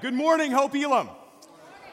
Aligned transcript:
Good 0.00 0.14
morning, 0.14 0.52
Hope 0.52 0.74
Elam. 0.74 1.08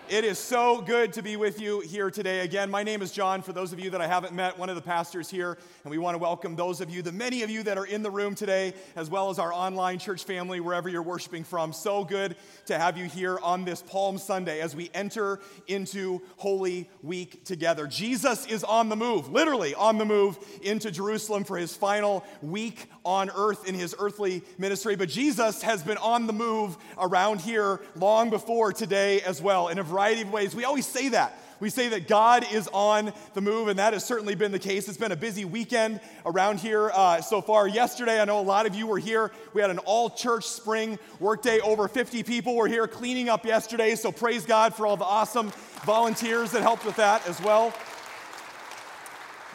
It 0.09 0.25
is 0.25 0.37
so 0.37 0.81
good 0.81 1.13
to 1.13 1.23
be 1.23 1.37
with 1.37 1.61
you 1.61 1.79
here 1.79 2.11
today 2.11 2.41
again. 2.41 2.69
My 2.69 2.83
name 2.83 3.01
is 3.01 3.09
John. 3.09 3.41
For 3.41 3.53
those 3.53 3.71
of 3.71 3.79
you 3.79 3.89
that 3.91 4.01
I 4.01 4.05
haven't 4.05 4.33
met, 4.33 4.59
one 4.59 4.67
of 4.67 4.75
the 4.75 4.81
pastors 4.81 5.29
here, 5.29 5.57
and 5.83 5.91
we 5.91 5.97
want 5.97 6.15
to 6.15 6.19
welcome 6.19 6.57
those 6.57 6.81
of 6.81 6.89
you, 6.89 7.01
the 7.01 7.13
many 7.13 7.41
of 7.41 7.49
you 7.49 7.63
that 7.63 7.77
are 7.77 7.85
in 7.85 8.03
the 8.03 8.11
room 8.11 8.35
today, 8.35 8.73
as 8.97 9.09
well 9.09 9.29
as 9.29 9.39
our 9.39 9.53
online 9.53 9.99
church 9.99 10.25
family, 10.25 10.59
wherever 10.59 10.89
you're 10.89 11.01
worshiping 11.01 11.45
from. 11.45 11.71
So 11.71 12.03
good 12.03 12.35
to 12.65 12.77
have 12.77 12.97
you 12.97 13.05
here 13.05 13.39
on 13.41 13.63
this 13.63 13.81
Palm 13.81 14.17
Sunday 14.17 14.59
as 14.59 14.75
we 14.75 14.91
enter 14.93 15.39
into 15.67 16.21
Holy 16.35 16.89
Week 17.01 17.45
together. 17.45 17.87
Jesus 17.87 18.45
is 18.47 18.65
on 18.65 18.89
the 18.89 18.97
move, 18.97 19.31
literally 19.31 19.73
on 19.73 19.97
the 19.97 20.05
move 20.05 20.37
into 20.61 20.91
Jerusalem 20.91 21.45
for 21.45 21.57
his 21.57 21.77
final 21.77 22.25
week 22.41 22.87
on 23.05 23.31
earth 23.35 23.69
in 23.69 23.73
his 23.73 23.95
earthly 23.97 24.43
ministry. 24.57 24.97
But 24.97 25.07
Jesus 25.07 25.61
has 25.61 25.81
been 25.81 25.97
on 25.97 26.27
the 26.27 26.33
move 26.33 26.77
around 26.97 27.39
here 27.39 27.79
long 27.95 28.29
before 28.29 28.73
today 28.73 29.21
as 29.21 29.41
well 29.41 29.69
in 29.69 29.79
a 29.79 29.92
variety 29.93 30.23
of 30.23 30.31
ways. 30.31 30.55
We 30.55 30.63
always 30.63 30.87
say 30.87 31.09
that. 31.09 31.37
We 31.59 31.69
say 31.69 31.87
that 31.89 32.07
God 32.07 32.45
is 32.51 32.67
on 32.73 33.13
the 33.35 33.41
move, 33.41 33.67
and 33.67 33.77
that 33.79 33.93
has 33.93 34.03
certainly 34.03 34.33
been 34.33 34.51
the 34.51 34.59
case. 34.59 34.89
It's 34.89 34.97
been 34.97 35.11
a 35.11 35.15
busy 35.15 35.45
weekend 35.45 36.01
around 36.25 36.59
here 36.59 36.91
uh, 36.93 37.21
so 37.21 37.41
far. 37.41 37.67
Yesterday, 37.67 38.19
I 38.19 38.25
know 38.25 38.39
a 38.39 38.41
lot 38.41 38.65
of 38.65 38.73
you 38.75 38.87
were 38.87 38.97
here. 38.97 39.31
We 39.53 39.61
had 39.61 39.69
an 39.69 39.77
all 39.77 40.09
church 40.09 40.45
spring 40.45 40.97
workday. 41.19 41.59
Over 41.61 41.87
50 41.87 42.23
people 42.23 42.55
were 42.55 42.67
here 42.67 42.87
cleaning 42.87 43.29
up 43.29 43.45
yesterday, 43.45 43.95
so 43.95 44.11
praise 44.11 44.45
God 44.45 44.73
for 44.73 44.87
all 44.87 44.97
the 44.97 45.05
awesome 45.05 45.51
volunteers 45.85 46.51
that 46.51 46.63
helped 46.63 46.85
with 46.85 46.95
that 46.95 47.25
as 47.27 47.39
well 47.41 47.71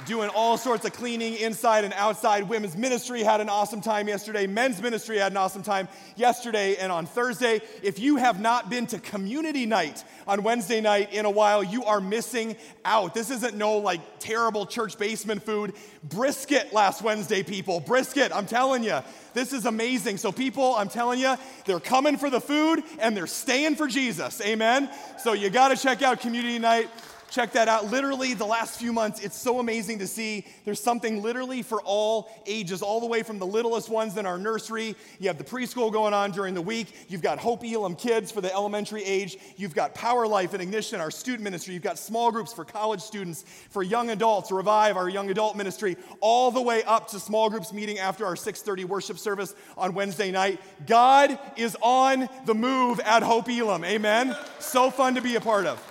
doing 0.06 0.28
all 0.30 0.56
sorts 0.56 0.84
of 0.84 0.92
cleaning 0.92 1.34
inside 1.34 1.84
and 1.84 1.92
outside. 1.94 2.48
Women's 2.48 2.76
ministry 2.76 3.22
had 3.22 3.40
an 3.40 3.48
awesome 3.48 3.80
time 3.80 4.08
yesterday. 4.08 4.46
Men's 4.46 4.80
ministry 4.80 5.18
had 5.18 5.32
an 5.32 5.36
awesome 5.36 5.62
time 5.62 5.88
yesterday 6.16 6.76
and 6.76 6.90
on 6.90 7.06
Thursday. 7.06 7.60
If 7.82 7.98
you 7.98 8.16
have 8.16 8.40
not 8.40 8.70
been 8.70 8.86
to 8.88 8.98
community 8.98 9.66
night 9.66 10.04
on 10.26 10.42
Wednesday 10.42 10.80
night 10.80 11.12
in 11.12 11.24
a 11.24 11.30
while, 11.30 11.62
you 11.62 11.84
are 11.84 12.00
missing 12.00 12.56
out. 12.84 13.14
This 13.14 13.30
isn't 13.30 13.56
no 13.56 13.78
like 13.78 14.00
terrible 14.18 14.66
church 14.66 14.98
basement 14.98 15.42
food. 15.42 15.74
Brisket 16.02 16.72
last 16.72 17.02
Wednesday, 17.02 17.42
people. 17.42 17.80
Brisket, 17.80 18.34
I'm 18.34 18.46
telling 18.46 18.82
you. 18.82 19.00
This 19.34 19.52
is 19.52 19.66
amazing. 19.66 20.16
So, 20.16 20.32
people, 20.32 20.74
I'm 20.74 20.88
telling 20.88 21.20
you, 21.20 21.36
they're 21.64 21.78
coming 21.78 22.16
for 22.16 22.28
the 22.28 22.40
food 22.40 22.82
and 22.98 23.16
they're 23.16 23.26
staying 23.26 23.76
for 23.76 23.86
Jesus. 23.86 24.40
Amen. 24.40 24.90
So, 25.18 25.32
you 25.32 25.50
got 25.50 25.68
to 25.68 25.76
check 25.76 26.02
out 26.02 26.20
community 26.20 26.58
night. 26.58 26.88
Check 27.30 27.52
that 27.52 27.68
out. 27.68 27.90
Literally, 27.90 28.32
the 28.32 28.46
last 28.46 28.78
few 28.78 28.92
months, 28.92 29.20
it's 29.20 29.36
so 29.36 29.58
amazing 29.58 29.98
to 29.98 30.06
see. 30.06 30.46
There's 30.64 30.80
something 30.80 31.22
literally 31.22 31.60
for 31.60 31.82
all 31.82 32.30
ages, 32.46 32.80
all 32.80 33.00
the 33.00 33.06
way 33.06 33.22
from 33.22 33.38
the 33.38 33.46
littlest 33.46 33.90
ones 33.90 34.16
in 34.16 34.24
our 34.24 34.38
nursery. 34.38 34.96
You 35.18 35.28
have 35.28 35.36
the 35.36 35.44
preschool 35.44 35.92
going 35.92 36.14
on 36.14 36.30
during 36.30 36.54
the 36.54 36.62
week. 36.62 37.06
You've 37.08 37.20
got 37.20 37.38
Hope 37.38 37.64
Elam 37.64 37.96
Kids 37.96 38.32
for 38.32 38.40
the 38.40 38.52
elementary 38.52 39.04
age. 39.04 39.36
You've 39.56 39.74
got 39.74 39.94
Power 39.94 40.26
Life 40.26 40.54
and 40.54 40.62
Ignition, 40.62 41.00
our 41.00 41.10
student 41.10 41.42
ministry. 41.42 41.74
You've 41.74 41.82
got 41.82 41.98
small 41.98 42.32
groups 42.32 42.52
for 42.52 42.64
college 42.64 43.02
students, 43.02 43.44
for 43.68 43.82
young 43.82 44.08
adults, 44.08 44.50
Revive, 44.50 44.96
our 44.96 45.10
young 45.10 45.30
adult 45.30 45.54
ministry, 45.54 45.98
all 46.20 46.50
the 46.50 46.62
way 46.62 46.82
up 46.84 47.08
to 47.08 47.20
small 47.20 47.50
groups 47.50 47.74
meeting 47.74 47.98
after 47.98 48.24
our 48.24 48.36
6:30 48.36 48.84
worship 48.84 49.18
service 49.18 49.54
on 49.76 49.92
Wednesday 49.92 50.30
night. 50.30 50.60
God 50.86 51.38
is 51.56 51.76
on 51.82 52.28
the 52.46 52.54
move 52.54 53.00
at 53.00 53.22
Hope 53.22 53.50
Elam. 53.50 53.84
Amen. 53.84 54.34
So 54.60 54.90
fun 54.90 55.14
to 55.16 55.20
be 55.20 55.36
a 55.36 55.40
part 55.40 55.66
of. 55.66 55.87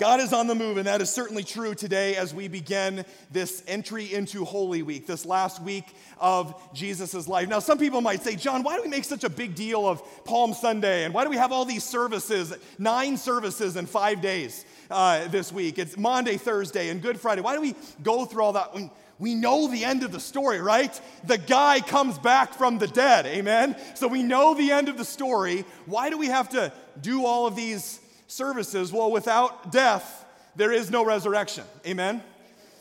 God 0.00 0.20
is 0.20 0.32
on 0.32 0.46
the 0.46 0.54
move, 0.54 0.78
and 0.78 0.86
that 0.86 1.02
is 1.02 1.10
certainly 1.10 1.44
true 1.44 1.74
today 1.74 2.16
as 2.16 2.32
we 2.32 2.48
begin 2.48 3.04
this 3.30 3.62
entry 3.66 4.10
into 4.14 4.46
Holy 4.46 4.82
Week, 4.82 5.06
this 5.06 5.26
last 5.26 5.60
week 5.60 5.84
of 6.18 6.54
Jesus' 6.72 7.28
life. 7.28 7.50
Now, 7.50 7.58
some 7.58 7.76
people 7.76 8.00
might 8.00 8.22
say, 8.22 8.34
John, 8.34 8.62
why 8.62 8.76
do 8.76 8.82
we 8.82 8.88
make 8.88 9.04
such 9.04 9.24
a 9.24 9.28
big 9.28 9.54
deal 9.54 9.86
of 9.86 10.02
Palm 10.24 10.54
Sunday? 10.54 11.04
And 11.04 11.12
why 11.12 11.24
do 11.24 11.28
we 11.28 11.36
have 11.36 11.52
all 11.52 11.66
these 11.66 11.84
services, 11.84 12.54
nine 12.78 13.18
services 13.18 13.76
in 13.76 13.84
five 13.84 14.22
days 14.22 14.64
uh, 14.90 15.28
this 15.28 15.52
week? 15.52 15.78
It's 15.78 15.98
Monday, 15.98 16.38
Thursday, 16.38 16.88
and 16.88 17.02
Good 17.02 17.20
Friday. 17.20 17.42
Why 17.42 17.54
do 17.54 17.60
we 17.60 17.74
go 18.02 18.24
through 18.24 18.42
all 18.42 18.52
that? 18.54 18.74
we 19.18 19.34
know 19.34 19.68
the 19.68 19.84
end 19.84 20.02
of 20.02 20.12
the 20.12 20.20
story, 20.20 20.62
right? 20.62 20.98
The 21.24 21.36
guy 21.36 21.80
comes 21.80 22.16
back 22.16 22.54
from 22.54 22.78
the 22.78 22.88
dead, 22.88 23.26
amen? 23.26 23.76
So 23.96 24.08
we 24.08 24.22
know 24.22 24.54
the 24.54 24.72
end 24.72 24.88
of 24.88 24.96
the 24.96 25.04
story. 25.04 25.66
Why 25.84 26.08
do 26.08 26.16
we 26.16 26.28
have 26.28 26.48
to 26.50 26.72
do 27.02 27.26
all 27.26 27.46
of 27.46 27.54
these 27.54 28.00
services. 28.30 28.92
Well, 28.92 29.10
without 29.10 29.72
death, 29.72 30.24
there 30.54 30.72
is 30.72 30.90
no 30.90 31.04
resurrection. 31.04 31.64
Amen? 31.86 32.22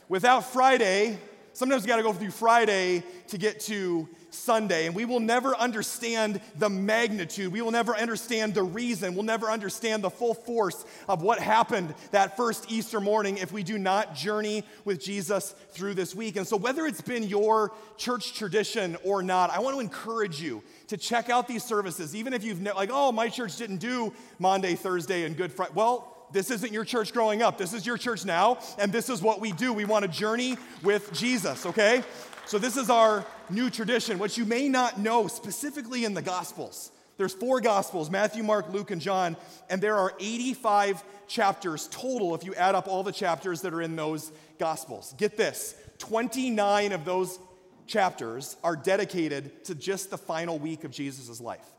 Without 0.07 0.45
Friday, 0.45 1.17
sometimes 1.53 1.83
you 1.83 1.87
got 1.87 1.97
to 1.97 2.03
go 2.03 2.13
through 2.13 2.31
Friday 2.31 3.03
to 3.27 3.37
get 3.37 3.59
to 3.61 4.07
Sunday, 4.39 4.85
and 4.85 4.95
we 4.95 5.05
will 5.05 5.19
never 5.19 5.55
understand 5.55 6.41
the 6.57 6.69
magnitude. 6.69 7.51
We 7.51 7.61
will 7.61 7.71
never 7.71 7.95
understand 7.95 8.53
the 8.53 8.63
reason. 8.63 9.13
We'll 9.15 9.23
never 9.23 9.49
understand 9.49 10.03
the 10.03 10.09
full 10.09 10.33
force 10.33 10.85
of 11.07 11.21
what 11.21 11.39
happened 11.39 11.93
that 12.11 12.37
first 12.37 12.71
Easter 12.71 12.99
morning 12.99 13.37
if 13.37 13.51
we 13.51 13.63
do 13.63 13.77
not 13.77 14.15
journey 14.15 14.63
with 14.85 14.99
Jesus 15.01 15.53
through 15.71 15.93
this 15.93 16.15
week. 16.15 16.35
And 16.35 16.47
so, 16.47 16.57
whether 16.57 16.85
it's 16.85 17.01
been 17.01 17.23
your 17.23 17.71
church 17.97 18.33
tradition 18.33 18.97
or 19.03 19.21
not, 19.21 19.51
I 19.51 19.59
want 19.59 19.75
to 19.75 19.81
encourage 19.81 20.41
you 20.41 20.63
to 20.87 20.97
check 20.97 21.29
out 21.29 21.47
these 21.47 21.63
services, 21.63 22.15
even 22.15 22.33
if 22.33 22.43
you've, 22.43 22.61
ne- 22.61 22.73
like, 22.73 22.89
oh, 22.91 23.11
my 23.11 23.29
church 23.29 23.57
didn't 23.57 23.77
do 23.77 24.13
Monday, 24.39 24.75
Thursday, 24.75 25.23
and 25.23 25.37
Good 25.37 25.51
Friday. 25.51 25.73
Well, 25.75 26.15
this 26.31 26.51
isn't 26.51 26.71
your 26.71 26.85
church 26.85 27.13
growing 27.13 27.41
up. 27.41 27.57
This 27.57 27.73
is 27.73 27.85
your 27.85 27.97
church 27.97 28.25
now, 28.25 28.59
and 28.77 28.91
this 28.91 29.09
is 29.09 29.21
what 29.21 29.39
we 29.39 29.51
do. 29.51 29.73
We 29.73 29.85
want 29.85 30.03
to 30.03 30.11
journey 30.11 30.57
with 30.83 31.11
Jesus, 31.13 31.65
okay? 31.65 32.03
So, 32.49 32.57
this 32.57 32.77
is 32.77 32.89
our 32.89 33.23
new 33.51 33.69
tradition. 33.69 34.17
What 34.17 34.35
you 34.35 34.43
may 34.43 34.69
not 34.69 34.99
know 34.99 35.27
specifically 35.27 36.03
in 36.03 36.15
the 36.15 36.23
Gospels, 36.23 36.91
there's 37.17 37.31
four 37.31 37.61
Gospels 37.61 38.09
Matthew, 38.09 38.41
Mark, 38.41 38.73
Luke, 38.73 38.89
and 38.89 38.99
John, 38.99 39.37
and 39.69 39.79
there 39.79 39.95
are 39.95 40.15
85 40.19 41.03
chapters 41.27 41.87
total 41.91 42.33
if 42.33 42.43
you 42.43 42.55
add 42.55 42.73
up 42.73 42.87
all 42.87 43.03
the 43.03 43.11
chapters 43.11 43.61
that 43.61 43.71
are 43.71 43.83
in 43.83 43.95
those 43.95 44.31
Gospels. 44.57 45.13
Get 45.19 45.37
this 45.37 45.75
29 45.99 46.91
of 46.91 47.05
those 47.05 47.37
chapters 47.85 48.57
are 48.63 48.75
dedicated 48.75 49.63
to 49.65 49.75
just 49.75 50.09
the 50.09 50.17
final 50.17 50.57
week 50.57 50.83
of 50.85 50.89
Jesus' 50.89 51.39
life. 51.39 51.69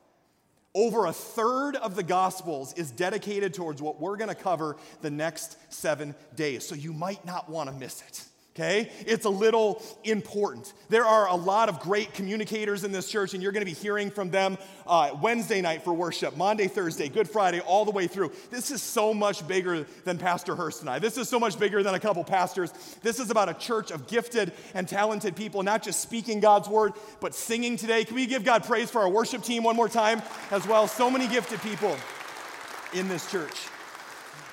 Over 0.73 1.07
a 1.07 1.13
third 1.13 1.75
of 1.75 1.97
the 1.97 2.05
Gospels 2.05 2.75
is 2.75 2.93
dedicated 2.93 3.55
towards 3.55 3.83
what 3.83 4.01
we're 4.01 4.17
going 4.17 4.29
to 4.29 4.37
cover 4.37 4.77
the 5.03 5.11
next 5.11 5.57
seven 5.73 6.15
days. 6.37 6.65
So 6.65 6.77
you 6.77 6.93
might 6.93 7.25
not 7.27 7.49
want 7.49 7.69
to 7.71 7.75
miss 7.75 8.03
it 8.03 8.25
okay? 8.61 8.91
It's 9.07 9.25
a 9.25 9.31
little 9.31 9.83
important. 10.05 10.73
There 10.89 11.05
are 11.05 11.29
a 11.29 11.35
lot 11.35 11.69
of 11.69 11.81
great 11.81 12.13
communicators 12.13 12.85
in 12.85 12.93
this 12.93 13.11
church, 13.11 13.33
and 13.33 13.43
you're 13.43 13.53
going 13.53 13.65
to 13.65 13.71
be 13.71 13.79
hearing 13.79 14.11
from 14.11 14.31
them 14.31 14.59
uh, 14.87 15.17
Wednesday 15.23 15.61
night 15.61 15.83
for 15.83 15.95
worship, 15.95 16.37
Monday, 16.37 16.69
Thursday, 16.69 17.09
Good 17.09 17.29
Friday, 17.29 17.61
all 17.61 17.85
the 17.85 17.91
way 17.91 18.07
through. 18.07 18.33
This 18.51 18.71
is 18.71 18.83
so 18.83 19.15
much 19.15 19.47
bigger 19.49 19.87
than 20.05 20.19
Pastor 20.19 20.55
Hurst 20.55 20.83
and 20.83 20.91
I. 20.91 20.99
This 20.99 21.17
is 21.17 21.29
so 21.29 21.41
much 21.41 21.59
bigger 21.59 21.83
than 21.83 21.95
a 21.95 22.01
couple 22.01 22.23
pastors. 22.23 22.73
This 23.03 23.19
is 23.19 23.31
about 23.31 23.49
a 23.49 23.55
church 23.55 23.91
of 23.91 24.07
gifted 24.07 24.53
and 24.75 24.87
talented 24.87 25.37
people, 25.37 25.63
not 25.63 25.83
just 25.83 26.01
speaking 26.01 26.41
God's 26.41 26.69
word, 26.69 26.93
but 27.21 27.35
singing 27.35 27.77
today. 27.77 28.05
Can 28.05 28.17
we 28.17 28.27
give 28.27 28.45
God 28.45 28.65
praise 28.65 28.91
for 28.91 29.01
our 29.01 29.09
worship 29.09 29.43
team 29.43 29.63
one 29.63 29.77
more 29.77 29.89
time 29.89 30.21
as 30.51 30.67
well? 30.67 30.87
So 30.87 31.11
many 31.11 31.27
gifted 31.29 31.61
people 31.61 31.97
in 32.93 33.09
this 33.09 33.31
church. 33.31 33.55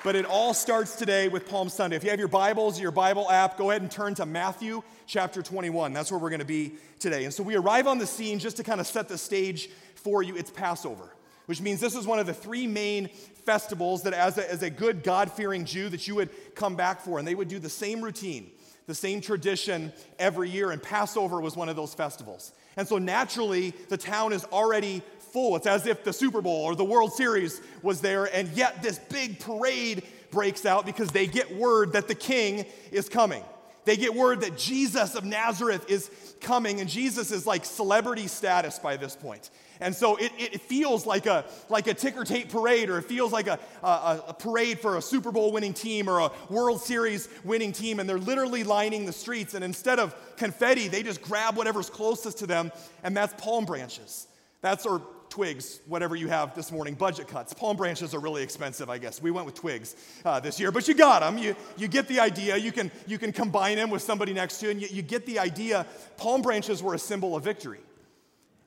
But 0.04 0.14
it 0.14 0.26
all 0.26 0.54
starts 0.54 0.94
today 0.94 1.26
with 1.26 1.48
Palm 1.48 1.68
Sunday. 1.68 1.96
If 1.96 2.04
you 2.04 2.10
have 2.10 2.20
your 2.20 2.28
Bibles, 2.28 2.80
your 2.80 2.92
Bible 2.92 3.28
app, 3.28 3.58
go 3.58 3.70
ahead 3.70 3.82
and 3.82 3.90
turn 3.90 4.14
to 4.14 4.26
Matthew 4.26 4.82
chapter 5.08 5.42
21. 5.42 5.92
That's 5.92 6.12
where 6.12 6.20
we're 6.20 6.30
going 6.30 6.38
to 6.38 6.46
be 6.46 6.74
today. 7.00 7.24
And 7.24 7.34
so 7.34 7.42
we 7.42 7.56
arrive 7.56 7.88
on 7.88 7.98
the 7.98 8.06
scene 8.06 8.38
just 8.38 8.58
to 8.58 8.62
kind 8.62 8.80
of 8.80 8.86
set 8.86 9.08
the 9.08 9.18
stage 9.18 9.68
for 9.96 10.22
you. 10.22 10.36
It's 10.36 10.52
Passover, 10.52 11.12
which 11.46 11.60
means 11.60 11.80
this 11.80 11.96
is 11.96 12.06
one 12.06 12.20
of 12.20 12.26
the 12.26 12.34
three 12.34 12.68
main 12.68 13.08
festivals 13.44 14.04
that, 14.04 14.12
as 14.12 14.38
a, 14.38 14.48
as 14.48 14.62
a 14.62 14.70
good 14.70 15.02
God 15.02 15.32
fearing 15.32 15.64
Jew, 15.64 15.88
that 15.88 16.06
you 16.06 16.14
would 16.14 16.30
come 16.54 16.76
back 16.76 17.00
for. 17.00 17.18
And 17.18 17.26
they 17.26 17.34
would 17.34 17.48
do 17.48 17.58
the 17.58 17.68
same 17.68 18.00
routine, 18.00 18.52
the 18.86 18.94
same 18.94 19.20
tradition 19.20 19.92
every 20.20 20.48
year. 20.48 20.70
And 20.70 20.80
Passover 20.80 21.40
was 21.40 21.56
one 21.56 21.68
of 21.68 21.74
those 21.74 21.92
festivals. 21.92 22.52
And 22.76 22.86
so 22.86 22.98
naturally, 22.98 23.74
the 23.88 23.96
town 23.96 24.32
is 24.32 24.44
already 24.44 25.02
full. 25.38 25.54
It's 25.54 25.68
as 25.68 25.86
if 25.86 26.02
the 26.02 26.12
Super 26.12 26.42
Bowl 26.42 26.64
or 26.64 26.74
the 26.74 26.84
World 26.84 27.12
Series 27.12 27.60
was 27.80 28.00
there, 28.00 28.24
and 28.24 28.48
yet 28.54 28.82
this 28.82 28.98
big 28.98 29.38
parade 29.38 30.02
breaks 30.32 30.66
out 30.66 30.84
because 30.84 31.10
they 31.10 31.28
get 31.28 31.56
word 31.56 31.92
that 31.92 32.08
the 32.08 32.14
king 32.16 32.66
is 32.90 33.08
coming. 33.08 33.44
They 33.84 33.96
get 33.96 34.16
word 34.16 34.40
that 34.40 34.58
Jesus 34.58 35.14
of 35.14 35.24
Nazareth 35.24 35.88
is 35.88 36.10
coming, 36.40 36.80
and 36.80 36.90
Jesus 36.90 37.30
is 37.30 37.46
like 37.46 37.64
celebrity 37.64 38.26
status 38.26 38.80
by 38.80 38.96
this 38.96 39.14
point. 39.14 39.50
And 39.80 39.94
so 39.94 40.16
it, 40.16 40.32
it 40.38 40.60
feels 40.60 41.06
like 41.06 41.26
a, 41.26 41.44
like 41.68 41.86
a 41.86 41.94
ticker 41.94 42.24
tape 42.24 42.50
parade, 42.50 42.90
or 42.90 42.98
it 42.98 43.04
feels 43.04 43.30
like 43.32 43.46
a, 43.46 43.60
a, 43.84 44.24
a 44.28 44.34
parade 44.34 44.80
for 44.80 44.96
a 44.96 45.02
Super 45.02 45.30
Bowl 45.30 45.52
winning 45.52 45.72
team 45.72 46.10
or 46.10 46.18
a 46.18 46.32
World 46.50 46.80
Series 46.80 47.28
winning 47.44 47.70
team. 47.70 48.00
And 48.00 48.08
they're 48.08 48.18
literally 48.18 48.64
lining 48.64 49.06
the 49.06 49.12
streets. 49.12 49.54
And 49.54 49.62
instead 49.62 50.00
of 50.00 50.16
confetti, 50.36 50.88
they 50.88 51.04
just 51.04 51.22
grab 51.22 51.56
whatever's 51.56 51.88
closest 51.88 52.38
to 52.38 52.46
them, 52.48 52.72
and 53.04 53.16
that's 53.16 53.40
palm 53.40 53.66
branches. 53.66 54.26
That's 54.62 54.84
or 54.84 55.00
twigs, 55.30 55.80
whatever 55.86 56.16
you 56.16 56.28
have 56.28 56.54
this 56.54 56.72
morning, 56.72 56.94
budget 56.94 57.28
cuts. 57.28 57.52
Palm 57.52 57.76
branches 57.76 58.14
are 58.14 58.20
really 58.20 58.42
expensive, 58.42 58.88
I 58.88 58.98
guess. 58.98 59.20
We 59.20 59.30
went 59.30 59.46
with 59.46 59.54
twigs 59.54 59.96
uh, 60.24 60.40
this 60.40 60.58
year, 60.58 60.72
but 60.72 60.88
you 60.88 60.94
got 60.94 61.20
them. 61.20 61.38
You, 61.38 61.56
you 61.76 61.88
get 61.88 62.08
the 62.08 62.20
idea. 62.20 62.56
You 62.56 62.72
can, 62.72 62.90
you 63.06 63.18
can 63.18 63.32
combine 63.32 63.76
them 63.76 63.90
with 63.90 64.02
somebody 64.02 64.32
next 64.32 64.58
to 64.58 64.66
you, 64.66 64.72
and 64.72 64.80
you, 64.80 64.88
you 64.90 65.02
get 65.02 65.26
the 65.26 65.38
idea. 65.38 65.86
Palm 66.16 66.42
branches 66.42 66.82
were 66.82 66.94
a 66.94 66.98
symbol 66.98 67.36
of 67.36 67.44
victory. 67.44 67.80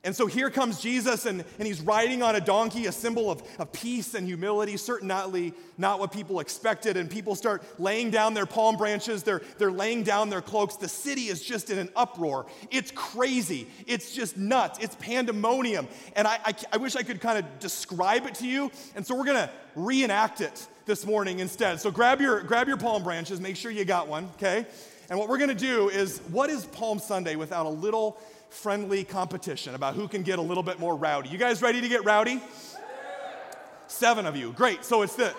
And 0.03 0.15
so 0.15 0.25
here 0.25 0.49
comes 0.49 0.81
Jesus, 0.81 1.27
and, 1.27 1.43
and 1.59 1.67
he's 1.67 1.79
riding 1.79 2.23
on 2.23 2.35
a 2.35 2.41
donkey, 2.41 2.87
a 2.87 2.91
symbol 2.91 3.29
of, 3.29 3.43
of 3.59 3.71
peace 3.71 4.15
and 4.15 4.25
humility, 4.25 4.75
certainly 4.75 5.53
not 5.77 5.99
what 5.99 6.11
people 6.11 6.39
expected. 6.39 6.97
And 6.97 7.07
people 7.07 7.35
start 7.35 7.63
laying 7.79 8.09
down 8.09 8.33
their 8.33 8.47
palm 8.47 8.77
branches, 8.77 9.21
they're, 9.21 9.43
they're 9.59 9.71
laying 9.71 10.01
down 10.01 10.31
their 10.31 10.41
cloaks. 10.41 10.75
The 10.75 10.89
city 10.89 11.27
is 11.27 11.43
just 11.43 11.69
in 11.69 11.77
an 11.77 11.89
uproar. 11.95 12.47
It's 12.71 12.89
crazy. 12.89 13.67
It's 13.85 14.15
just 14.15 14.37
nuts. 14.37 14.79
It's 14.79 14.95
pandemonium. 14.95 15.87
And 16.15 16.27
I, 16.27 16.39
I, 16.45 16.53
I 16.73 16.77
wish 16.77 16.95
I 16.95 17.03
could 17.03 17.21
kind 17.21 17.37
of 17.37 17.59
describe 17.59 18.25
it 18.25 18.33
to 18.35 18.47
you. 18.47 18.71
And 18.95 19.05
so 19.05 19.15
we're 19.15 19.25
going 19.25 19.37
to 19.37 19.51
reenact 19.75 20.41
it 20.41 20.67
this 20.87 21.05
morning 21.05 21.39
instead. 21.39 21.79
So 21.79 21.91
grab 21.91 22.21
your, 22.21 22.41
grab 22.41 22.67
your 22.67 22.77
palm 22.77 23.03
branches, 23.03 23.39
make 23.39 23.55
sure 23.55 23.69
you 23.69 23.85
got 23.85 24.07
one, 24.07 24.29
okay? 24.37 24.65
And 25.11 25.19
what 25.19 25.29
we're 25.29 25.37
going 25.37 25.49
to 25.49 25.55
do 25.55 25.89
is 25.89 26.19
what 26.31 26.49
is 26.49 26.65
Palm 26.65 26.97
Sunday 26.97 27.35
without 27.35 27.67
a 27.67 27.69
little 27.69 28.17
friendly 28.51 29.05
competition 29.05 29.75
about 29.75 29.95
who 29.95 30.07
can 30.07 30.23
get 30.23 30.37
a 30.37 30.41
little 30.41 30.61
bit 30.61 30.77
more 30.77 30.95
rowdy. 30.95 31.29
You 31.29 31.37
guys 31.37 31.61
ready 31.61 31.79
to 31.81 31.87
get 31.87 32.03
rowdy? 32.03 32.41
Seven 33.87 34.25
of 34.25 34.35
you. 34.35 34.51
Great. 34.51 34.83
So 34.83 35.01
it's 35.01 35.15
the 35.15 35.33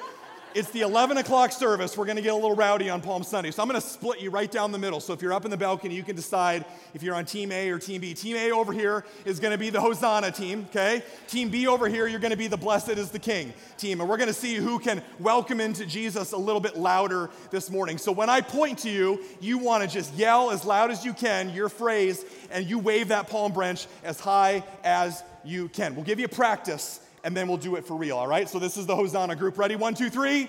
it's 0.54 0.70
the 0.70 0.82
11 0.82 1.16
o'clock 1.16 1.52
service. 1.52 1.96
We're 1.96 2.04
going 2.04 2.16
to 2.16 2.22
get 2.22 2.32
a 2.32 2.36
little 2.36 2.54
rowdy 2.54 2.90
on 2.90 3.00
Palm 3.00 3.22
Sunday. 3.22 3.50
So 3.50 3.62
I'm 3.62 3.68
going 3.68 3.80
to 3.80 3.86
split 3.86 4.20
you 4.20 4.30
right 4.30 4.50
down 4.50 4.72
the 4.72 4.78
middle. 4.78 5.00
So 5.00 5.12
if 5.12 5.22
you're 5.22 5.32
up 5.32 5.44
in 5.44 5.50
the 5.50 5.56
balcony, 5.56 5.94
you 5.94 6.02
can 6.02 6.16
decide 6.16 6.64
if 6.94 7.02
you're 7.02 7.14
on 7.14 7.24
Team 7.24 7.52
A 7.52 7.70
or 7.70 7.78
Team 7.78 8.00
B. 8.00 8.14
Team 8.14 8.36
A 8.36 8.50
over 8.50 8.72
here 8.72 9.04
is 9.24 9.40
going 9.40 9.52
to 9.52 9.58
be 9.58 9.70
the 9.70 9.80
Hosanna 9.80 10.30
team, 10.30 10.66
okay? 10.70 11.02
Team 11.26 11.48
B 11.48 11.66
over 11.66 11.88
here, 11.88 12.06
you're 12.06 12.20
going 12.20 12.32
to 12.32 12.36
be 12.36 12.48
the 12.48 12.56
Blessed 12.56 12.90
is 12.90 13.10
the 13.10 13.18
King 13.18 13.52
team. 13.76 14.00
And 14.00 14.08
we're 14.08 14.16
going 14.16 14.28
to 14.28 14.34
see 14.34 14.54
who 14.56 14.78
can 14.78 15.02
welcome 15.18 15.60
into 15.60 15.84
Jesus 15.86 16.32
a 16.32 16.38
little 16.38 16.60
bit 16.60 16.76
louder 16.76 17.30
this 17.50 17.70
morning. 17.70 17.98
So 17.98 18.12
when 18.12 18.30
I 18.30 18.40
point 18.40 18.80
to 18.80 18.90
you, 18.90 19.20
you 19.40 19.58
want 19.58 19.82
to 19.82 19.88
just 19.88 20.14
yell 20.14 20.50
as 20.50 20.64
loud 20.64 20.90
as 20.90 21.04
you 21.04 21.12
can 21.12 21.50
your 21.50 21.68
phrase, 21.68 22.24
and 22.50 22.66
you 22.66 22.78
wave 22.78 23.08
that 23.08 23.28
palm 23.28 23.52
branch 23.52 23.86
as 24.04 24.20
high 24.20 24.62
as 24.84 25.22
you 25.44 25.68
can. 25.68 25.94
We'll 25.94 26.04
give 26.04 26.20
you 26.20 26.28
practice 26.28 27.00
and 27.24 27.36
then 27.36 27.48
we'll 27.48 27.56
do 27.56 27.76
it 27.76 27.86
for 27.86 27.94
real, 27.94 28.16
all 28.16 28.26
right? 28.26 28.48
So 28.48 28.58
this 28.58 28.76
is 28.76 28.86
the 28.86 28.96
Hosanna 28.96 29.36
group. 29.36 29.58
Ready? 29.58 29.76
One, 29.76 29.94
two, 29.94 30.10
three. 30.10 30.48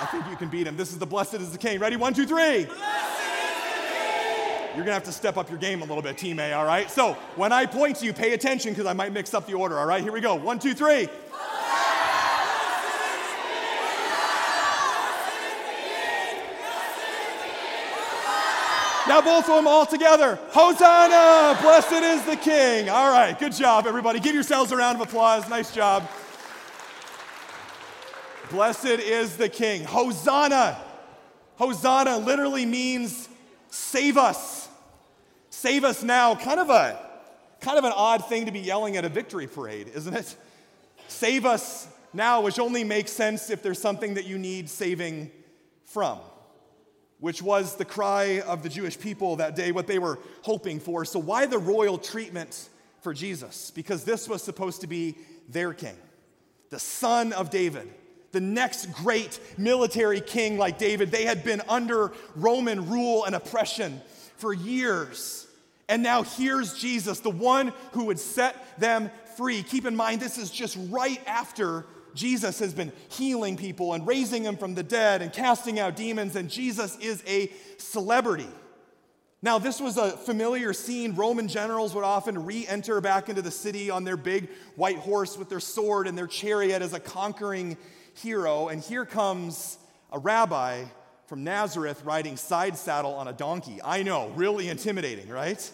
I 0.00 0.06
think 0.10 0.24
you 0.28 0.36
can 0.36 0.48
beat 0.48 0.66
him. 0.66 0.76
This 0.76 0.90
is 0.90 0.98
the 0.98 1.06
Blessed 1.06 1.34
is 1.34 1.52
the 1.52 1.58
King. 1.58 1.78
Ready? 1.78 1.96
One, 1.96 2.12
two, 2.12 2.26
three. 2.26 2.66
You're 4.74 4.84
gonna 4.84 4.94
have 4.94 5.04
to 5.04 5.12
step 5.12 5.36
up 5.36 5.50
your 5.50 5.58
game 5.58 5.82
a 5.82 5.84
little 5.84 6.02
bit, 6.02 6.16
Team 6.16 6.40
A, 6.40 6.52
all 6.54 6.64
right? 6.64 6.90
So 6.90 7.12
when 7.36 7.52
I 7.52 7.66
point 7.66 7.98
to 7.98 8.06
you, 8.06 8.14
pay 8.14 8.32
attention 8.32 8.72
because 8.72 8.86
I 8.86 8.94
might 8.94 9.12
mix 9.12 9.34
up 9.34 9.46
the 9.46 9.52
order, 9.52 9.78
all 9.78 9.84
right? 9.84 10.02
Here 10.02 10.12
we 10.12 10.22
go. 10.22 10.34
One, 10.34 10.58
two, 10.58 10.72
three. 10.72 11.08
Now, 19.12 19.20
both 19.20 19.46
of 19.46 19.56
them 19.56 19.66
all 19.66 19.84
together. 19.84 20.38
Hosanna! 20.52 21.60
Blessed 21.60 21.92
is 21.92 22.24
the 22.24 22.34
King. 22.34 22.88
All 22.88 23.10
right, 23.10 23.38
good 23.38 23.52
job, 23.52 23.86
everybody. 23.86 24.20
Give 24.20 24.34
yourselves 24.34 24.72
a 24.72 24.76
round 24.78 24.98
of 24.98 25.06
applause. 25.06 25.46
Nice 25.50 25.74
job. 25.74 26.08
Blessed 28.50 28.86
is 28.86 29.36
the 29.36 29.50
King. 29.50 29.84
Hosanna. 29.84 30.78
Hosanna 31.56 32.16
literally 32.16 32.64
means 32.64 33.28
save 33.68 34.16
us. 34.16 34.70
Save 35.50 35.84
us 35.84 36.02
now. 36.02 36.34
Kind 36.34 36.58
of 36.58 36.70
a 36.70 36.98
kind 37.60 37.76
of 37.76 37.84
an 37.84 37.92
odd 37.94 38.26
thing 38.30 38.46
to 38.46 38.50
be 38.50 38.60
yelling 38.60 38.96
at 38.96 39.04
a 39.04 39.10
victory 39.10 39.46
parade, 39.46 39.90
isn't 39.94 40.14
it? 40.14 40.34
Save 41.08 41.44
us 41.44 41.86
now, 42.14 42.40
which 42.40 42.58
only 42.58 42.82
makes 42.82 43.12
sense 43.12 43.50
if 43.50 43.62
there's 43.62 43.78
something 43.78 44.14
that 44.14 44.24
you 44.24 44.38
need 44.38 44.70
saving 44.70 45.30
from 45.84 46.18
which 47.22 47.40
was 47.40 47.76
the 47.76 47.84
cry 47.84 48.40
of 48.40 48.64
the 48.64 48.68
Jewish 48.68 48.98
people 48.98 49.36
that 49.36 49.54
day, 49.54 49.70
what 49.70 49.86
they 49.86 50.00
were 50.00 50.18
hoping 50.40 50.80
for. 50.80 51.04
So, 51.04 51.20
why 51.20 51.46
the 51.46 51.56
royal 51.56 51.96
treatment 51.96 52.68
for 53.00 53.14
Jesus? 53.14 53.70
Because 53.70 54.02
this 54.02 54.28
was 54.28 54.42
supposed 54.42 54.80
to 54.80 54.88
be 54.88 55.14
their 55.48 55.72
king, 55.72 55.94
the 56.70 56.80
son 56.80 57.32
of 57.32 57.48
David, 57.48 57.88
the 58.32 58.40
next 58.40 58.86
great 58.92 59.38
military 59.56 60.20
king 60.20 60.58
like 60.58 60.78
David. 60.78 61.12
They 61.12 61.24
had 61.24 61.44
been 61.44 61.62
under 61.68 62.12
Roman 62.34 62.90
rule 62.90 63.24
and 63.24 63.36
oppression 63.36 64.00
for 64.36 64.52
years. 64.52 65.46
And 65.88 66.02
now 66.02 66.24
here's 66.24 66.76
Jesus, 66.76 67.20
the 67.20 67.30
one 67.30 67.72
who 67.92 68.06
would 68.06 68.18
set 68.18 68.80
them 68.80 69.12
free. 69.36 69.62
Keep 69.62 69.86
in 69.86 69.94
mind, 69.94 70.20
this 70.20 70.38
is 70.38 70.50
just 70.50 70.76
right 70.90 71.20
after 71.28 71.86
Jesus 72.14 72.58
has 72.58 72.74
been 72.74 72.92
healing 73.08 73.56
people 73.56 73.94
and 73.94 74.06
raising 74.06 74.42
them 74.42 74.56
from 74.56 74.74
the 74.74 74.82
dead 74.82 75.22
and 75.22 75.32
casting 75.32 75.78
out 75.78 75.96
demons, 75.96 76.36
and 76.36 76.50
Jesus 76.50 76.96
is 76.98 77.22
a 77.26 77.50
celebrity. 77.78 78.48
Now, 79.44 79.58
this 79.58 79.80
was 79.80 79.96
a 79.96 80.10
familiar 80.10 80.72
scene. 80.72 81.16
Roman 81.16 81.48
generals 81.48 81.94
would 81.94 82.04
often 82.04 82.46
re 82.46 82.64
enter 82.68 83.00
back 83.00 83.28
into 83.28 83.42
the 83.42 83.50
city 83.50 83.90
on 83.90 84.04
their 84.04 84.16
big 84.16 84.48
white 84.76 84.98
horse 84.98 85.36
with 85.36 85.48
their 85.48 85.60
sword 85.60 86.06
and 86.06 86.16
their 86.16 86.28
chariot 86.28 86.80
as 86.80 86.92
a 86.92 87.00
conquering 87.00 87.76
hero. 88.14 88.68
And 88.68 88.80
here 88.80 89.04
comes 89.04 89.78
a 90.12 90.18
rabbi 90.18 90.84
from 91.26 91.42
Nazareth 91.42 92.04
riding 92.04 92.36
side 92.36 92.76
saddle 92.76 93.14
on 93.14 93.26
a 93.26 93.32
donkey. 93.32 93.80
I 93.82 94.04
know, 94.04 94.28
really 94.36 94.68
intimidating, 94.68 95.28
right? 95.28 95.70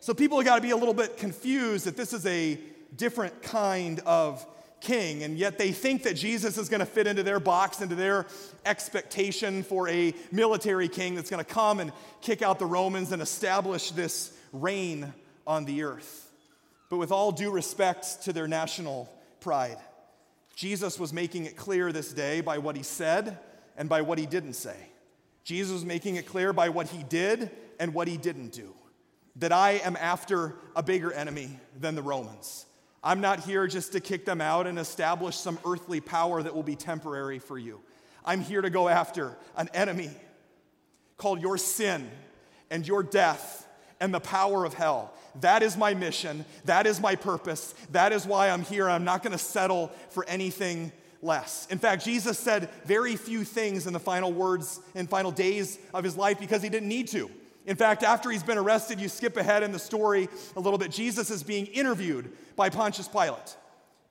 So 0.00 0.12
people 0.12 0.42
got 0.42 0.56
to 0.56 0.62
be 0.62 0.72
a 0.72 0.76
little 0.76 0.94
bit 0.94 1.16
confused 1.16 1.86
that 1.86 1.96
this 1.96 2.12
is 2.12 2.26
a 2.26 2.58
different 2.96 3.42
kind 3.42 4.00
of 4.00 4.44
king, 4.80 5.22
and 5.22 5.38
yet 5.38 5.58
they 5.58 5.72
think 5.72 6.02
that 6.04 6.14
Jesus 6.14 6.58
is 6.58 6.68
going 6.68 6.80
to 6.80 6.86
fit 6.86 7.06
into 7.06 7.22
their 7.22 7.40
box, 7.40 7.80
into 7.80 7.94
their 7.94 8.26
expectation 8.64 9.62
for 9.62 9.88
a 9.88 10.14
military 10.30 10.88
king 10.88 11.14
that's 11.14 11.30
going 11.30 11.44
to 11.44 11.50
come 11.50 11.80
and 11.80 11.92
kick 12.20 12.42
out 12.42 12.58
the 12.58 12.66
Romans 12.66 13.12
and 13.12 13.20
establish 13.20 13.90
this 13.90 14.32
reign 14.52 15.12
on 15.46 15.64
the 15.64 15.82
earth. 15.82 16.30
But 16.88 16.98
with 16.98 17.10
all 17.10 17.32
due 17.32 17.50
respect 17.50 18.22
to 18.22 18.32
their 18.32 18.46
national 18.46 19.12
pride, 19.40 19.78
Jesus 20.54 20.98
was 20.98 21.12
making 21.12 21.46
it 21.46 21.56
clear 21.56 21.92
this 21.92 22.12
day 22.12 22.40
by 22.40 22.58
what 22.58 22.76
he 22.76 22.82
said 22.82 23.38
and 23.76 23.88
by 23.88 24.02
what 24.02 24.18
he 24.18 24.26
didn't 24.26 24.54
say. 24.54 24.76
Jesus 25.44 25.72
was 25.72 25.84
making 25.84 26.16
it 26.16 26.26
clear 26.26 26.52
by 26.52 26.68
what 26.68 26.88
he 26.88 27.02
did 27.02 27.50
and 27.78 27.92
what 27.92 28.08
he 28.08 28.16
didn't 28.16 28.52
do 28.52 28.72
that 29.36 29.52
I 29.52 29.72
am 29.84 29.96
after 29.96 30.54
a 30.74 30.82
bigger 30.82 31.12
enemy 31.12 31.58
than 31.78 31.94
the 31.94 32.02
Romans. 32.02 32.66
I'm 33.06 33.20
not 33.20 33.44
here 33.44 33.68
just 33.68 33.92
to 33.92 34.00
kick 34.00 34.24
them 34.24 34.40
out 34.40 34.66
and 34.66 34.80
establish 34.80 35.36
some 35.36 35.60
earthly 35.64 36.00
power 36.00 36.42
that 36.42 36.52
will 36.52 36.64
be 36.64 36.74
temporary 36.74 37.38
for 37.38 37.56
you. 37.56 37.80
I'm 38.24 38.40
here 38.40 38.60
to 38.60 38.68
go 38.68 38.88
after 38.88 39.36
an 39.56 39.70
enemy 39.72 40.10
called 41.16 41.40
your 41.40 41.56
sin 41.56 42.10
and 42.68 42.84
your 42.84 43.04
death 43.04 43.64
and 44.00 44.12
the 44.12 44.18
power 44.18 44.64
of 44.64 44.74
hell. 44.74 45.14
That 45.40 45.62
is 45.62 45.76
my 45.76 45.94
mission. 45.94 46.44
That 46.64 46.84
is 46.88 47.00
my 47.00 47.14
purpose. 47.14 47.76
That 47.92 48.12
is 48.12 48.26
why 48.26 48.50
I'm 48.50 48.62
here. 48.62 48.90
I'm 48.90 49.04
not 49.04 49.22
going 49.22 49.30
to 49.30 49.38
settle 49.38 49.92
for 50.10 50.24
anything 50.26 50.90
less. 51.22 51.68
In 51.70 51.78
fact, 51.78 52.04
Jesus 52.04 52.36
said 52.40 52.68
very 52.86 53.14
few 53.14 53.44
things 53.44 53.86
in 53.86 53.92
the 53.92 54.00
final 54.00 54.32
words 54.32 54.80
and 54.96 55.08
final 55.08 55.30
days 55.30 55.78
of 55.94 56.02
his 56.02 56.16
life 56.16 56.40
because 56.40 56.60
he 56.60 56.68
didn't 56.68 56.88
need 56.88 57.06
to. 57.08 57.30
In 57.66 57.76
fact, 57.76 58.04
after 58.04 58.30
he's 58.30 58.44
been 58.44 58.58
arrested, 58.58 59.00
you 59.00 59.08
skip 59.08 59.36
ahead 59.36 59.64
in 59.64 59.72
the 59.72 59.78
story 59.78 60.28
a 60.56 60.60
little 60.60 60.78
bit. 60.78 60.90
Jesus 60.92 61.30
is 61.30 61.42
being 61.42 61.66
interviewed 61.66 62.30
by 62.54 62.70
Pontius 62.70 63.08
Pilate. 63.08 63.56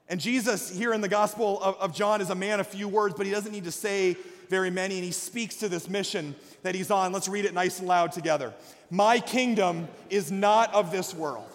And 0.09 0.19
Jesus, 0.19 0.69
here 0.69 0.93
in 0.93 1.01
the 1.01 1.07
Gospel 1.07 1.61
of, 1.63 1.77
of, 1.77 1.95
John, 1.95 2.21
is 2.21 2.29
a 2.29 2.35
man 2.35 2.59
of 2.59 2.67
few 2.67 2.87
words, 2.87 3.15
but 3.15 3.25
he 3.25 3.31
doesn't 3.31 3.51
need 3.51 3.63
to 3.63 3.71
say 3.71 4.17
very 4.49 4.69
many, 4.69 4.95
and 4.95 5.03
he 5.03 5.11
speaks 5.11 5.55
to 5.57 5.69
this 5.69 5.89
mission 5.89 6.35
that 6.61 6.75
he's 6.75 6.91
on. 6.91 7.11
Let's 7.11 7.27
read 7.27 7.45
it 7.45 7.53
nice 7.53 7.79
and 7.79 7.87
loud 7.87 8.11
together. 8.11 8.53
My 8.91 9.19
kingdom 9.19 9.87
is 10.09 10.31
not 10.31 10.71
of 10.75 10.91
this 10.91 11.15
world. 11.15 11.49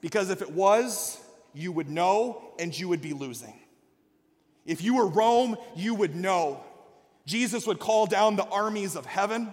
Because 0.00 0.30
if 0.30 0.42
it 0.42 0.52
was, 0.52 1.20
you 1.52 1.70
would 1.72 1.90
know 1.90 2.42
and 2.58 2.76
you 2.76 2.88
would 2.88 3.02
be 3.02 3.12
losing. 3.12 3.54
If 4.64 4.82
you 4.82 4.96
were 4.96 5.06
Rome, 5.06 5.56
you 5.76 5.94
would 5.94 6.16
know. 6.16 6.62
Jesus 7.26 7.66
would 7.66 7.78
call 7.78 8.06
down 8.06 8.36
the 8.36 8.46
armies 8.46 8.96
of 8.96 9.06
heaven 9.06 9.52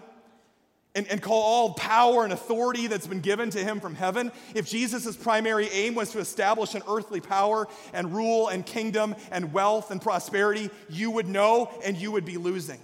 and, 0.95 1.07
and 1.07 1.21
call 1.21 1.41
all 1.41 1.73
power 1.73 2.23
and 2.23 2.33
authority 2.33 2.87
that's 2.87 3.07
been 3.07 3.21
given 3.21 3.49
to 3.51 3.59
him 3.59 3.79
from 3.79 3.95
heaven, 3.95 4.31
if 4.55 4.67
Jesus' 4.67 5.15
primary 5.15 5.67
aim 5.69 5.95
was 5.95 6.11
to 6.11 6.19
establish 6.19 6.73
an 6.73 6.81
earthly 6.87 7.21
power 7.21 7.67
and 7.93 8.13
rule 8.13 8.47
and 8.47 8.65
kingdom 8.65 9.15
and 9.31 9.53
wealth 9.53 9.91
and 9.91 10.01
prosperity, 10.01 10.69
you 10.89 11.11
would 11.11 11.27
know 11.27 11.71
and 11.85 11.95
you 11.97 12.11
would 12.11 12.25
be 12.25 12.37
losing. 12.37 12.79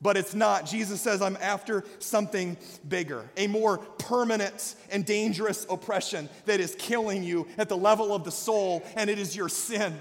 But 0.00 0.16
it's 0.16 0.34
not. 0.34 0.64
Jesus 0.64 1.00
says, 1.00 1.20
I'm 1.20 1.36
after 1.40 1.84
something 1.98 2.56
bigger, 2.88 3.28
a 3.36 3.48
more 3.48 3.78
permanent 3.78 4.76
and 4.90 5.04
dangerous 5.04 5.66
oppression 5.68 6.28
that 6.44 6.60
is 6.60 6.76
killing 6.78 7.24
you 7.24 7.48
at 7.58 7.68
the 7.68 7.76
level 7.76 8.14
of 8.14 8.22
the 8.22 8.30
soul, 8.30 8.84
and 8.94 9.10
it 9.10 9.18
is 9.18 9.34
your 9.34 9.48
sin. 9.48 9.98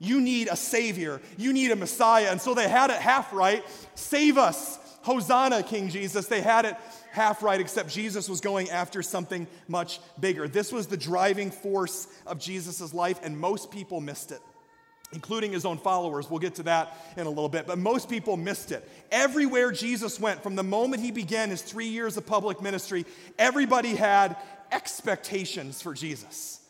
You 0.00 0.20
need 0.20 0.48
a 0.48 0.56
Savior, 0.56 1.20
you 1.36 1.52
need 1.52 1.70
a 1.70 1.76
Messiah. 1.76 2.28
And 2.30 2.40
so 2.40 2.54
they 2.54 2.68
had 2.68 2.90
it 2.90 2.96
half 2.96 3.32
right. 3.32 3.62
Save 3.94 4.38
us, 4.38 4.78
Hosanna, 5.02 5.62
King 5.62 5.88
Jesus. 5.88 6.26
They 6.26 6.40
had 6.40 6.64
it 6.64 6.76
half 7.10 7.42
right, 7.42 7.60
except 7.60 7.90
Jesus 7.90 8.28
was 8.28 8.40
going 8.40 8.70
after 8.70 9.02
something 9.02 9.46
much 9.68 10.00
bigger. 10.18 10.46
This 10.46 10.72
was 10.72 10.86
the 10.86 10.96
driving 10.96 11.50
force 11.50 12.06
of 12.26 12.38
Jesus' 12.38 12.92
life, 12.92 13.20
and 13.22 13.38
most 13.38 13.70
people 13.70 14.00
missed 14.00 14.32
it 14.32 14.40
including 15.12 15.52
his 15.52 15.64
own 15.64 15.78
followers. 15.78 16.30
We'll 16.30 16.38
get 16.38 16.56
to 16.56 16.62
that 16.64 16.96
in 17.16 17.26
a 17.26 17.28
little 17.28 17.48
bit. 17.48 17.66
But 17.66 17.78
most 17.78 18.08
people 18.08 18.36
missed 18.36 18.70
it. 18.70 18.88
Everywhere 19.10 19.72
Jesus 19.72 20.20
went, 20.20 20.42
from 20.42 20.54
the 20.54 20.62
moment 20.62 21.02
he 21.02 21.10
began 21.10 21.50
his 21.50 21.62
three 21.62 21.88
years 21.88 22.16
of 22.16 22.26
public 22.26 22.62
ministry, 22.62 23.04
everybody 23.38 23.96
had 23.96 24.36
expectations 24.70 25.82
for 25.82 25.94
Jesus. 25.94 26.60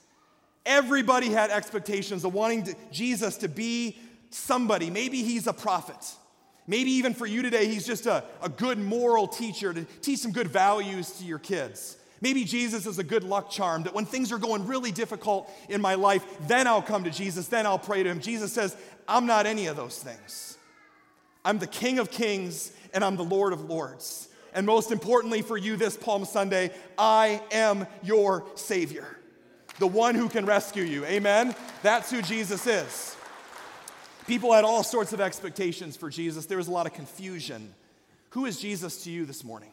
Everybody 0.64 1.30
had 1.30 1.50
expectations 1.50 2.25
of 2.25 2.32
wanting 2.34 2.64
to, 2.64 2.75
Jesus 2.90 3.38
to 3.38 3.49
be 3.49 3.99
somebody. 4.30 4.90
Maybe 4.90 5.22
he's 5.22 5.46
a 5.46 5.52
prophet. 5.52 6.14
Maybe 6.67 6.90
even 6.93 7.14
for 7.14 7.26
you 7.26 7.43
today, 7.43 7.67
he's 7.67 7.87
just 7.87 8.07
a, 8.07 8.25
a 8.43 8.49
good 8.49 8.79
moral 8.79 9.26
teacher 9.26 9.73
to 9.73 9.85
teach 10.02 10.21
some 10.21 10.33
good 10.33 10.49
values 10.49 11.11
to 11.19 11.25
your 11.25 11.38
kids. 11.38 11.97
Maybe 12.21 12.45
Jesus 12.45 12.87
is 12.87 12.99
a 12.99 13.05
good 13.05 13.25
luck 13.25 13.50
charm 13.50 13.85
that 13.85 13.95
when 13.95 14.05
things 14.05 14.31
are 14.31 14.38
going 14.38 14.67
really 14.67 14.93
difficult 14.93 15.50
in 15.69 15.81
my 15.81 15.95
life, 15.95 16.25
then 16.47 16.67
I'll 16.67 16.83
come 16.83 17.05
to 17.05 17.11
Jesus, 17.11 17.49
then 17.49 17.67
I'll 17.67 17.79
pray 17.79 18.02
to 18.02 18.11
him. 18.11 18.21
Jesus 18.21 18.52
says, 18.52 18.76
I'm 19.09 19.26
not 19.26 19.47
any 19.47 19.67
of 19.67 19.76
those 19.76 19.99
things. 19.99 20.59
I'm 21.45 21.59
the 21.59 21.67
King 21.67 21.99
of 21.99 22.11
Kings 22.11 22.73
and 22.93 23.02
I'm 23.02 23.17
the 23.17 23.25
Lord 23.25 23.52
of 23.52 23.64
Lords. 23.64 24.29
And 24.52 24.67
most 24.67 24.90
importantly 24.90 25.43
for 25.43 25.57
you 25.57 25.76
this 25.76 25.97
Palm 25.97 26.25
Sunday, 26.25 26.73
I 26.99 27.40
am 27.52 27.87
your 28.02 28.45
Savior, 28.55 29.07
the 29.79 29.87
one 29.87 30.14
who 30.14 30.29
can 30.29 30.45
rescue 30.45 30.83
you. 30.83 31.07
Amen? 31.07 31.55
That's 31.83 32.11
who 32.11 32.21
Jesus 32.21 32.67
is. 32.67 33.17
People 34.30 34.52
had 34.52 34.62
all 34.62 34.84
sorts 34.84 35.12
of 35.12 35.20
expectations 35.20 35.96
for 35.96 36.08
Jesus. 36.08 36.46
There 36.46 36.58
was 36.58 36.68
a 36.68 36.70
lot 36.70 36.87
of 36.87 36.92
confusion. 36.92 37.75
Who 38.28 38.46
is 38.46 38.60
Jesus 38.60 39.02
to 39.02 39.10
you 39.10 39.26
this 39.26 39.42
morning? 39.42 39.72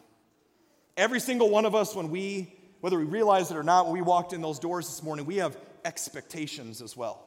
Every 0.97 1.19
single 1.19 1.51
one 1.51 1.65
of 1.65 1.75
us, 1.75 1.93
when 1.93 2.09
we, 2.09 2.51
whether 2.81 2.97
we 2.97 3.03
realize 3.03 3.51
it 3.51 3.55
or 3.55 3.61
not, 3.61 3.85
when 3.85 3.93
we 3.93 4.01
walked 4.01 4.33
in 4.33 4.41
those 4.41 4.57
doors 4.57 4.87
this 4.87 5.03
morning, 5.03 5.27
we 5.27 5.35
have 5.35 5.55
expectations 5.85 6.81
as 6.81 6.97
well. 6.97 7.23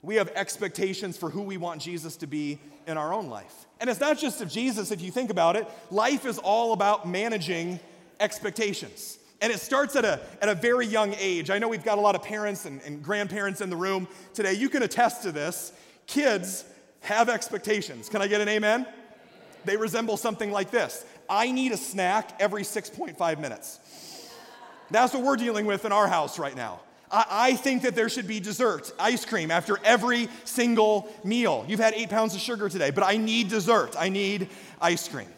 We 0.00 0.14
have 0.14 0.30
expectations 0.34 1.18
for 1.18 1.28
who 1.28 1.42
we 1.42 1.58
want 1.58 1.82
Jesus 1.82 2.16
to 2.16 2.26
be 2.26 2.58
in 2.86 2.96
our 2.96 3.12
own 3.12 3.28
life. 3.28 3.66
And 3.78 3.90
it's 3.90 4.00
not 4.00 4.16
just 4.16 4.40
of 4.40 4.48
Jesus, 4.48 4.90
if 4.90 5.02
you 5.02 5.10
think 5.10 5.28
about 5.28 5.56
it, 5.56 5.68
life 5.90 6.24
is 6.24 6.38
all 6.38 6.72
about 6.72 7.06
managing 7.06 7.78
expectations. 8.20 9.18
And 9.42 9.52
it 9.52 9.60
starts 9.60 9.96
at 9.96 10.06
a, 10.06 10.18
at 10.40 10.48
a 10.48 10.54
very 10.54 10.86
young 10.86 11.14
age. 11.18 11.50
I 11.50 11.58
know 11.58 11.68
we've 11.68 11.84
got 11.84 11.98
a 11.98 12.00
lot 12.00 12.14
of 12.14 12.22
parents 12.22 12.64
and, 12.64 12.80
and 12.86 13.02
grandparents 13.02 13.60
in 13.60 13.68
the 13.68 13.76
room 13.76 14.08
today. 14.32 14.54
You 14.54 14.70
can 14.70 14.82
attest 14.82 15.24
to 15.24 15.32
this. 15.32 15.74
Kids 16.06 16.64
have 17.00 17.28
expectations. 17.28 18.08
Can 18.08 18.22
I 18.22 18.26
get 18.26 18.40
an 18.40 18.48
amen? 18.48 18.86
They 19.64 19.76
resemble 19.76 20.16
something 20.16 20.50
like 20.50 20.70
this 20.70 21.04
I 21.28 21.52
need 21.52 21.72
a 21.72 21.76
snack 21.76 22.36
every 22.40 22.62
6.5 22.62 23.40
minutes. 23.40 23.78
That's 24.90 25.14
what 25.14 25.22
we're 25.22 25.36
dealing 25.36 25.66
with 25.66 25.84
in 25.84 25.92
our 25.92 26.08
house 26.08 26.38
right 26.38 26.56
now. 26.56 26.80
I, 27.10 27.26
I 27.30 27.54
think 27.54 27.82
that 27.82 27.94
there 27.94 28.08
should 28.08 28.26
be 28.26 28.40
dessert, 28.40 28.92
ice 28.98 29.24
cream 29.24 29.52
after 29.52 29.78
every 29.84 30.28
single 30.44 31.08
meal. 31.22 31.64
You've 31.68 31.80
had 31.80 31.94
eight 31.94 32.10
pounds 32.10 32.34
of 32.34 32.40
sugar 32.40 32.68
today, 32.68 32.90
but 32.90 33.04
I 33.04 33.16
need 33.16 33.48
dessert. 33.48 33.94
I 33.98 34.08
need 34.08 34.48
ice 34.80 35.06
cream. 35.08 35.28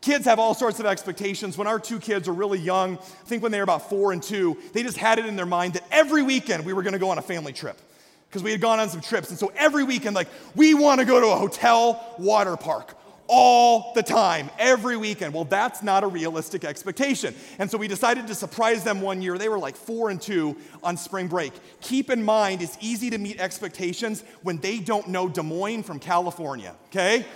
Kids 0.00 0.24
have 0.24 0.38
all 0.38 0.54
sorts 0.54 0.80
of 0.80 0.86
expectations. 0.86 1.56
When 1.56 1.66
our 1.66 1.78
two 1.78 2.00
kids 2.00 2.26
were 2.26 2.34
really 2.34 2.58
young, 2.58 2.96
I 2.96 3.26
think 3.26 3.42
when 3.42 3.52
they 3.52 3.58
were 3.58 3.64
about 3.64 3.88
four 3.88 4.12
and 4.12 4.22
two, 4.22 4.56
they 4.72 4.82
just 4.82 4.96
had 4.96 5.18
it 5.18 5.26
in 5.26 5.36
their 5.36 5.46
mind 5.46 5.74
that 5.74 5.84
every 5.90 6.22
weekend 6.22 6.64
we 6.64 6.72
were 6.72 6.82
gonna 6.82 6.98
go 6.98 7.10
on 7.10 7.18
a 7.18 7.22
family 7.22 7.52
trip 7.52 7.78
because 8.32 8.42
we 8.42 8.50
had 8.50 8.62
gone 8.62 8.80
on 8.80 8.88
some 8.88 9.02
trips. 9.02 9.28
And 9.28 9.38
so 9.38 9.52
every 9.54 9.84
weekend, 9.84 10.16
like, 10.16 10.28
we 10.56 10.72
wanna 10.72 11.04
go 11.04 11.20
to 11.20 11.26
a 11.26 11.36
hotel 11.36 12.14
water 12.18 12.56
park 12.56 12.96
all 13.28 13.92
the 13.94 14.02
time, 14.02 14.48
every 14.58 14.96
weekend. 14.96 15.34
Well, 15.34 15.44
that's 15.44 15.82
not 15.82 16.02
a 16.02 16.06
realistic 16.06 16.64
expectation. 16.64 17.34
And 17.58 17.70
so 17.70 17.76
we 17.76 17.88
decided 17.88 18.26
to 18.28 18.34
surprise 18.34 18.84
them 18.84 19.02
one 19.02 19.20
year. 19.20 19.36
They 19.36 19.50
were 19.50 19.58
like 19.58 19.76
four 19.76 20.08
and 20.08 20.20
two 20.20 20.56
on 20.82 20.96
spring 20.96 21.28
break. 21.28 21.52
Keep 21.82 22.08
in 22.08 22.22
mind, 22.22 22.62
it's 22.62 22.78
easy 22.80 23.10
to 23.10 23.18
meet 23.18 23.38
expectations 23.38 24.24
when 24.42 24.56
they 24.58 24.78
don't 24.78 25.08
know 25.08 25.28
Des 25.28 25.42
Moines 25.42 25.82
from 25.82 25.98
California, 25.98 26.74
okay? 26.86 27.26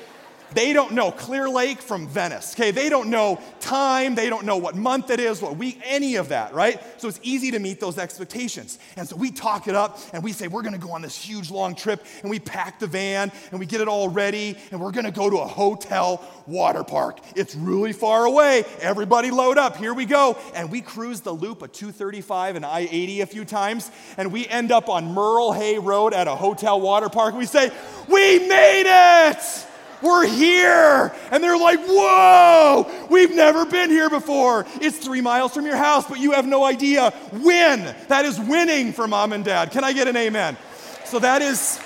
They 0.53 0.73
don't 0.73 0.93
know 0.93 1.11
Clear 1.11 1.49
Lake 1.49 1.81
from 1.81 2.09
Venice, 2.09 2.55
okay? 2.55 2.71
They 2.71 2.89
don't 2.89 3.11
know 3.11 3.41
time, 3.61 4.15
they 4.15 4.31
don't 4.31 4.47
know 4.47 4.57
what 4.57 4.77
month 4.77 5.11
it 5.11 5.19
is, 5.19 5.43
what 5.43 5.57
week, 5.57 5.81
any 5.85 6.17
of 6.17 6.29
that, 6.29 6.55
right? 6.55 6.81
So 7.01 7.09
it's 7.09 7.21
easy 7.23 7.51
to 7.51 7.59
meet 7.59 7.81
those 7.81 7.99
expectations. 7.99 8.79
And 8.97 9.09
so 9.09 9.17
we 9.17 9.31
talk 9.31 9.67
it 9.69 9.75
up 9.75 9.99
and 10.13 10.23
we 10.23 10.33
say, 10.33 10.49
we're 10.49 10.63
gonna 10.63 10.79
go 10.79 10.93
on 10.93 11.03
this 11.03 11.17
huge 11.17 11.51
long 11.51 11.75
trip 11.75 12.05
and 12.23 12.31
we 12.31 12.39
pack 12.39 12.79
the 12.79 12.87
van 12.87 13.33
and 13.51 13.59
we 13.59 13.67
get 13.67 13.81
it 13.81 13.89
all 13.89 14.09
ready 14.09 14.57
and 14.71 14.81
we're 14.81 14.93
gonna 14.93 15.11
go 15.11 15.29
to 15.29 15.39
a 15.39 15.47
hotel 15.47 16.25
water 16.47 16.85
park. 16.85 17.19
It's 17.35 17.55
really 17.55 17.93
far 17.93 18.25
away. 18.25 18.65
Everybody 18.81 19.31
load 19.31 19.59
up, 19.59 19.77
here 19.77 19.95
we 19.95 20.05
go. 20.05 20.39
And 20.55 20.71
we 20.71 20.81
cruise 20.81 21.21
the 21.21 21.33
loop 21.33 21.63
of 21.63 21.73
235 21.73 22.57
and 22.57 22.65
I 22.65 22.89
80 22.91 23.21
a 23.23 23.27
few 23.27 23.45
times 23.45 23.91
and 24.17 24.33
we 24.33 24.47
end 24.47 24.71
up 24.71 24.89
on 24.89 25.13
Merle 25.13 25.53
Hay 25.53 25.79
Road 25.79 26.15
at 26.15 26.29
a 26.29 26.37
hotel 26.37 26.81
water 26.81 27.09
park. 27.09 27.35
We 27.35 27.47
say, 27.47 27.71
we 28.09 28.47
made 28.47 28.85
it! 28.87 29.67
We're 30.03 30.27
here. 30.27 31.15
And 31.31 31.43
they're 31.43 31.59
like, 31.59 31.81
Whoa, 31.81 33.07
we've 33.11 33.35
never 33.35 33.65
been 33.65 33.91
here 33.91 34.11
before. 34.11 34.67
It's 34.81 34.99
three 34.99 35.21
miles 35.21 35.55
from 35.55 35.67
your 35.67 35.77
house, 35.77 36.07
but 36.09 36.19
you 36.19 36.33
have 36.33 36.47
no 36.47 36.65
idea. 36.65 37.13
Win. 37.33 37.95
That 38.09 38.25
is 38.25 38.39
winning 38.39 38.93
for 38.93 39.07
mom 39.07 39.33
and 39.33 39.45
dad. 39.45 39.71
Can 39.71 39.85
I 39.85 39.93
get 39.93 40.09
an 40.09 40.17
amen? 40.17 40.57
So 41.05 41.19
that 41.21 41.41
is, 41.41 41.81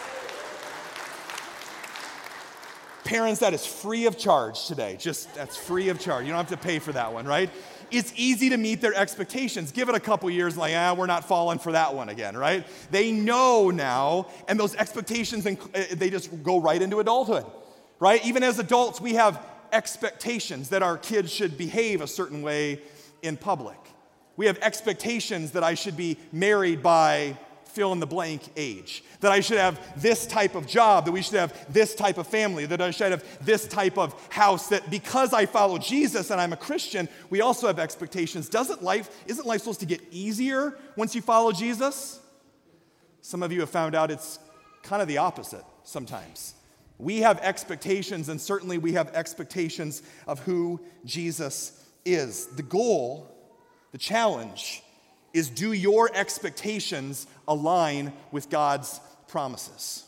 parents, 3.05 3.41
that 3.41 3.53
is 3.55 3.67
free 3.67 4.07
of 4.07 4.17
charge 4.17 4.67
today. 4.67 4.97
Just 4.99 5.33
that's 5.35 5.57
free 5.57 5.89
of 5.89 6.01
charge. 6.01 6.25
You 6.25 6.31
don't 6.31 6.39
have 6.39 6.59
to 6.59 6.65
pay 6.65 6.79
for 6.79 6.93
that 6.93 7.13
one, 7.13 7.27
right? 7.27 7.51
It's 7.91 8.13
easy 8.17 8.51
to 8.51 8.57
meet 8.57 8.81
their 8.81 8.95
expectations. 8.95 9.73
Give 9.73 9.89
it 9.89 9.97
a 9.97 10.01
couple 10.01 10.31
years, 10.31 10.57
like, 10.57 10.75
ah, 10.77 10.95
we're 10.97 11.07
not 11.07 11.27
falling 11.27 11.59
for 11.59 11.73
that 11.73 11.93
one 11.93 12.09
again, 12.09 12.37
right? 12.37 12.65
They 12.93 13.11
know 13.11 13.71
now, 13.71 14.29
and 14.47 14.61
those 14.61 14.77
expectations, 14.77 15.43
they 15.43 16.09
just 16.09 16.43
go 16.45 16.61
right 16.61 16.81
into 16.81 17.01
adulthood 17.01 17.45
right? 18.01 18.25
Even 18.25 18.43
as 18.43 18.59
adults, 18.59 19.01
we 19.01 19.15
have 19.15 19.41
expectations 19.73 20.71
that 20.71 20.83
our 20.83 20.99
kids 20.99 21.33
should 21.33 21.57
behave 21.57 22.01
a 22.01 22.07
certain 22.07 22.43
way 22.43 22.81
in 23.23 23.37
public. 23.37 23.77
We 24.37 24.47
have 24.47 24.59
expectations 24.61 25.53
that 25.53 25.63
I 25.63 25.75
should 25.75 25.97
be 25.97 26.17
married 26.33 26.83
by 26.83 27.37
fill 27.65 27.93
in 27.93 28.01
the 28.01 28.07
blank 28.07 28.43
age, 28.57 29.05
that 29.21 29.31
I 29.31 29.41
should 29.41 29.59
have 29.59 29.81
this 30.01 30.27
type 30.27 30.57
of 30.57 30.67
job, 30.67 31.05
that 31.05 31.13
we 31.13 31.23
should 31.23 31.39
have 31.39 31.73
this 31.73 31.95
type 31.95 32.19
of 32.19 32.27
family, 32.27 32.67
that 32.67 32.81
I 32.81 32.91
should 32.91 33.13
have 33.13 33.25
this 33.45 33.69
type 33.69 33.97
of 33.97 34.15
house, 34.31 34.69
that 34.69 34.91
because 34.91 35.33
I 35.33 35.47
follow 35.47 35.79
Jesus 35.79 36.31
and 36.31 36.41
I'm 36.41 36.53
a 36.53 36.57
Christian, 36.57 37.09
we 37.29 37.41
also 37.41 37.69
have 37.69 37.79
expectations. 37.79 38.49
Doesn't 38.49 38.83
life, 38.83 39.11
isn't 39.27 39.47
life 39.47 39.61
supposed 39.61 39.81
to 39.81 39.87
get 39.87 40.01
easier 40.11 40.77
once 40.97 41.15
you 41.15 41.23
follow 41.23 41.53
Jesus? 41.53 42.19
Some 43.21 43.43
of 43.43 43.53
you 43.53 43.61
have 43.61 43.71
found 43.71 43.95
out 43.95 44.11
it's 44.11 44.39
kind 44.83 45.01
of 45.01 45.07
the 45.07 45.19
opposite 45.19 45.65
sometimes. 45.85 46.55
We 47.01 47.19
have 47.19 47.39
expectations, 47.41 48.29
and 48.29 48.41
certainly 48.41 48.79
we 48.79 48.93
have 48.93 49.09
expectations 49.15 50.03
of 50.27 50.41
who 50.41 50.81
Jesus 51.05 51.85
is. 52.05 52.47
The 52.47 52.63
goal, 52.63 53.35
the 53.93 53.99
challenge, 53.99 54.83
is 55.33 55.49
do 55.49 55.73
your 55.73 56.11
expectations 56.15 57.27
align 57.49 58.13
with 58.33 58.51
God's 58.51 59.01
promises? 59.29 60.05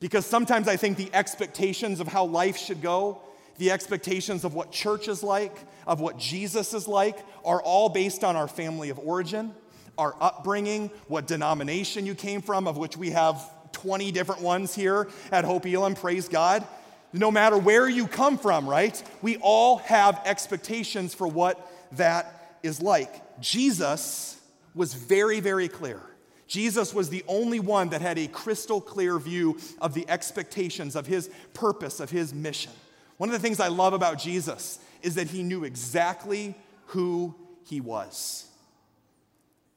Because 0.00 0.26
sometimes 0.26 0.68
I 0.68 0.76
think 0.76 0.96
the 0.96 1.10
expectations 1.14 2.00
of 2.00 2.08
how 2.08 2.24
life 2.24 2.56
should 2.56 2.82
go, 2.82 3.22
the 3.58 3.70
expectations 3.70 4.44
of 4.44 4.54
what 4.54 4.72
church 4.72 5.08
is 5.08 5.22
like, 5.22 5.56
of 5.86 6.00
what 6.00 6.18
Jesus 6.18 6.74
is 6.74 6.88
like, 6.88 7.18
are 7.44 7.62
all 7.62 7.88
based 7.88 8.24
on 8.24 8.34
our 8.34 8.48
family 8.48 8.90
of 8.90 8.98
origin, 8.98 9.54
our 9.96 10.16
upbringing, 10.20 10.90
what 11.06 11.26
denomination 11.26 12.04
you 12.04 12.14
came 12.14 12.42
from, 12.42 12.66
of 12.66 12.76
which 12.76 12.96
we 12.96 13.10
have 13.10 13.40
20 13.72 14.12
different 14.12 14.42
ones 14.42 14.74
here 14.74 15.08
at 15.30 15.44
Hope 15.44 15.66
Elam, 15.66 15.94
praise 15.94 16.28
God. 16.28 16.66
No 17.12 17.30
matter 17.30 17.58
where 17.58 17.88
you 17.88 18.06
come 18.06 18.38
from, 18.38 18.68
right? 18.68 19.02
We 19.20 19.36
all 19.38 19.78
have 19.78 20.20
expectations 20.24 21.14
for 21.14 21.26
what 21.26 21.70
that 21.92 22.58
is 22.62 22.80
like. 22.80 23.40
Jesus 23.40 24.40
was 24.74 24.94
very, 24.94 25.40
very 25.40 25.68
clear. 25.68 26.00
Jesus 26.46 26.92
was 26.92 27.08
the 27.08 27.24
only 27.28 27.60
one 27.60 27.90
that 27.90 28.00
had 28.00 28.18
a 28.18 28.28
crystal 28.28 28.80
clear 28.80 29.18
view 29.18 29.58
of 29.80 29.94
the 29.94 30.08
expectations 30.08 30.96
of 30.96 31.06
his 31.06 31.30
purpose, 31.54 32.00
of 32.00 32.10
his 32.10 32.34
mission. 32.34 32.72
One 33.16 33.28
of 33.28 33.32
the 33.32 33.38
things 33.38 33.60
I 33.60 33.68
love 33.68 33.92
about 33.92 34.18
Jesus 34.18 34.78
is 35.02 35.14
that 35.14 35.28
he 35.28 35.42
knew 35.42 35.64
exactly 35.64 36.54
who 36.86 37.34
he 37.64 37.80
was. 37.80 38.46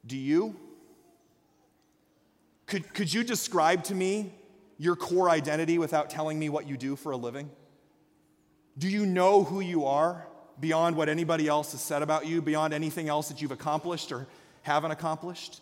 Do 0.06 0.18
you? 0.18 0.56
Could, 2.68 2.94
could 2.94 3.14
you 3.14 3.24
describe 3.24 3.84
to 3.86 3.96
me 3.96 4.34
your 4.78 4.96
core 4.96 5.30
identity 5.30 5.78
without 5.78 6.10
telling 6.10 6.38
me 6.38 6.50
what 6.50 6.68
you 6.68 6.78
do 6.78 6.96
for 6.96 7.12
a 7.12 7.18
living? 7.18 7.50
Do 8.78 8.90
you 8.90 9.06
know 9.06 9.44
who 9.44 9.62
you 9.62 9.86
are 9.86 10.28
beyond 10.60 10.96
what 10.96 11.10
anybody 11.10 11.48
else 11.48 11.72
has 11.72 11.82
said 11.82 12.02
about 12.02 12.26
you, 12.26 12.42
beyond 12.42 12.74
anything 12.74 13.08
else 13.08 13.30
that 13.30 13.42
you've 13.42 13.52
accomplished 13.52 14.12
or 14.12 14.28
haven't 14.64 14.92
accomplished? 14.92 15.62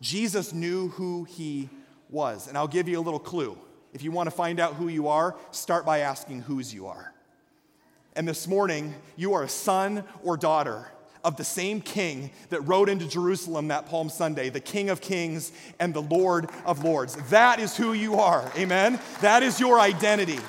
Jesus 0.00 0.52
knew 0.52 0.88
who 0.88 1.24
he 1.24 1.68
was. 2.10 2.48
And 2.48 2.56
I'll 2.56 2.68
give 2.68 2.88
you 2.88 2.98
a 2.98 3.02
little 3.02 3.20
clue. 3.20 3.58
If 3.92 4.02
you 4.02 4.10
want 4.10 4.28
to 4.28 4.30
find 4.34 4.60
out 4.60 4.74
who 4.74 4.88
you 4.88 5.08
are, 5.08 5.36
start 5.50 5.84
by 5.84 5.98
asking 5.98 6.42
whose 6.42 6.72
you 6.72 6.86
are. 6.86 7.12
And 8.14 8.28
this 8.28 8.46
morning, 8.46 8.94
you 9.16 9.32
are 9.34 9.42
a 9.42 9.48
son 9.48 10.04
or 10.22 10.36
daughter 10.36 10.88
of 11.24 11.36
the 11.36 11.44
same 11.44 11.80
king 11.80 12.30
that 12.50 12.60
rode 12.62 12.88
into 12.88 13.06
Jerusalem 13.08 13.68
that 13.68 13.86
Palm 13.86 14.08
Sunday, 14.08 14.48
the 14.48 14.60
King 14.60 14.90
of 14.90 15.00
Kings 15.00 15.52
and 15.78 15.94
the 15.94 16.02
Lord 16.02 16.48
of 16.64 16.84
Lords. 16.84 17.16
That 17.30 17.60
is 17.60 17.76
who 17.76 17.92
you 17.92 18.16
are. 18.16 18.50
Amen? 18.56 18.98
That 19.20 19.42
is 19.42 19.60
your 19.60 19.78
identity. 19.78 20.40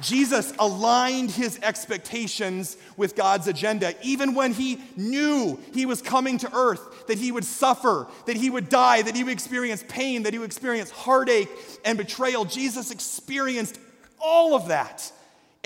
Jesus 0.00 0.52
aligned 0.58 1.30
his 1.30 1.58
expectations 1.62 2.76
with 2.96 3.16
God's 3.16 3.48
agenda, 3.48 3.94
even 4.02 4.34
when 4.34 4.52
he 4.52 4.80
knew 4.96 5.58
he 5.74 5.86
was 5.86 6.00
coming 6.00 6.38
to 6.38 6.54
earth, 6.54 7.06
that 7.08 7.18
he 7.18 7.32
would 7.32 7.44
suffer, 7.44 8.06
that 8.26 8.36
he 8.36 8.48
would 8.48 8.68
die, 8.68 9.02
that 9.02 9.16
he 9.16 9.24
would 9.24 9.32
experience 9.32 9.84
pain, 9.88 10.22
that 10.22 10.32
he 10.32 10.38
would 10.38 10.46
experience 10.46 10.90
heartache 10.90 11.48
and 11.84 11.98
betrayal. 11.98 12.44
Jesus 12.44 12.92
experienced 12.92 13.78
all 14.20 14.54
of 14.54 14.68
that. 14.68 15.10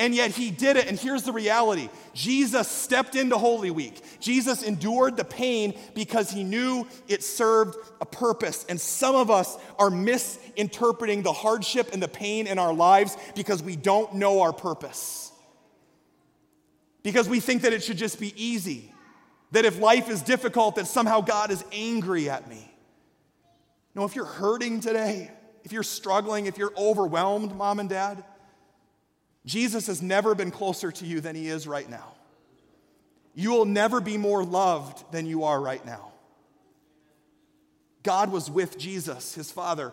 And 0.02 0.16
yet 0.16 0.32
he 0.32 0.50
did 0.50 0.76
it. 0.76 0.88
And 0.88 0.98
here's 0.98 1.22
the 1.22 1.30
reality 1.30 1.88
Jesus 2.12 2.66
stepped 2.66 3.14
into 3.14 3.38
Holy 3.38 3.70
Week. 3.70 4.02
Jesus 4.18 4.64
endured 4.64 5.16
the 5.16 5.24
pain 5.24 5.78
because 5.94 6.28
he 6.28 6.42
knew 6.42 6.88
it 7.06 7.22
served 7.22 7.76
a 8.00 8.04
purpose. 8.04 8.66
And 8.68 8.80
some 8.80 9.14
of 9.14 9.30
us 9.30 9.56
are 9.78 9.90
misinterpreting 9.90 11.22
the 11.22 11.32
hardship 11.32 11.90
and 11.92 12.02
the 12.02 12.08
pain 12.08 12.48
in 12.48 12.58
our 12.58 12.74
lives 12.74 13.16
because 13.36 13.62
we 13.62 13.76
don't 13.76 14.14
know 14.14 14.40
our 14.40 14.52
purpose. 14.52 15.30
Because 17.04 17.28
we 17.28 17.38
think 17.38 17.62
that 17.62 17.72
it 17.72 17.84
should 17.84 17.96
just 17.96 18.18
be 18.18 18.34
easy. 18.36 18.92
That 19.52 19.64
if 19.64 19.78
life 19.78 20.08
is 20.08 20.20
difficult, 20.20 20.74
that 20.74 20.88
somehow 20.88 21.20
God 21.20 21.52
is 21.52 21.64
angry 21.70 22.28
at 22.28 22.48
me. 22.48 22.74
No, 23.94 24.04
if 24.04 24.16
you're 24.16 24.24
hurting 24.24 24.80
today, 24.80 25.30
if 25.62 25.70
you're 25.70 25.84
struggling, 25.84 26.46
if 26.46 26.58
you're 26.58 26.76
overwhelmed, 26.76 27.54
mom 27.54 27.78
and 27.78 27.88
dad, 27.88 28.24
Jesus 29.44 29.86
has 29.88 30.00
never 30.00 30.34
been 30.34 30.50
closer 30.50 30.92
to 30.92 31.06
you 31.06 31.20
than 31.20 31.34
he 31.34 31.48
is 31.48 31.66
right 31.66 31.88
now. 31.88 32.14
You 33.34 33.50
will 33.50 33.64
never 33.64 34.00
be 34.00 34.16
more 34.16 34.44
loved 34.44 35.10
than 35.12 35.26
you 35.26 35.44
are 35.44 35.60
right 35.60 35.84
now. 35.84 36.12
God 38.02 38.30
was 38.30 38.50
with 38.50 38.78
Jesus, 38.78 39.34
his 39.34 39.50
father, 39.50 39.92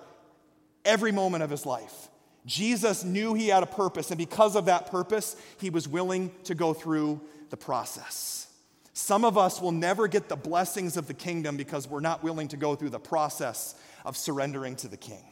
every 0.83 1.11
moment 1.11 1.43
of 1.43 1.49
his 1.49 1.65
life. 1.65 2.09
Jesus 2.45 3.03
knew 3.03 3.33
he 3.33 3.49
had 3.49 3.63
a 3.63 3.67
purpose, 3.67 4.11
and 4.11 4.17
because 4.17 4.55
of 4.55 4.65
that 4.65 4.89
purpose, 4.89 5.35
he 5.59 5.69
was 5.69 5.87
willing 5.87 6.31
to 6.45 6.55
go 6.55 6.73
through 6.73 7.21
the 7.49 7.57
process. 7.57 8.47
Some 8.93 9.23
of 9.23 9.37
us 9.37 9.61
will 9.61 9.71
never 9.71 10.07
get 10.07 10.27
the 10.27 10.35
blessings 10.35 10.97
of 10.97 11.07
the 11.07 11.13
kingdom 11.13 11.57
because 11.57 11.87
we're 11.87 11.99
not 11.99 12.23
willing 12.23 12.47
to 12.49 12.57
go 12.57 12.75
through 12.75 12.89
the 12.89 12.99
process 12.99 13.75
of 14.03 14.17
surrendering 14.17 14.75
to 14.77 14.87
the 14.87 14.97
king. 14.97 15.23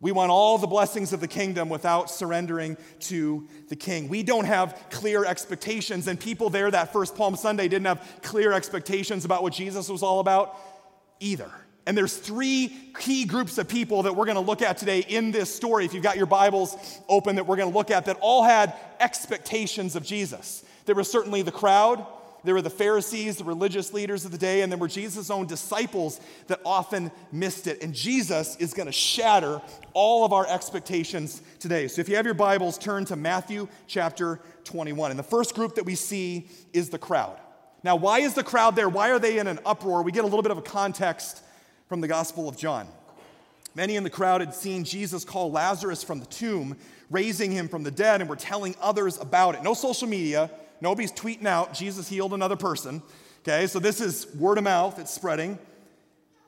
We 0.00 0.12
want 0.12 0.30
all 0.30 0.58
the 0.58 0.66
blessings 0.66 1.12
of 1.12 1.20
the 1.20 1.28
kingdom 1.28 1.68
without 1.70 2.10
surrendering 2.10 2.76
to 3.00 3.48
the 3.68 3.76
king. 3.76 4.08
We 4.08 4.22
don't 4.22 4.44
have 4.44 4.78
clear 4.90 5.24
expectations, 5.24 6.06
and 6.06 6.20
people 6.20 6.50
there 6.50 6.70
that 6.70 6.92
first 6.92 7.16
Palm 7.16 7.34
Sunday 7.34 7.66
didn't 7.66 7.86
have 7.86 8.20
clear 8.22 8.52
expectations 8.52 9.24
about 9.24 9.42
what 9.42 9.54
Jesus 9.54 9.88
was 9.88 10.02
all 10.02 10.20
about 10.20 10.58
either. 11.18 11.50
And 11.86 11.96
there's 11.96 12.16
three 12.16 12.92
key 12.98 13.24
groups 13.24 13.58
of 13.58 13.68
people 13.68 14.02
that 14.02 14.14
we're 14.14 14.24
going 14.24 14.34
to 14.34 14.40
look 14.40 14.60
at 14.60 14.76
today 14.76 15.00
in 15.00 15.30
this 15.30 15.54
story, 15.54 15.84
if 15.84 15.94
you've 15.94 16.02
got 16.02 16.16
your 16.16 16.26
Bibles 16.26 16.76
open, 17.08 17.36
that 17.36 17.46
we're 17.46 17.56
going 17.56 17.70
to 17.70 17.76
look 17.76 17.90
at 17.90 18.06
that 18.06 18.18
all 18.20 18.42
had 18.42 18.74
expectations 18.98 19.94
of 19.94 20.04
Jesus. 20.04 20.64
There 20.84 20.96
was 20.96 21.10
certainly 21.10 21.42
the 21.42 21.52
crowd, 21.52 22.04
there 22.46 22.54
were 22.54 22.62
the 22.62 22.70
Pharisees, 22.70 23.36
the 23.36 23.44
religious 23.44 23.92
leaders 23.92 24.24
of 24.24 24.30
the 24.30 24.38
day, 24.38 24.62
and 24.62 24.70
there 24.70 24.78
were 24.78 24.88
Jesus' 24.88 25.30
own 25.30 25.46
disciples 25.46 26.20
that 26.46 26.60
often 26.64 27.10
missed 27.32 27.66
it. 27.66 27.82
And 27.82 27.94
Jesus 27.94 28.56
is 28.56 28.72
going 28.72 28.86
to 28.86 28.92
shatter 28.92 29.60
all 29.92 30.24
of 30.24 30.32
our 30.32 30.46
expectations 30.46 31.42
today. 31.58 31.88
So 31.88 32.00
if 32.00 32.08
you 32.08 32.16
have 32.16 32.24
your 32.24 32.34
Bibles, 32.34 32.78
turn 32.78 33.04
to 33.06 33.16
Matthew 33.16 33.68
chapter 33.86 34.40
21. 34.64 35.10
And 35.10 35.18
the 35.18 35.24
first 35.24 35.54
group 35.54 35.74
that 35.74 35.84
we 35.84 35.94
see 35.94 36.48
is 36.72 36.88
the 36.88 36.98
crowd. 36.98 37.36
Now, 37.82 37.96
why 37.96 38.20
is 38.20 38.34
the 38.34 38.42
crowd 38.42 38.76
there? 38.76 38.88
Why 38.88 39.10
are 39.10 39.18
they 39.18 39.38
in 39.38 39.46
an 39.46 39.58
uproar? 39.66 40.02
We 40.02 40.12
get 40.12 40.24
a 40.24 40.26
little 40.26 40.42
bit 40.42 40.52
of 40.52 40.58
a 40.58 40.62
context 40.62 41.42
from 41.88 42.00
the 42.00 42.08
Gospel 42.08 42.48
of 42.48 42.56
John. 42.56 42.88
Many 43.74 43.96
in 43.96 44.04
the 44.04 44.10
crowd 44.10 44.40
had 44.40 44.54
seen 44.54 44.84
Jesus 44.84 45.24
call 45.24 45.50
Lazarus 45.50 46.02
from 46.02 46.18
the 46.18 46.26
tomb, 46.26 46.76
raising 47.10 47.52
him 47.52 47.68
from 47.68 47.82
the 47.82 47.90
dead, 47.90 48.20
and 48.20 48.30
were 48.30 48.36
telling 48.36 48.74
others 48.80 49.18
about 49.20 49.54
it. 49.54 49.62
No 49.62 49.74
social 49.74 50.08
media, 50.08 50.50
Nobody's 50.80 51.12
tweeting 51.12 51.46
out, 51.46 51.74
Jesus 51.74 52.08
healed 52.08 52.34
another 52.34 52.56
person. 52.56 53.02
Okay, 53.40 53.66
so 53.66 53.78
this 53.78 54.00
is 54.00 54.26
word 54.34 54.58
of 54.58 54.64
mouth, 54.64 54.98
it's 54.98 55.12
spreading. 55.12 55.58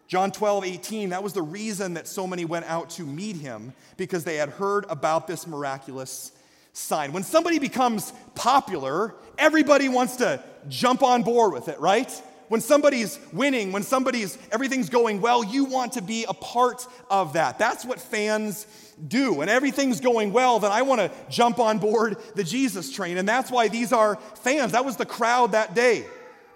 John 0.09 0.33
12, 0.33 0.65
18, 0.65 1.11
that 1.11 1.23
was 1.23 1.35
the 1.35 1.43
reason 1.43 1.95
that 1.95 2.09
so 2.09 2.27
many 2.27 2.47
went 2.47 2.65
out 2.65 2.91
to 2.91 3.03
meet 3.03 3.37
him 3.37 3.75
because 3.99 4.25
they 4.25 4.37
had 4.37 4.49
heard 4.49 4.87
about 4.89 5.27
this 5.27 5.47
miraculous 5.47 6.33
sign. 6.73 7.13
When 7.13 7.23
somebody 7.23 7.59
becomes 7.59 8.13
popular, 8.35 9.15
everybody 9.37 9.89
wants 9.89 10.17
to 10.17 10.43
jump 10.69 11.03
on 11.03 11.23
board 11.23 11.53
with 11.53 11.69
it, 11.69 11.79
right? 11.79 12.11
When 12.49 12.63
somebody's 12.63 13.19
winning, 13.33 13.71
when 13.73 13.83
somebody's 13.83 14.39
everything's 14.51 14.89
going 14.89 15.21
well, 15.21 15.45
you 15.45 15.67
want 15.67 15.93
to 15.93 16.03
be 16.03 16.25
a 16.27 16.33
part 16.33 16.87
of 17.11 17.35
that. 17.35 17.59
That's 17.59 17.85
what 17.85 18.01
fans 18.01 18.67
do. 19.07 19.41
And 19.41 19.51
everything's 19.51 20.01
going 20.01 20.33
well, 20.33 20.59
then 20.59 20.73
I 20.73 20.83
want 20.83 21.01
to 21.01 21.11
jump 21.31 21.59
on 21.59 21.79
board 21.79 22.17
the 22.35 22.45
Jesus 22.45 22.93
train. 22.93 23.19
And 23.19 23.29
that's 23.29 23.51
why 23.51 23.69
these 23.69 23.93
are 23.93 24.17
fans. 24.17 24.73
That 24.73 24.85
was 24.85 24.97
the 24.97 25.07
crowd 25.07 25.53
that 25.53 25.75
day. 25.75 26.05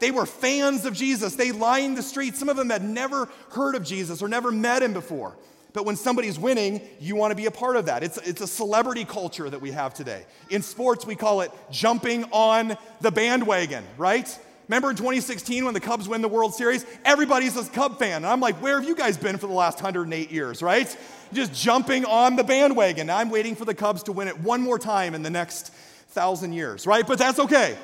They 0.00 0.10
were 0.10 0.26
fans 0.26 0.84
of 0.84 0.94
Jesus. 0.94 1.36
They 1.36 1.52
lined 1.52 1.96
the 1.96 2.02
streets. 2.02 2.38
Some 2.38 2.48
of 2.48 2.56
them 2.56 2.70
had 2.70 2.82
never 2.82 3.28
heard 3.50 3.76
of 3.76 3.84
Jesus 3.84 4.20
or 4.20 4.28
never 4.28 4.50
met 4.50 4.82
him 4.82 4.92
before. 4.92 5.36
But 5.72 5.86
when 5.86 5.96
somebody's 5.96 6.38
winning, 6.38 6.80
you 7.00 7.16
want 7.16 7.30
to 7.30 7.36
be 7.36 7.46
a 7.46 7.50
part 7.50 7.76
of 7.76 7.86
that. 7.86 8.02
It's, 8.02 8.18
it's 8.18 8.40
a 8.40 8.46
celebrity 8.46 9.04
culture 9.04 9.48
that 9.48 9.60
we 9.60 9.70
have 9.70 9.94
today. 9.94 10.26
In 10.50 10.60
sports, 10.62 11.06
we 11.06 11.14
call 11.14 11.40
it 11.40 11.50
jumping 11.70 12.24
on 12.32 12.76
the 13.00 13.10
bandwagon, 13.10 13.84
right? 13.96 14.38
Remember 14.68 14.90
in 14.90 14.96
2016 14.96 15.64
when 15.64 15.74
the 15.74 15.80
Cubs 15.80 16.08
win 16.08 16.22
the 16.22 16.28
World 16.28 16.54
Series? 16.54 16.86
Everybody's 17.04 17.56
a 17.56 17.64
Cub 17.64 17.98
fan. 17.98 18.16
And 18.16 18.26
I'm 18.26 18.40
like, 18.40 18.56
where 18.56 18.78
have 18.78 18.88
you 18.88 18.94
guys 18.94 19.16
been 19.16 19.36
for 19.38 19.46
the 19.46 19.52
last 19.52 19.76
108 19.76 20.30
years, 20.30 20.62
right? 20.62 20.96
Just 21.32 21.52
jumping 21.52 22.04
on 22.04 22.36
the 22.36 22.44
bandwagon. 22.44 23.10
I'm 23.10 23.30
waiting 23.30 23.56
for 23.56 23.64
the 23.64 23.74
Cubs 23.74 24.04
to 24.04 24.12
win 24.12 24.28
it 24.28 24.38
one 24.40 24.60
more 24.60 24.78
time 24.78 25.14
in 25.14 25.22
the 25.22 25.30
next 25.30 25.72
thousand 26.10 26.52
years, 26.52 26.86
right? 26.86 27.06
But 27.06 27.18
that's 27.18 27.38
okay 27.38 27.76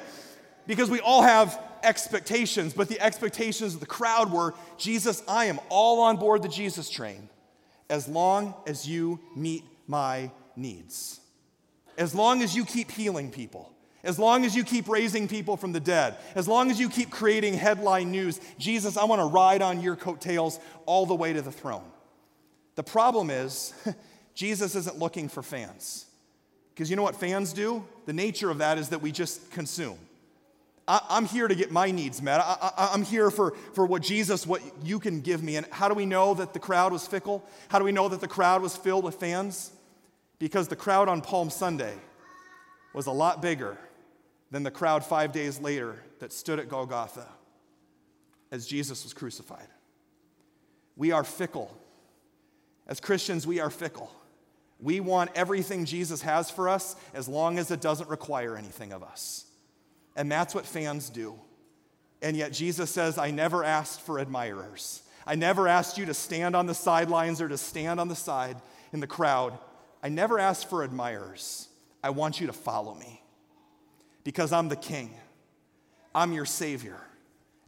because 0.67 0.91
we 0.91 1.01
all 1.01 1.23
have 1.23 1.61
expectations. 1.83 2.75
But 2.75 2.89
the 2.89 3.01
expectations 3.01 3.75
of 3.75 3.81
the 3.81 3.87
crowd 3.87 4.33
were 4.33 4.55
Jesus, 4.77 5.23
I 5.27 5.47
am 5.47 5.59
all 5.69 6.03
on 6.03 6.17
board 6.17 6.43
the 6.43 6.49
Jesus 6.49 6.89
train 6.91 7.29
as 7.91 8.07
long 8.07 8.55
as 8.67 8.87
you 8.87 9.19
meet 9.35 9.65
my 9.87 10.31
needs, 10.57 11.21
as 11.97 12.15
long 12.15 12.43
as 12.43 12.55
you 12.55 12.65
keep 12.65 12.91
healing 12.91 13.31
people 13.31 13.73
as 14.05 14.19
long 14.19 14.45
as 14.45 14.55
you 14.55 14.63
keep 14.63 14.89
raising 14.89 15.27
people 15.27 15.57
from 15.57 15.73
the 15.73 15.81
dead, 15.81 16.17
as 16.35 16.47
long 16.47 16.71
as 16.71 16.79
you 16.79 16.89
keep 16.89 17.11
creating 17.11 17.55
headline 17.55 18.11
news, 18.11 18.41
Jesus, 18.59 18.97
I 18.97 19.05
want 19.05 19.21
to 19.21 19.27
ride 19.27 19.61
on 19.61 19.81
your 19.81 19.97
coattails 19.97 20.61
all 20.87 21.05
the 21.05 21.15
way 21.15 21.33
to 21.33 21.43
the 21.43 21.53
throne. 21.53 21.85
The 22.77 22.85
problem 22.85 23.29
is, 23.29 23.75
Jesus 24.35 24.77
isn't 24.77 24.99
looking 24.99 25.29
for 25.29 25.43
fans. 25.43 26.07
Because 26.73 26.91
you 26.91 26.97
know 26.97 27.03
what 27.03 27.17
fans 27.17 27.53
do? 27.53 27.85
The 28.07 28.13
nature 28.13 28.51
of 28.51 28.59
that 28.59 28.79
is 28.79 28.91
that 28.91 29.03
we 29.03 29.11
just 29.11 29.51
consume. 29.51 29.99
I, 30.87 31.01
am 31.11 31.27
here 31.27 31.49
to 31.49 31.55
get 31.57 31.73
my 31.73 31.91
needs 31.91 32.23
met. 32.23 32.41
I, 32.41 32.91
am 32.95 33.03
here 33.03 33.33
for, 33.33 33.57
for 33.75 33.85
what 33.85 34.01
Jesus, 34.01 34.47
what 34.47 34.63
you 34.85 35.01
can 35.01 35.23
give 35.23 35.43
me. 35.43 35.57
And 35.57 35.67
how 35.73 35.89
do 35.89 35.95
we 35.95 36.07
know 36.07 36.35
that 36.35 36.53
the 36.53 36.61
crowd 36.61 36.93
was 36.93 37.05
fickle? 37.05 37.45
How 37.69 37.81
do 37.81 37.85
we 37.85 37.91
know 37.91 38.09
that 38.09 38.21
the 38.21 38.29
crowd 38.29 38.63
was 38.63 38.77
filled 38.77 39.03
with 39.03 39.17
fans? 39.17 39.73
Because 40.39 40.69
the 40.69 40.77
crowd 40.77 41.09
on 41.09 41.21
Palm 41.21 41.51
Sunday 41.51 41.95
was 42.95 43.07
a 43.07 43.13
lot 43.13 43.43
bigger 43.43 43.77
than 44.51 44.63
the 44.63 44.71
crowd 44.71 45.05
five 45.05 45.33
days 45.33 45.61
later 45.61 45.97
that 46.21 46.33
stood 46.33 46.59
at 46.59 46.69
Golgotha 46.69 47.27
as 48.51 48.67
Jesus 48.67 49.05
was 49.05 49.13
crucified. 49.13 49.69
We 50.97 51.13
are 51.13 51.25
fickle. 51.25 51.77
As 52.87 53.01
Christians, 53.01 53.47
we 53.47 53.61
are 53.61 53.71
fickle. 53.71 54.11
We 54.81 55.01
want 55.01 55.31
everything 55.35 55.85
Jesus 55.85 56.23
has 56.23 56.51
for 56.51 56.69
us 56.69 56.97
as 57.13 57.29
long 57.29 57.59
as 57.59 57.71
it 57.71 57.81
doesn't 57.81 58.09
require 58.09 58.57
anything 58.57 58.93
of 58.93 59.03
us. 59.03 59.45
And 60.17 60.31
that's 60.31 60.55
what 60.55 60.67
fans 60.67 61.11
do. 61.11 61.39
And 62.23 62.37
yet 62.37 62.53
Jesus 62.53 62.91
says, 62.91 63.19
I 63.19 63.31
never 63.31 63.63
asked 63.63 64.01
for 64.01 64.19
admirers. 64.19 65.03
I 65.27 65.35
never 65.35 65.69
asked 65.69 65.99
you 65.99 66.07
to 66.07 66.15
stand 66.15 66.57
on 66.57 66.67
the 66.67 66.75
sidelines 66.75 67.41
or 67.41 67.49
to 67.49 67.59
stand 67.59 68.01
on 68.01 68.09
the 68.09 68.17
side 68.17 68.57
in 68.93 69.01
the 69.01 69.07
crowd. 69.07 69.57
I 70.03 70.09
never 70.09 70.39
asked 70.39 70.71
for 70.71 70.83
admirers. 70.83 71.69
I 72.03 72.11
want 72.11 72.41
you 72.41 72.47
to 72.47 72.53
follow 72.53 72.95
me 72.95 73.23
because 74.29 74.53
I'm 74.53 74.69
the 74.69 74.77
king, 74.77 75.11
I'm 76.15 76.35
your 76.35 76.45
savior, 76.45 77.01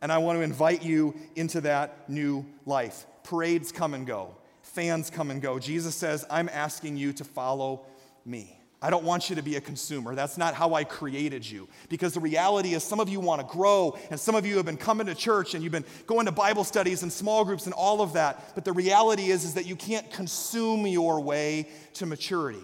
and 0.02 0.12
I 0.12 0.18
want 0.18 0.38
to 0.38 0.42
invite 0.42 0.82
you 0.82 1.14
into 1.34 1.62
that 1.62 2.06
new 2.06 2.44
life. 2.66 3.06
Parades 3.24 3.72
come 3.72 3.94
and 3.94 4.06
go, 4.06 4.36
fans 4.60 5.08
come 5.08 5.30
and 5.30 5.40
go. 5.40 5.58
Jesus 5.58 5.94
says, 5.94 6.26
I'm 6.28 6.50
asking 6.50 6.98
you 6.98 7.14
to 7.14 7.24
follow 7.24 7.86
me. 8.26 8.60
I 8.82 8.90
don't 8.90 9.04
want 9.04 9.30
you 9.30 9.36
to 9.36 9.42
be 9.42 9.56
a 9.56 9.60
consumer. 9.62 10.14
That's 10.14 10.36
not 10.36 10.52
how 10.52 10.74
I 10.74 10.84
created 10.84 11.50
you. 11.50 11.66
Because 11.88 12.12
the 12.12 12.20
reality 12.20 12.74
is, 12.74 12.84
some 12.84 13.00
of 13.00 13.08
you 13.08 13.20
want 13.20 13.40
to 13.40 13.46
grow, 13.46 13.96
and 14.10 14.20
some 14.20 14.34
of 14.34 14.44
you 14.44 14.58
have 14.58 14.66
been 14.66 14.76
coming 14.76 15.06
to 15.06 15.14
church 15.14 15.54
and 15.54 15.62
you've 15.62 15.72
been 15.72 15.86
going 16.06 16.26
to 16.26 16.32
Bible 16.32 16.64
studies 16.64 17.02
and 17.02 17.10
small 17.10 17.42
groups 17.46 17.64
and 17.64 17.72
all 17.72 18.02
of 18.02 18.12
that. 18.12 18.54
But 18.54 18.66
the 18.66 18.72
reality 18.72 19.30
is, 19.30 19.44
is 19.44 19.54
that 19.54 19.64
you 19.64 19.76
can't 19.76 20.10
consume 20.10 20.86
your 20.86 21.20
way 21.20 21.68
to 21.94 22.04
maturity. 22.04 22.60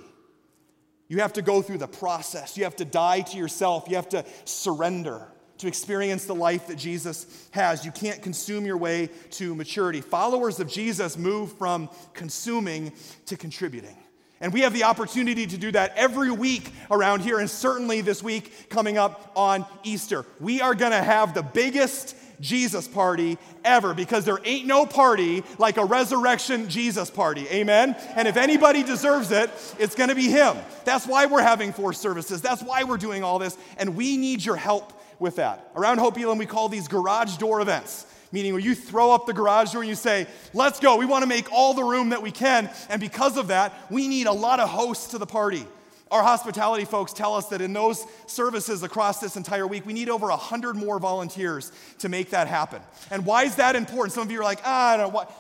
You 1.09 1.21
have 1.21 1.35
to 1.35 1.43
go 1.43 1.63
through 1.63 1.79
the 1.79 1.87
process. 1.87 2.57
You 2.57 2.65
have 2.65 2.77
to 2.77 2.85
die 2.85 3.21
to 3.21 3.39
yourself. 3.39 3.85
You 3.89 3.97
have 3.97 4.09
to 4.11 4.25
surrender 4.45 5.29
to 5.59 5.69
experience 5.69 6.27
the 6.27 6.35
life 6.35 6.67
that 6.67 6.77
Jesus 6.77 7.49
has. 7.53 7.85
You 7.85 7.93
can't 7.93 8.23
consume 8.23 8.67
your 8.67 8.77
way 8.77 9.09
to 9.33 9.55
maturity. 9.55 10.01
Followers 10.01 10.61
of 10.61 10.69
Jesus 10.69 11.17
move 11.17 11.53
from 11.53 11.89
consuming 12.13 12.93
to 13.27 13.37
contributing. 13.37 13.97
And 14.41 14.53
we 14.53 14.61
have 14.61 14.75
the 14.75 14.85
opportunity 14.85 15.47
to 15.47 15.57
do 15.57 15.73
that 15.73 15.95
every 15.97 16.31
week 16.31 16.71
around 16.91 17.21
here, 17.21 17.39
and 17.39 17.49
certainly 17.49 18.03
this 18.03 18.23
week 18.23 18.69
coming 18.69 18.99
up 18.99 19.33
on 19.35 19.65
Easter. 19.83 20.27
We 20.41 20.61
are 20.61 20.75
to 20.93 21.03
have 21.03 21.33
the 21.33 21.43
biggest 21.43 22.15
Jesus 22.41 22.87
party 22.87 23.39
ever 23.65 23.95
because 23.95 24.27
there 24.27 24.39
ain't 24.45 24.67
no 24.67 24.85
party 24.85 25.43
like 25.59 25.79
a 25.79 25.85
resurrection 25.85 26.69
Jesus 26.69 27.11
party. 27.11 27.49
Amen? 27.49 27.97
And 28.15 28.29
if 28.29 28.37
anybody 28.37 28.83
deserves 28.83 29.31
it, 29.31 29.51
it's 29.79 29.95
to 30.11 30.15
be 30.15 30.29
him. 30.29 30.57
That's 30.85 31.07
why 31.07 31.27
we're 31.27 31.43
having 31.43 31.73
four 31.73 31.93
services. 31.95 32.43
That's 32.43 32.63
why 32.63 32.85
we're 32.85 32.99
doing 32.99 33.25
all 33.25 33.39
this. 33.39 33.57
And 33.79 33.97
we 33.97 34.19
need 34.19 34.45
your 34.45 34.57
help 34.57 34.93
with 35.19 35.37
that. 35.37 35.71
Around 35.75 35.99
Hope 35.99 36.19
Elam, 36.19 36.37
we 36.37 36.47
call 36.47 36.69
these 36.69 36.89
garage 36.89 37.39
door 37.39 37.63
events 37.63 38.07
meaning 38.37 38.53
where 38.53 38.61
you 38.61 38.75
throw 38.75 39.13
up 39.13 39.25
the 39.25 39.33
garage 39.33 39.73
door 39.73 39.81
and 39.81 39.89
you 39.89 39.95
say, 39.95 40.27
Let's 40.53 40.79
go. 40.79 40.99
We 40.99 41.07
want 41.07 41.23
to 41.23 41.27
make 41.27 41.51
all 41.51 41.73
the 41.73 41.83
room 41.83 42.11
that 42.11 42.21
we 42.21 42.31
can. 42.31 42.69
And 42.91 43.01
because 43.01 43.39
of 43.39 43.49
that, 43.49 43.73
we 43.91 44.09
need 44.09 44.27
a 44.27 44.33
lot 44.33 44.61
of 44.61 44.69
hosts 44.69 45.13
to 45.13 45.19
the 45.19 45.25
party. 45.25 45.67
Our 46.11 46.23
hospitality 46.23 46.85
folks 46.85 47.15
tell 47.15 47.35
us 47.35 47.47
that 47.47 47.63
in 47.63 47.73
those 47.73 48.05
services 48.27 48.83
across 48.83 49.21
this 49.21 49.37
entire 49.37 49.67
week, 49.67 49.87
we 49.87 49.95
need 49.95 50.11
over 50.11 50.27
100 50.29 50.77
more 50.77 50.99
volunteers 50.99 51.73
to 52.01 52.11
make 52.11 52.29
that 52.31 52.47
happen. 52.47 52.83
And 53.11 53.25
why 53.25 53.45
is 53.45 53.57
that 53.57 53.75
important? 53.75 54.13
Some 54.13 54.25
of 54.25 54.31
you 54.31 54.41
are 54.41 54.45
like, 54.45 54.61
ah, 54.65 54.93
I 54.93 54.97
don't 54.99 55.09
know, 55.09 55.15
what, 55.15 55.31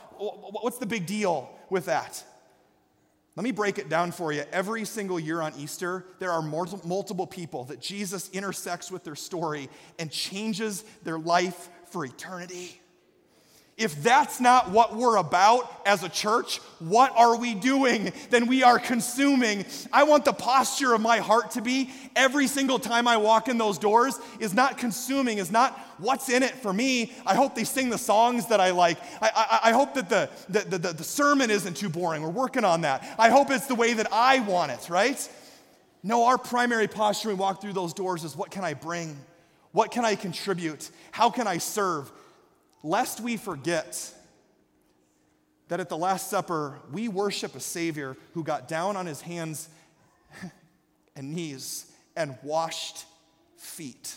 what's 0.62 0.78
the 0.78 0.86
big 0.86 1.04
deal 1.04 1.50
with 1.68 1.84
that? 1.84 2.24
Let 3.36 3.44
me 3.44 3.52
break 3.52 3.76
it 3.78 3.90
down 3.90 4.10
for 4.10 4.32
you. 4.32 4.44
Every 4.50 4.86
single 4.86 5.20
year 5.20 5.42
on 5.42 5.52
Easter, 5.58 6.06
there 6.18 6.32
are 6.32 6.40
multiple 6.40 7.26
people 7.26 7.64
that 7.64 7.82
Jesus 7.82 8.30
intersects 8.30 8.90
with 8.90 9.04
their 9.04 9.14
story 9.14 9.68
and 9.98 10.10
changes 10.10 10.82
their 11.04 11.18
life 11.18 11.68
for 11.90 12.04
eternity. 12.04 12.80
If 13.76 14.02
that's 14.02 14.40
not 14.40 14.70
what 14.70 14.96
we're 14.96 15.16
about 15.16 15.82
as 15.84 16.02
a 16.02 16.08
church, 16.08 16.58
what 16.78 17.12
are 17.14 17.36
we 17.36 17.52
doing? 17.52 18.10
Then 18.30 18.46
we 18.46 18.62
are 18.62 18.78
consuming. 18.78 19.66
I 19.92 20.04
want 20.04 20.24
the 20.24 20.32
posture 20.32 20.94
of 20.94 21.02
my 21.02 21.18
heart 21.18 21.50
to 21.52 21.60
be 21.60 21.90
every 22.14 22.46
single 22.46 22.78
time 22.78 23.06
I 23.06 23.18
walk 23.18 23.48
in 23.48 23.58
those 23.58 23.76
doors 23.76 24.18
is 24.40 24.54
not 24.54 24.78
consuming, 24.78 25.36
is 25.36 25.50
not 25.50 25.78
what's 25.98 26.30
in 26.30 26.42
it 26.42 26.52
for 26.52 26.72
me. 26.72 27.12
I 27.26 27.34
hope 27.34 27.54
they 27.54 27.64
sing 27.64 27.90
the 27.90 27.98
songs 27.98 28.46
that 28.46 28.60
I 28.60 28.70
like. 28.70 28.96
I, 29.20 29.30
I, 29.62 29.68
I 29.68 29.72
hope 29.72 29.92
that 29.92 30.08
the, 30.08 30.30
the, 30.48 30.78
the, 30.78 30.92
the 30.94 31.04
sermon 31.04 31.50
isn't 31.50 31.76
too 31.76 31.90
boring. 31.90 32.22
We're 32.22 32.30
working 32.30 32.64
on 32.64 32.80
that. 32.80 33.06
I 33.18 33.28
hope 33.28 33.50
it's 33.50 33.66
the 33.66 33.74
way 33.74 33.92
that 33.92 34.10
I 34.10 34.40
want 34.40 34.72
it, 34.72 34.88
right? 34.88 35.28
No, 36.02 36.24
our 36.24 36.38
primary 36.38 36.88
posture 36.88 37.28
when 37.28 37.36
we 37.36 37.42
walk 37.42 37.60
through 37.60 37.74
those 37.74 37.92
doors 37.92 38.24
is 38.24 38.34
what 38.34 38.50
can 38.50 38.64
I 38.64 38.72
bring? 38.72 39.18
What 39.72 39.90
can 39.90 40.06
I 40.06 40.14
contribute? 40.14 40.90
How 41.10 41.28
can 41.28 41.46
I 41.46 41.58
serve? 41.58 42.10
Lest 42.86 43.20
we 43.20 43.36
forget 43.36 44.12
that 45.68 45.80
at 45.80 45.88
the 45.88 45.96
Last 45.96 46.30
Supper, 46.30 46.78
we 46.92 47.08
worship 47.08 47.56
a 47.56 47.60
Savior 47.60 48.16
who 48.34 48.44
got 48.44 48.68
down 48.68 48.96
on 48.96 49.06
his 49.06 49.20
hands 49.20 49.68
and 51.16 51.34
knees 51.34 51.90
and 52.14 52.38
washed 52.44 53.04
feet. 53.56 54.14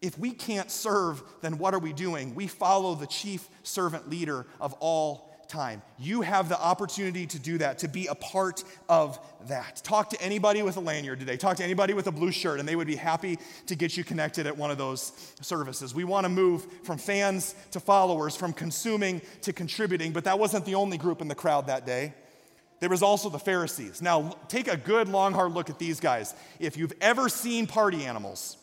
If 0.00 0.16
we 0.16 0.30
can't 0.30 0.70
serve, 0.70 1.22
then 1.42 1.58
what 1.58 1.74
are 1.74 1.80
we 1.80 1.92
doing? 1.92 2.34
We 2.34 2.46
follow 2.46 2.94
the 2.94 3.06
chief 3.06 3.48
servant 3.64 4.08
leader 4.08 4.46
of 4.60 4.72
all 4.74 5.29
time. 5.50 5.82
You 5.98 6.22
have 6.22 6.48
the 6.48 6.58
opportunity 6.58 7.26
to 7.26 7.38
do 7.38 7.58
that, 7.58 7.78
to 7.78 7.88
be 7.88 8.06
a 8.06 8.14
part 8.14 8.64
of 8.88 9.18
that. 9.48 9.82
Talk 9.84 10.10
to 10.10 10.22
anybody 10.22 10.62
with 10.62 10.76
a 10.76 10.80
lanyard 10.80 11.20
today. 11.20 11.36
Talk 11.36 11.56
to 11.58 11.64
anybody 11.64 11.92
with 11.92 12.06
a 12.06 12.12
blue 12.12 12.30
shirt, 12.30 12.60
and 12.60 12.68
they 12.68 12.76
would 12.76 12.86
be 12.86 12.96
happy 12.96 13.38
to 13.66 13.74
get 13.74 13.96
you 13.96 14.04
connected 14.04 14.46
at 14.46 14.56
one 14.56 14.70
of 14.70 14.78
those 14.78 15.12
services. 15.40 15.94
We 15.94 16.04
want 16.04 16.24
to 16.24 16.28
move 16.28 16.66
from 16.84 16.96
fans 16.96 17.54
to 17.72 17.80
followers, 17.80 18.36
from 18.36 18.52
consuming 18.52 19.20
to 19.42 19.52
contributing, 19.52 20.12
but 20.12 20.24
that 20.24 20.38
wasn't 20.38 20.64
the 20.64 20.76
only 20.76 20.96
group 20.96 21.20
in 21.20 21.28
the 21.28 21.34
crowd 21.34 21.66
that 21.66 21.84
day. 21.84 22.14
There 22.78 22.88
was 22.88 23.02
also 23.02 23.28
the 23.28 23.38
Pharisees. 23.38 24.00
Now, 24.00 24.36
take 24.48 24.66
a 24.66 24.76
good, 24.76 25.08
long, 25.08 25.34
hard 25.34 25.52
look 25.52 25.68
at 25.68 25.78
these 25.78 26.00
guys. 26.00 26.34
If 26.58 26.78
you've 26.78 26.94
ever 27.00 27.28
seen 27.28 27.66
party 27.66 28.06
animals, 28.06 28.56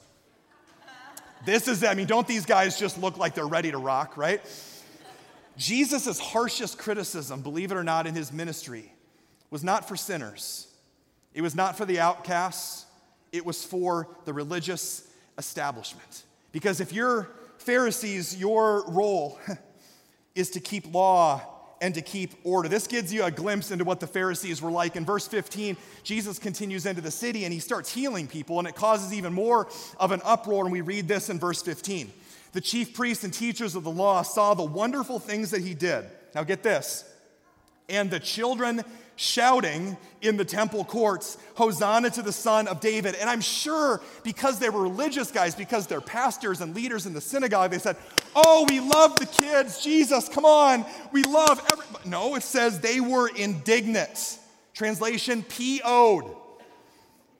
this 1.45 1.67
is, 1.67 1.83
I 1.83 1.93
mean, 1.93 2.07
don't 2.07 2.27
these 2.27 2.45
guys 2.45 2.79
just 2.79 2.99
look 2.99 3.17
like 3.17 3.35
they're 3.35 3.45
ready 3.45 3.69
to 3.71 3.77
rock, 3.77 4.17
right? 4.17 4.41
Jesus' 5.57 6.19
harshest 6.19 6.77
criticism, 6.77 7.41
believe 7.41 7.71
it 7.71 7.75
or 7.75 7.83
not, 7.83 8.07
in 8.07 8.15
his 8.15 8.31
ministry 8.31 8.93
was 9.49 9.63
not 9.63 9.87
for 9.87 9.95
sinners, 9.95 10.67
it 11.33 11.41
was 11.41 11.55
not 11.55 11.77
for 11.77 11.85
the 11.85 11.99
outcasts, 11.99 12.85
it 13.31 13.45
was 13.45 13.63
for 13.63 14.07
the 14.25 14.33
religious 14.33 15.07
establishment. 15.37 16.23
Because 16.51 16.79
if 16.79 16.93
you're 16.93 17.29
Pharisees, 17.57 18.37
your 18.37 18.85
role 18.87 19.39
is 20.35 20.51
to 20.51 20.59
keep 20.59 20.93
law 20.93 21.41
and 21.81 21.93
to 21.93 22.01
keep 22.01 22.33
order. 22.43 22.69
This 22.69 22.87
gives 22.87 23.13
you 23.13 23.23
a 23.23 23.31
glimpse 23.31 23.71
into 23.71 23.83
what 23.83 23.99
the 23.99 24.07
Pharisees 24.07 24.61
were 24.61 24.71
like. 24.71 24.95
In 24.95 25.05
verse 25.05 25.27
15, 25.27 25.77
Jesus 26.03 26.39
continues 26.39 26.85
into 26.85 27.01
the 27.01 27.11
city 27.11 27.43
and 27.43 27.53
he 27.53 27.59
starts 27.59 27.93
healing 27.93 28.27
people, 28.27 28.59
and 28.59 28.67
it 28.67 28.75
causes 28.75 29.13
even 29.13 29.33
more 29.33 29.67
of 29.99 30.11
an 30.11 30.21
uproar. 30.23 30.63
And 30.63 30.71
we 30.71 30.81
read 30.81 31.07
this 31.07 31.29
in 31.29 31.39
verse 31.39 31.61
15. 31.61 32.11
The 32.53 32.61
chief 32.61 32.93
priests 32.93 33.23
and 33.23 33.33
teachers 33.33 33.75
of 33.75 33.83
the 33.83 33.91
law 33.91 34.21
saw 34.21 34.53
the 34.53 34.63
wonderful 34.63 35.19
things 35.19 35.51
that 35.51 35.61
he 35.61 35.73
did. 35.73 36.05
Now, 36.33 36.43
get 36.43 36.63
this. 36.63 37.03
And 37.89 38.09
the 38.09 38.19
children 38.19 38.83
shouting 39.15 39.97
in 40.21 40.37
the 40.37 40.45
temple 40.45 40.85
courts, 40.85 41.37
Hosanna 41.55 42.09
to 42.11 42.21
the 42.21 42.31
Son 42.31 42.67
of 42.67 42.79
David. 42.79 43.15
And 43.15 43.29
I'm 43.29 43.41
sure 43.41 44.01
because 44.23 44.59
they 44.59 44.69
were 44.69 44.81
religious 44.81 45.31
guys, 45.31 45.55
because 45.55 45.87
they're 45.87 46.01
pastors 46.01 46.61
and 46.61 46.75
leaders 46.75 47.05
in 47.05 47.13
the 47.13 47.21
synagogue, 47.21 47.71
they 47.71 47.79
said, 47.79 47.97
Oh, 48.35 48.65
we 48.69 48.79
love 48.79 49.15
the 49.15 49.25
kids. 49.25 49.83
Jesus, 49.83 50.29
come 50.29 50.45
on. 50.45 50.85
We 51.11 51.23
love 51.23 51.59
everybody. 51.71 52.09
No, 52.09 52.35
it 52.35 52.43
says 52.43 52.79
they 52.79 52.99
were 52.99 53.27
indignant. 53.29 54.37
Translation, 54.73 55.43
PO'd. 55.43 56.35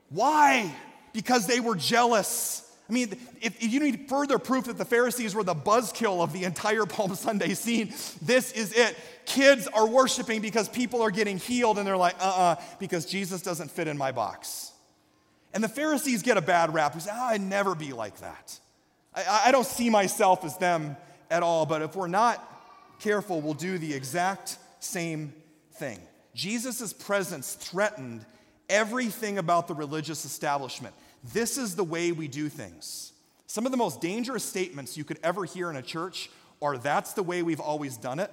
Why? 0.10 0.74
Because 1.13 1.46
they 1.46 1.60
were 1.60 1.76
jealous 1.76 2.66
I 2.89 2.93
mean, 2.93 3.17
if, 3.41 3.62
you 3.62 3.80
need 3.82 4.08
further 4.08 4.39
proof 4.39 4.65
that 4.65 4.78
the 4.78 4.86
Pharisees 4.86 5.36
were 5.36 5.43
the 5.43 5.56
buzzkill 5.56 6.21
of 6.23 6.32
the 6.32 6.45
entire 6.45 6.86
Palm 6.86 7.15
Sunday 7.15 7.54
scene, 7.54 7.93
this 8.21 8.52
is 8.54 8.71
it. 8.73 8.95
Kids 9.26 9.67
are 9.67 9.86
worshiping 9.86 10.41
because 10.41 10.69
people 10.69 11.02
are 11.02 11.12
getting 11.12 11.38
healed, 11.38 11.78
and 11.78 11.86
they're 11.86 11.97
like, 11.97 12.15
uh 12.19 12.23
uh-uh, 12.23 12.41
uh, 12.41 12.56
because 12.80 13.06
Jesus 13.06 13.41
doesn't 13.41 13.71
fit 13.71 13.89
in 13.89 13.97
my 13.97 14.13
box. 14.13 14.71
And 15.54 15.63
the 15.63 15.69
Pharisees 15.69 16.21
get 16.21 16.38
a 16.38 16.41
bad 16.41 16.73
rap. 16.73 16.95
We 16.95 17.02
say, 17.02 17.12
oh, 17.13 17.26
I'd 17.26 17.41
never 17.41 17.76
be 17.76 17.91
like 17.91 18.17
that. 18.19 18.58
I, 19.13 19.43
I 19.47 19.52
don't 19.52 19.67
see 19.67 19.89
myself 19.89 20.45
as 20.45 20.58
them 20.58 20.95
at 21.30 21.43
all, 21.43 21.65
but 21.65 21.82
if 21.82 21.95
we're 21.95 22.08
not 22.08 22.41
careful, 23.00 23.41
we'll 23.41 23.54
do 23.54 23.78
the 23.78 23.93
exact 23.93 24.58
same 24.80 25.34
thing. 25.73 26.00
Jesus' 26.34 26.93
presence 26.93 27.54
threatened 27.54 28.26
everything 28.69 29.38
about 29.38 29.67
the 29.67 29.73
religious 29.73 30.23
establishment. 30.26 30.93
This 31.23 31.58
is 31.58 31.75
the 31.75 31.84
way 31.84 32.12
we 32.12 32.27
do 32.27 32.49
things. 32.49 33.13
Some 33.47 33.65
of 33.65 33.71
the 33.71 33.77
most 33.77 34.01
dangerous 34.01 34.43
statements 34.43 34.97
you 34.97 35.03
could 35.03 35.19
ever 35.23 35.45
hear 35.45 35.69
in 35.69 35.75
a 35.75 35.82
church 35.82 36.30
are 36.62 36.77
that's 36.77 37.13
the 37.13 37.23
way 37.23 37.43
we've 37.43 37.60
always 37.60 37.97
done 37.97 38.19
it, 38.19 38.32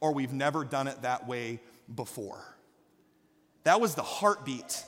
or 0.00 0.12
we've 0.12 0.32
never 0.32 0.64
done 0.64 0.88
it 0.88 1.02
that 1.02 1.26
way 1.26 1.60
before. 1.94 2.40
That 3.64 3.80
was 3.80 3.94
the 3.94 4.02
heartbeat 4.02 4.84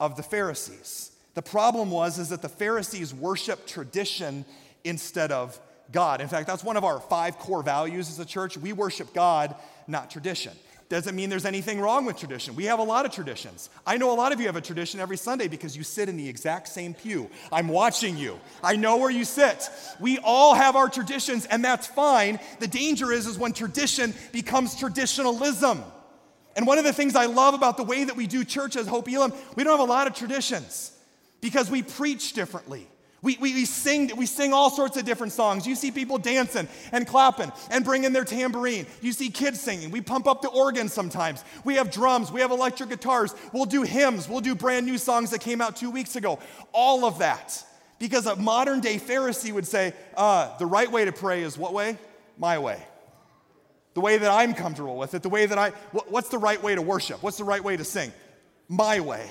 of 0.00 0.16
the 0.16 0.22
Pharisees. 0.22 1.12
The 1.34 1.42
problem 1.42 1.90
was 1.90 2.18
is 2.18 2.28
that 2.30 2.42
the 2.42 2.48
Pharisees 2.48 3.14
worship 3.14 3.66
tradition 3.66 4.44
instead 4.84 5.32
of 5.32 5.58
God. 5.92 6.20
In 6.20 6.28
fact, 6.28 6.46
that's 6.46 6.64
one 6.64 6.76
of 6.76 6.84
our 6.84 7.00
five 7.00 7.38
core 7.38 7.62
values 7.62 8.08
as 8.08 8.18
a 8.18 8.24
church. 8.24 8.56
We 8.56 8.72
worship 8.72 9.12
God, 9.14 9.54
not 9.86 10.10
tradition. 10.10 10.52
Doesn't 10.88 11.16
mean 11.16 11.30
there's 11.30 11.46
anything 11.46 11.80
wrong 11.80 12.04
with 12.04 12.18
tradition. 12.18 12.54
We 12.54 12.64
have 12.64 12.78
a 12.78 12.82
lot 12.84 13.06
of 13.06 13.12
traditions. 13.12 13.70
I 13.86 13.96
know 13.96 14.12
a 14.12 14.16
lot 14.16 14.32
of 14.32 14.40
you 14.40 14.46
have 14.46 14.56
a 14.56 14.60
tradition 14.60 15.00
every 15.00 15.16
Sunday 15.16 15.48
because 15.48 15.76
you 15.76 15.82
sit 15.82 16.08
in 16.08 16.16
the 16.16 16.28
exact 16.28 16.68
same 16.68 16.92
pew. 16.92 17.30
I'm 17.50 17.68
watching 17.68 18.18
you. 18.18 18.38
I 18.62 18.76
know 18.76 18.98
where 18.98 19.10
you 19.10 19.24
sit. 19.24 19.68
We 19.98 20.18
all 20.18 20.54
have 20.54 20.76
our 20.76 20.88
traditions, 20.88 21.46
and 21.46 21.64
that's 21.64 21.86
fine. 21.86 22.38
The 22.60 22.66
danger 22.66 23.12
is, 23.12 23.26
is 23.26 23.38
when 23.38 23.54
tradition 23.54 24.14
becomes 24.30 24.76
traditionalism. 24.76 25.82
And 26.56 26.66
one 26.66 26.78
of 26.78 26.84
the 26.84 26.92
things 26.92 27.16
I 27.16 27.26
love 27.26 27.54
about 27.54 27.76
the 27.76 27.82
way 27.82 28.04
that 28.04 28.14
we 28.14 28.26
do 28.26 28.44
church 28.44 28.76
as 28.76 28.86
Hope 28.86 29.08
Elam, 29.10 29.32
we 29.56 29.64
don't 29.64 29.78
have 29.78 29.88
a 29.88 29.90
lot 29.90 30.06
of 30.06 30.14
traditions 30.14 30.92
because 31.40 31.70
we 31.70 31.82
preach 31.82 32.34
differently. 32.34 32.86
We, 33.24 33.38
we, 33.40 33.54
we, 33.54 33.64
sing, 33.64 34.12
we 34.16 34.26
sing 34.26 34.52
all 34.52 34.68
sorts 34.68 34.98
of 34.98 35.06
different 35.06 35.32
songs. 35.32 35.66
You 35.66 35.74
see 35.74 35.90
people 35.90 36.18
dancing 36.18 36.68
and 36.92 37.06
clapping 37.06 37.50
and 37.70 37.82
bringing 37.82 38.12
their 38.12 38.24
tambourine. 38.24 38.86
You 39.00 39.12
see 39.12 39.30
kids 39.30 39.60
singing. 39.60 39.90
We 39.90 40.02
pump 40.02 40.26
up 40.26 40.42
the 40.42 40.50
organ 40.50 40.90
sometimes. 40.90 41.42
We 41.64 41.76
have 41.76 41.90
drums. 41.90 42.30
We 42.30 42.42
have 42.42 42.50
electric 42.50 42.90
guitars. 42.90 43.34
We'll 43.54 43.64
do 43.64 43.82
hymns. 43.82 44.28
We'll 44.28 44.42
do 44.42 44.54
brand 44.54 44.84
new 44.84 44.98
songs 44.98 45.30
that 45.30 45.40
came 45.40 45.62
out 45.62 45.74
two 45.74 45.90
weeks 45.90 46.16
ago. 46.16 46.38
All 46.72 47.06
of 47.06 47.20
that. 47.20 47.64
Because 47.98 48.26
a 48.26 48.36
modern 48.36 48.80
day 48.80 48.96
Pharisee 48.96 49.52
would 49.52 49.66
say, 49.66 49.94
uh, 50.18 50.54
the 50.58 50.66
right 50.66 50.92
way 50.92 51.06
to 51.06 51.12
pray 51.12 51.42
is 51.42 51.56
what 51.56 51.72
way? 51.72 51.96
My 52.36 52.58
way. 52.58 52.82
The 53.94 54.00
way 54.00 54.18
that 54.18 54.30
I'm 54.30 54.52
comfortable 54.52 54.98
with 54.98 55.14
it. 55.14 55.22
The 55.22 55.30
way 55.30 55.46
that 55.46 55.56
I, 55.56 55.70
what's 56.10 56.28
the 56.28 56.36
right 56.36 56.62
way 56.62 56.74
to 56.74 56.82
worship? 56.82 57.22
What's 57.22 57.38
the 57.38 57.44
right 57.44 57.64
way 57.64 57.78
to 57.78 57.84
sing? 57.84 58.12
My 58.68 59.00
way. 59.00 59.30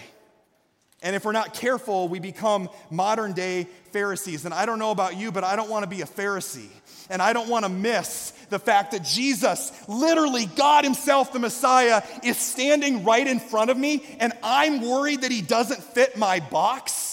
And 1.03 1.15
if 1.15 1.25
we're 1.25 1.33
not 1.33 1.53
careful, 1.53 2.07
we 2.07 2.19
become 2.19 2.69
modern 2.89 3.33
day 3.33 3.67
Pharisees. 3.91 4.45
And 4.45 4.53
I 4.53 4.65
don't 4.65 4.79
know 4.79 4.91
about 4.91 5.17
you, 5.17 5.31
but 5.31 5.43
I 5.43 5.55
don't 5.55 5.69
want 5.69 5.83
to 5.83 5.89
be 5.89 6.01
a 6.01 6.05
Pharisee. 6.05 6.69
And 7.09 7.21
I 7.21 7.33
don't 7.33 7.49
want 7.49 7.65
to 7.65 7.69
miss 7.69 8.31
the 8.49 8.57
fact 8.57 8.91
that 8.91 9.03
Jesus, 9.03 9.71
literally 9.89 10.45
God 10.45 10.85
Himself, 10.85 11.33
the 11.33 11.39
Messiah, 11.39 12.01
is 12.23 12.37
standing 12.37 13.03
right 13.03 13.27
in 13.27 13.39
front 13.39 13.69
of 13.69 13.77
me, 13.77 14.05
and 14.19 14.31
I'm 14.41 14.81
worried 14.81 15.21
that 15.21 15.31
He 15.31 15.41
doesn't 15.41 15.83
fit 15.83 16.17
my 16.17 16.39
box. 16.39 17.12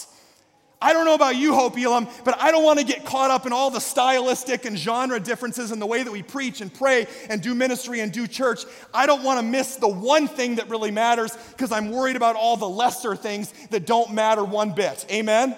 I 0.83 0.93
don't 0.93 1.05
know 1.05 1.13
about 1.13 1.35
you, 1.35 1.53
Hope 1.53 1.77
Elam, 1.77 2.07
but 2.25 2.39
I 2.41 2.51
don't 2.51 2.63
want 2.63 2.79
to 2.79 2.85
get 2.85 3.05
caught 3.05 3.29
up 3.29 3.45
in 3.45 3.53
all 3.53 3.69
the 3.69 3.79
stylistic 3.79 4.65
and 4.65 4.75
genre 4.75 5.19
differences 5.19 5.71
in 5.71 5.77
the 5.77 5.85
way 5.85 6.01
that 6.01 6.11
we 6.11 6.23
preach 6.23 6.59
and 6.59 6.73
pray 6.73 7.05
and 7.29 7.39
do 7.39 7.53
ministry 7.53 7.99
and 7.99 8.11
do 8.11 8.25
church. 8.25 8.65
I 8.91 9.05
don't 9.05 9.21
want 9.21 9.39
to 9.39 9.45
miss 9.45 9.75
the 9.75 9.87
one 9.87 10.27
thing 10.27 10.55
that 10.55 10.69
really 10.69 10.89
matters 10.89 11.37
because 11.51 11.71
I'm 11.71 11.91
worried 11.91 12.15
about 12.15 12.35
all 12.35 12.57
the 12.57 12.67
lesser 12.67 13.15
things 13.15 13.53
that 13.69 13.85
don't 13.85 14.13
matter 14.13 14.43
one 14.43 14.71
bit. 14.71 15.05
Amen? 15.11 15.55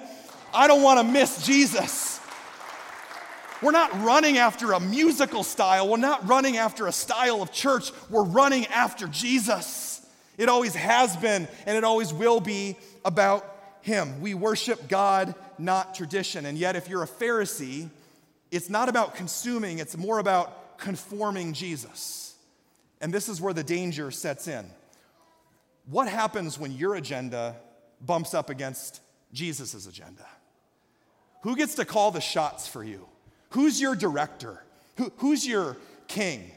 I 0.54 0.68
don't 0.68 0.82
want 0.82 1.00
to 1.00 1.06
miss 1.06 1.46
Jesus. 1.46 2.20
We're 3.62 3.72
not 3.72 4.04
running 4.04 4.38
after 4.38 4.74
a 4.74 4.80
musical 4.82 5.44
style. 5.44 5.88
We're 5.88 5.96
not 5.96 6.28
running 6.28 6.58
after 6.58 6.88
a 6.88 6.92
style 6.92 7.42
of 7.42 7.54
church. 7.54 7.92
We're 8.10 8.26
running 8.26 8.66
after 8.68 9.08
Jesus. 9.08 10.06
It 10.38 10.50
always 10.50 10.76
has 10.76 11.16
been 11.16 11.48
and 11.66 11.78
it 11.78 11.86
always 11.86 12.14
will 12.14 12.42
be 12.42 12.76
about 13.06 13.53
him. 13.84 14.22
We 14.22 14.34
worship 14.34 14.88
God, 14.88 15.36
not 15.60 15.94
tradition. 15.94 16.46
And 16.46 16.58
yet, 16.58 16.76
if 16.76 16.88
you're 16.88 17.04
a 17.04 17.08
Pharisee, 17.08 17.90
it's 18.50 18.70
not 18.70 18.88
about 18.88 19.16
consuming, 19.16 19.80
it's 19.80 19.98
more 19.98 20.20
about 20.20 20.78
conforming 20.78 21.54
Jesus. 21.54 22.34
And 23.02 23.14
this 23.14 23.28
is 23.28 23.42
where 23.42 23.54
the 23.54 23.64
danger 23.64 24.10
sets 24.10 24.48
in. 24.48 24.66
What 25.86 26.08
happens 26.08 26.58
when 26.58 26.72
your 26.72 26.96
agenda 26.96 27.58
bumps 28.00 28.34
up 28.34 28.50
against 28.50 29.02
Jesus' 29.34 29.86
agenda? 29.86 30.26
Who 31.42 31.58
gets 31.58 31.76
to 31.76 31.84
call 31.84 32.12
the 32.12 32.22
shots 32.22 32.70
for 32.70 32.86
you? 32.86 33.06
Who's 33.50 33.82
your 33.82 33.96
director? 33.96 34.64
Who, 34.96 35.12
who's 35.18 35.46
your 35.46 35.76
king? 36.08 36.52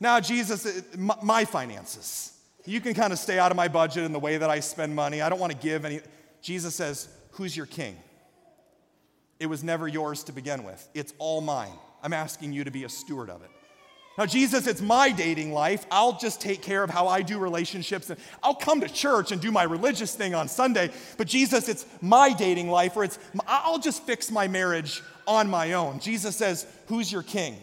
Now, 0.00 0.20
Jesus, 0.20 0.82
my 0.96 1.46
finances. 1.46 2.34
You 2.66 2.82
can 2.82 2.92
kind 2.92 3.10
of 3.10 3.18
stay 3.18 3.38
out 3.38 3.50
of 3.50 3.56
my 3.56 3.68
budget 3.68 4.04
and 4.04 4.14
the 4.14 4.18
way 4.18 4.36
that 4.36 4.50
I 4.50 4.60
spend 4.60 4.94
money. 4.94 5.22
I 5.22 5.30
don't 5.30 5.40
want 5.40 5.52
to 5.52 5.58
give 5.58 5.86
any. 5.86 6.00
Jesus 6.40 6.74
says, 6.74 7.08
Who's 7.32 7.56
your 7.56 7.66
king? 7.66 7.96
It 9.38 9.46
was 9.46 9.62
never 9.62 9.86
yours 9.86 10.24
to 10.24 10.32
begin 10.32 10.64
with, 10.64 10.88
it's 10.94 11.14
all 11.18 11.40
mine. 11.40 11.72
I'm 12.02 12.12
asking 12.12 12.52
you 12.52 12.64
to 12.64 12.70
be 12.70 12.84
a 12.84 12.88
steward 12.88 13.28
of 13.28 13.42
it. 13.42 13.50
Now, 14.18 14.26
Jesus, 14.26 14.66
it's 14.66 14.80
my 14.80 15.12
dating 15.12 15.52
life. 15.52 15.86
I'll 15.92 16.18
just 16.18 16.40
take 16.40 16.60
care 16.60 16.82
of 16.82 16.90
how 16.90 17.06
I 17.06 17.22
do 17.22 17.38
relationships 17.38 18.10
and 18.10 18.18
I'll 18.42 18.54
come 18.54 18.80
to 18.80 18.88
church 18.88 19.30
and 19.30 19.40
do 19.40 19.52
my 19.52 19.62
religious 19.62 20.12
thing 20.12 20.34
on 20.34 20.48
Sunday. 20.48 20.90
But 21.16 21.28
Jesus, 21.28 21.68
it's 21.68 21.86
my 22.00 22.32
dating 22.32 22.68
life 22.68 22.96
or 22.96 23.04
it's 23.04 23.16
I'll 23.46 23.78
just 23.78 24.02
fix 24.02 24.32
my 24.32 24.48
marriage 24.48 25.04
on 25.28 25.48
my 25.48 25.74
own. 25.74 26.00
Jesus 26.00 26.34
says, 26.34 26.66
Who's 26.88 27.12
your 27.12 27.22
king? 27.22 27.56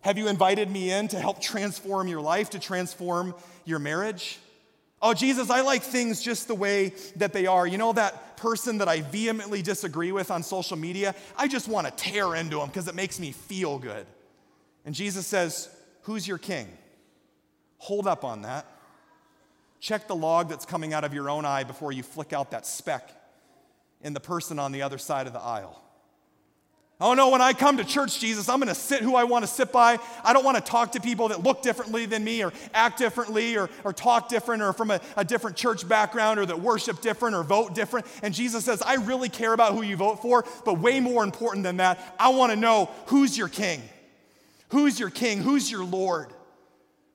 Have 0.00 0.16
you 0.16 0.28
invited 0.28 0.70
me 0.70 0.90
in 0.90 1.08
to 1.08 1.18
help 1.18 1.42
transform 1.42 2.08
your 2.08 2.22
life, 2.22 2.50
to 2.50 2.58
transform 2.58 3.34
your 3.66 3.78
marriage? 3.78 4.38
Oh, 5.04 5.12
Jesus, 5.12 5.50
I 5.50 5.62
like 5.62 5.82
things 5.82 6.22
just 6.22 6.46
the 6.46 6.54
way 6.54 6.92
that 7.16 7.32
they 7.32 7.46
are. 7.46 7.66
You 7.66 7.76
know 7.76 7.92
that 7.92 8.36
person 8.36 8.78
that 8.78 8.88
I 8.88 9.00
vehemently 9.00 9.60
disagree 9.60 10.12
with 10.12 10.30
on 10.30 10.44
social 10.44 10.76
media? 10.76 11.16
I 11.36 11.48
just 11.48 11.66
want 11.66 11.88
to 11.88 11.92
tear 11.92 12.36
into 12.36 12.58
them 12.58 12.68
because 12.68 12.86
it 12.86 12.94
makes 12.94 13.18
me 13.18 13.32
feel 13.32 13.80
good. 13.80 14.06
And 14.84 14.94
Jesus 14.94 15.26
says, 15.26 15.68
Who's 16.02 16.26
your 16.26 16.38
king? 16.38 16.68
Hold 17.78 18.06
up 18.06 18.24
on 18.24 18.42
that. 18.42 18.64
Check 19.80 20.06
the 20.06 20.14
log 20.14 20.48
that's 20.48 20.64
coming 20.64 20.94
out 20.94 21.02
of 21.02 21.12
your 21.12 21.28
own 21.28 21.44
eye 21.44 21.64
before 21.64 21.90
you 21.90 22.04
flick 22.04 22.32
out 22.32 22.52
that 22.52 22.64
speck 22.64 23.10
in 24.02 24.12
the 24.12 24.20
person 24.20 24.60
on 24.60 24.70
the 24.70 24.82
other 24.82 24.98
side 24.98 25.26
of 25.26 25.32
the 25.32 25.40
aisle. 25.40 25.81
Oh 27.02 27.14
no, 27.14 27.30
when 27.30 27.40
I 27.40 27.52
come 27.52 27.78
to 27.78 27.84
church, 27.84 28.20
Jesus, 28.20 28.48
I'm 28.48 28.60
gonna 28.60 28.76
sit 28.76 29.02
who 29.02 29.16
I 29.16 29.24
wanna 29.24 29.48
sit 29.48 29.72
by. 29.72 29.98
I 30.22 30.32
don't 30.32 30.44
wanna 30.44 30.60
talk 30.60 30.92
to 30.92 31.00
people 31.00 31.28
that 31.28 31.42
look 31.42 31.60
differently 31.60 32.06
than 32.06 32.22
me 32.22 32.44
or 32.44 32.52
act 32.72 32.96
differently 32.96 33.56
or, 33.56 33.68
or 33.82 33.92
talk 33.92 34.28
different 34.28 34.62
or 34.62 34.72
from 34.72 34.92
a, 34.92 35.00
a 35.16 35.24
different 35.24 35.56
church 35.56 35.88
background 35.88 36.38
or 36.38 36.46
that 36.46 36.60
worship 36.60 37.00
different 37.00 37.34
or 37.34 37.42
vote 37.42 37.74
different. 37.74 38.06
And 38.22 38.32
Jesus 38.32 38.64
says, 38.64 38.82
I 38.82 38.94
really 38.94 39.28
care 39.28 39.52
about 39.52 39.74
who 39.74 39.82
you 39.82 39.96
vote 39.96 40.22
for, 40.22 40.44
but 40.64 40.78
way 40.78 41.00
more 41.00 41.24
important 41.24 41.64
than 41.64 41.78
that, 41.78 42.14
I 42.20 42.28
wanna 42.28 42.54
know 42.54 42.88
who's 43.06 43.36
your 43.36 43.48
king? 43.48 43.82
Who's 44.68 45.00
your 45.00 45.10
king? 45.10 45.42
Who's 45.42 45.68
your 45.68 45.84
Lord? 45.84 46.28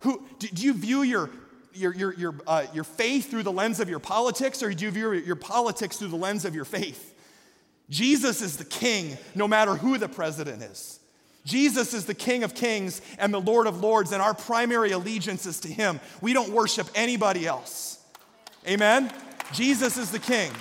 Who, 0.02 0.22
do, 0.38 0.50
do 0.50 0.64
you 0.64 0.74
view 0.74 1.04
your, 1.04 1.30
your, 1.74 1.96
your, 1.96 2.14
your, 2.16 2.36
uh, 2.46 2.66
your 2.74 2.84
faith 2.84 3.32
through 3.32 3.44
the 3.44 3.54
lens 3.54 3.80
of 3.80 3.90
your 3.90 4.00
politics 4.00 4.62
or 4.62 4.74
do 4.74 4.84
you 4.84 4.92
view 4.92 5.14
your 5.14 5.38
politics 5.38 5.96
through 5.96 6.10
the 6.10 6.18
lens 6.18 6.44
of 6.44 6.54
your 6.54 6.66
faith? 6.66 7.14
Jesus 7.90 8.42
is 8.42 8.58
the 8.58 8.66
king 8.66 9.18
no 9.34 9.48
matter 9.48 9.76
who 9.76 9.98
the 9.98 10.10
president 10.10 10.62
is. 10.62 11.00
Jesus 11.48 11.94
is 11.94 12.06
the 12.06 12.14
King 12.14 12.44
of 12.44 12.54
Kings 12.54 13.02
and 13.18 13.34
the 13.34 13.40
Lord 13.40 13.68
of 13.68 13.80
Lords, 13.80 14.12
and 14.12 14.22
our 14.22 14.34
primary 14.34 14.92
allegiance 14.92 15.46
is 15.46 15.62
to 15.62 15.70
Him. 15.70 16.02
We 16.20 16.34
don't 16.34 16.50
worship 16.50 16.88
anybody 16.94 17.48
else. 17.48 18.00
Amen? 18.68 19.12
Jesus 19.54 19.96
is 19.96 20.12
the 20.12 20.20
King. 20.20 20.52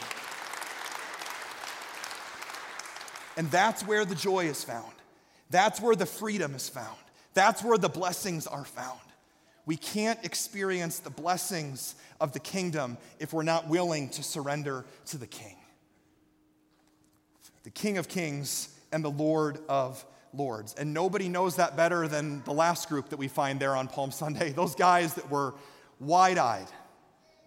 And 3.37 3.51
that's 3.51 3.85
where 3.85 4.05
the 4.05 4.15
joy 4.15 4.47
is 4.47 4.62
found. 4.62 4.93
That's 5.51 5.81
where 5.81 5.97
the 5.97 6.07
freedom 6.07 6.55
is 6.55 6.69
found. 6.69 6.97
That's 7.35 7.65
where 7.65 7.79
the 7.79 7.89
blessings 7.89 8.47
are 8.47 8.65
found. 8.65 9.01
We 9.67 9.77
can't 9.77 10.25
experience 10.25 11.01
the 11.01 11.11
blessings 11.11 11.97
of 12.21 12.33
the 12.33 12.39
kingdom 12.39 12.97
if 13.19 13.33
we're 13.33 13.43
not 13.43 13.69
willing 13.69 14.09
to 14.11 14.23
surrender 14.23 14.85
to 15.07 15.19
the 15.19 15.27
King 15.27 15.56
the 17.67 17.71
King 17.71 17.99
of 17.99 18.07
Kings 18.07 18.69
and 18.93 19.05
the 19.05 19.11
Lord 19.11 19.59
of 19.69 20.07
Lords. 20.33 20.73
And 20.75 20.95
nobody 20.95 21.29
knows 21.29 21.57
that 21.57 21.77
better 21.77 22.07
than 22.07 22.45
the 22.45 22.53
last 22.53 22.89
group 22.89 23.09
that 23.09 23.17
we 23.17 23.27
find 23.27 23.59
there 23.59 23.75
on 23.75 23.89
Palm 23.89 24.11
Sunday. 24.13 24.51
Those 24.51 24.77
guys 24.77 25.15
that 25.15 25.29
were 25.29 25.53
wide 25.99 26.39
eyed 26.39 26.69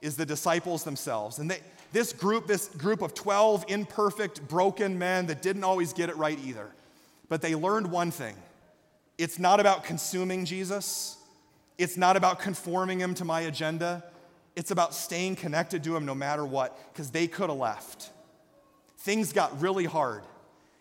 is 0.02 0.18
the 0.18 0.26
disciples 0.26 0.84
themselves. 0.84 1.40
And 1.40 1.50
they, 1.50 1.62
this 1.94 2.12
group, 2.12 2.48
this 2.48 2.68
group 2.68 3.02
of 3.02 3.14
12 3.14 3.64
imperfect, 3.70 4.46
broken 4.46 5.00
men 5.00 5.28
that 5.28 5.42
didn't 5.42 5.64
always 5.64 5.94
get 5.94 6.10
it 6.10 6.18
right 6.18 6.38
either, 6.44 6.68
but 7.30 7.42
they 7.42 7.56
learned 7.56 7.90
one 7.90 8.12
thing 8.12 8.36
it's 9.18 9.40
not 9.40 9.62
about 9.62 9.86
consuming 9.86 10.44
Jesus, 10.44 11.16
it's 11.78 11.96
not 11.96 12.18
about 12.18 12.40
conforming 12.40 13.00
him 13.00 13.14
to 13.14 13.24
my 13.24 13.42
agenda, 13.42 14.04
it's 14.58 14.72
about 14.72 14.94
staying 14.94 15.38
connected 15.38 15.82
to 15.86 15.96
him 15.96 16.06
no 16.06 16.14
matter 16.14 16.46
what, 16.46 16.78
because 16.92 17.10
they 17.10 17.26
could 17.26 17.50
have 17.50 17.58
left 17.58 18.12
things 19.00 19.34
got 19.34 19.62
really 19.62 19.86
hard. 19.86 20.24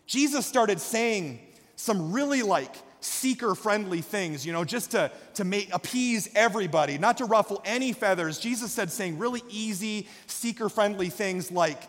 Jesus 0.07 0.47
started 0.47 0.81
saying 0.81 1.41
some 1.77 2.13
really 2.13 2.43
like 2.43 2.75
seeker 3.01 3.55
friendly 3.55 4.01
things, 4.01 4.45
you 4.45 4.53
know, 4.53 4.65
just 4.65 4.91
to, 4.93 5.11
to 5.35 5.45
make, 5.45 5.73
appease 5.73 6.29
everybody, 6.35 6.99
not 6.99 7.19
to 7.19 7.25
ruffle 7.25 7.63
any 7.65 7.93
feathers. 7.93 8.39
Jesus 8.39 8.73
said 8.73 8.91
saying 8.91 9.19
really 9.19 9.43
easy, 9.49 10.09
seeker 10.27 10.69
friendly 10.69 11.09
things 11.09 11.51
like, 11.51 11.81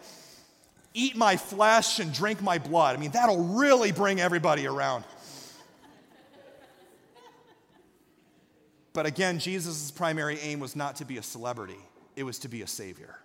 eat 0.93 1.15
my 1.15 1.37
flesh 1.37 1.99
and 1.99 2.13
drink 2.13 2.41
my 2.41 2.57
blood. 2.57 2.95
I 2.95 2.99
mean, 2.99 3.11
that'll 3.11 3.43
really 3.43 3.91
bring 3.91 4.19
everybody 4.19 4.67
around. 4.67 5.03
But 8.93 9.05
again, 9.05 9.39
Jesus' 9.39 9.91
primary 9.91 10.39
aim 10.39 10.59
was 10.59 10.75
not 10.75 10.97
to 10.97 11.05
be 11.05 11.17
a 11.17 11.23
celebrity, 11.23 11.79
it 12.15 12.23
was 12.23 12.39
to 12.39 12.49
be 12.49 12.61
a 12.61 12.67
savior. 12.67 13.17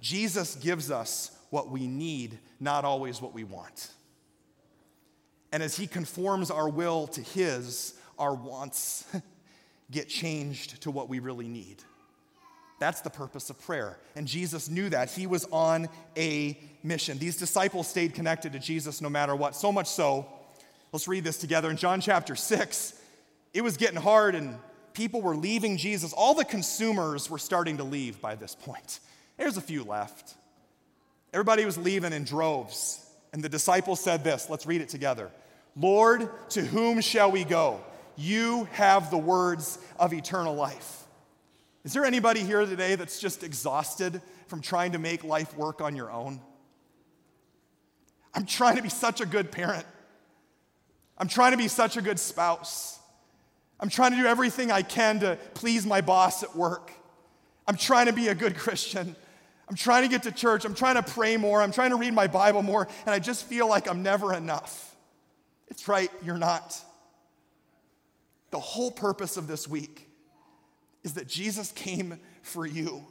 Jesus 0.00 0.54
gives 0.56 0.90
us 0.90 1.33
what 1.54 1.70
we 1.70 1.86
need, 1.86 2.36
not 2.58 2.84
always 2.84 3.22
what 3.22 3.32
we 3.32 3.44
want. 3.44 3.92
And 5.52 5.62
as 5.62 5.76
He 5.76 5.86
conforms 5.86 6.50
our 6.50 6.68
will 6.68 7.06
to 7.06 7.20
His, 7.20 7.94
our 8.18 8.34
wants 8.34 9.06
get 9.92 10.08
changed 10.08 10.82
to 10.82 10.90
what 10.90 11.08
we 11.08 11.20
really 11.20 11.46
need. 11.46 11.76
That's 12.80 13.02
the 13.02 13.10
purpose 13.10 13.50
of 13.50 13.60
prayer. 13.64 13.96
And 14.16 14.26
Jesus 14.26 14.68
knew 14.68 14.88
that. 14.88 15.12
He 15.12 15.28
was 15.28 15.44
on 15.52 15.88
a 16.16 16.58
mission. 16.82 17.18
These 17.18 17.36
disciples 17.36 17.86
stayed 17.86 18.14
connected 18.14 18.52
to 18.54 18.58
Jesus 18.58 19.00
no 19.00 19.08
matter 19.08 19.36
what. 19.36 19.54
So 19.54 19.70
much 19.70 19.86
so, 19.86 20.26
let's 20.90 21.06
read 21.06 21.22
this 21.22 21.38
together. 21.38 21.70
In 21.70 21.76
John 21.76 22.00
chapter 22.00 22.34
6, 22.34 23.00
it 23.52 23.60
was 23.60 23.76
getting 23.76 24.00
hard, 24.00 24.34
and 24.34 24.58
people 24.92 25.22
were 25.22 25.36
leaving 25.36 25.76
Jesus. 25.76 26.12
All 26.12 26.34
the 26.34 26.44
consumers 26.44 27.30
were 27.30 27.38
starting 27.38 27.76
to 27.76 27.84
leave 27.84 28.20
by 28.20 28.34
this 28.34 28.56
point. 28.56 28.98
There's 29.36 29.56
a 29.56 29.62
few 29.62 29.84
left. 29.84 30.34
Everybody 31.34 31.64
was 31.64 31.76
leaving 31.76 32.12
in 32.12 32.24
droves. 32.24 33.04
And 33.32 33.42
the 33.42 33.48
disciples 33.48 33.98
said 33.98 34.22
this 34.22 34.48
let's 34.48 34.64
read 34.64 34.80
it 34.80 34.88
together 34.88 35.30
Lord, 35.76 36.30
to 36.50 36.62
whom 36.62 37.00
shall 37.00 37.30
we 37.32 37.44
go? 37.44 37.82
You 38.16 38.68
have 38.72 39.10
the 39.10 39.18
words 39.18 39.78
of 39.98 40.14
eternal 40.14 40.54
life. 40.54 41.02
Is 41.82 41.92
there 41.92 42.04
anybody 42.04 42.40
here 42.40 42.64
today 42.64 42.94
that's 42.94 43.18
just 43.18 43.42
exhausted 43.42 44.22
from 44.46 44.60
trying 44.60 44.92
to 44.92 44.98
make 44.98 45.24
life 45.24 45.54
work 45.56 45.80
on 45.80 45.96
your 45.96 46.12
own? 46.12 46.40
I'm 48.32 48.46
trying 48.46 48.76
to 48.76 48.82
be 48.82 48.88
such 48.88 49.20
a 49.20 49.26
good 49.26 49.50
parent. 49.50 49.84
I'm 51.18 51.28
trying 51.28 51.50
to 51.50 51.58
be 51.58 51.68
such 51.68 51.96
a 51.96 52.02
good 52.02 52.20
spouse. 52.20 53.00
I'm 53.80 53.88
trying 53.88 54.12
to 54.12 54.16
do 54.16 54.26
everything 54.26 54.70
I 54.70 54.82
can 54.82 55.18
to 55.20 55.38
please 55.54 55.84
my 55.84 56.00
boss 56.00 56.44
at 56.44 56.54
work. 56.54 56.92
I'm 57.66 57.76
trying 57.76 58.06
to 58.06 58.12
be 58.12 58.28
a 58.28 58.34
good 58.34 58.56
Christian. 58.56 59.16
I'm 59.68 59.76
trying 59.76 60.02
to 60.02 60.08
get 60.08 60.24
to 60.24 60.32
church. 60.32 60.64
I'm 60.64 60.74
trying 60.74 60.96
to 60.96 61.02
pray 61.02 61.36
more. 61.36 61.62
I'm 61.62 61.72
trying 61.72 61.90
to 61.90 61.96
read 61.96 62.12
my 62.12 62.26
Bible 62.26 62.62
more. 62.62 62.86
And 63.06 63.14
I 63.14 63.18
just 63.18 63.46
feel 63.46 63.68
like 63.68 63.88
I'm 63.88 64.02
never 64.02 64.34
enough. 64.34 64.94
It's 65.68 65.88
right, 65.88 66.10
you're 66.22 66.38
not. 66.38 66.78
The 68.50 68.60
whole 68.60 68.90
purpose 68.90 69.36
of 69.36 69.46
this 69.46 69.66
week 69.66 70.08
is 71.02 71.14
that 71.14 71.26
Jesus 71.26 71.72
came 71.72 72.20
for 72.42 72.66
you. 72.66 73.04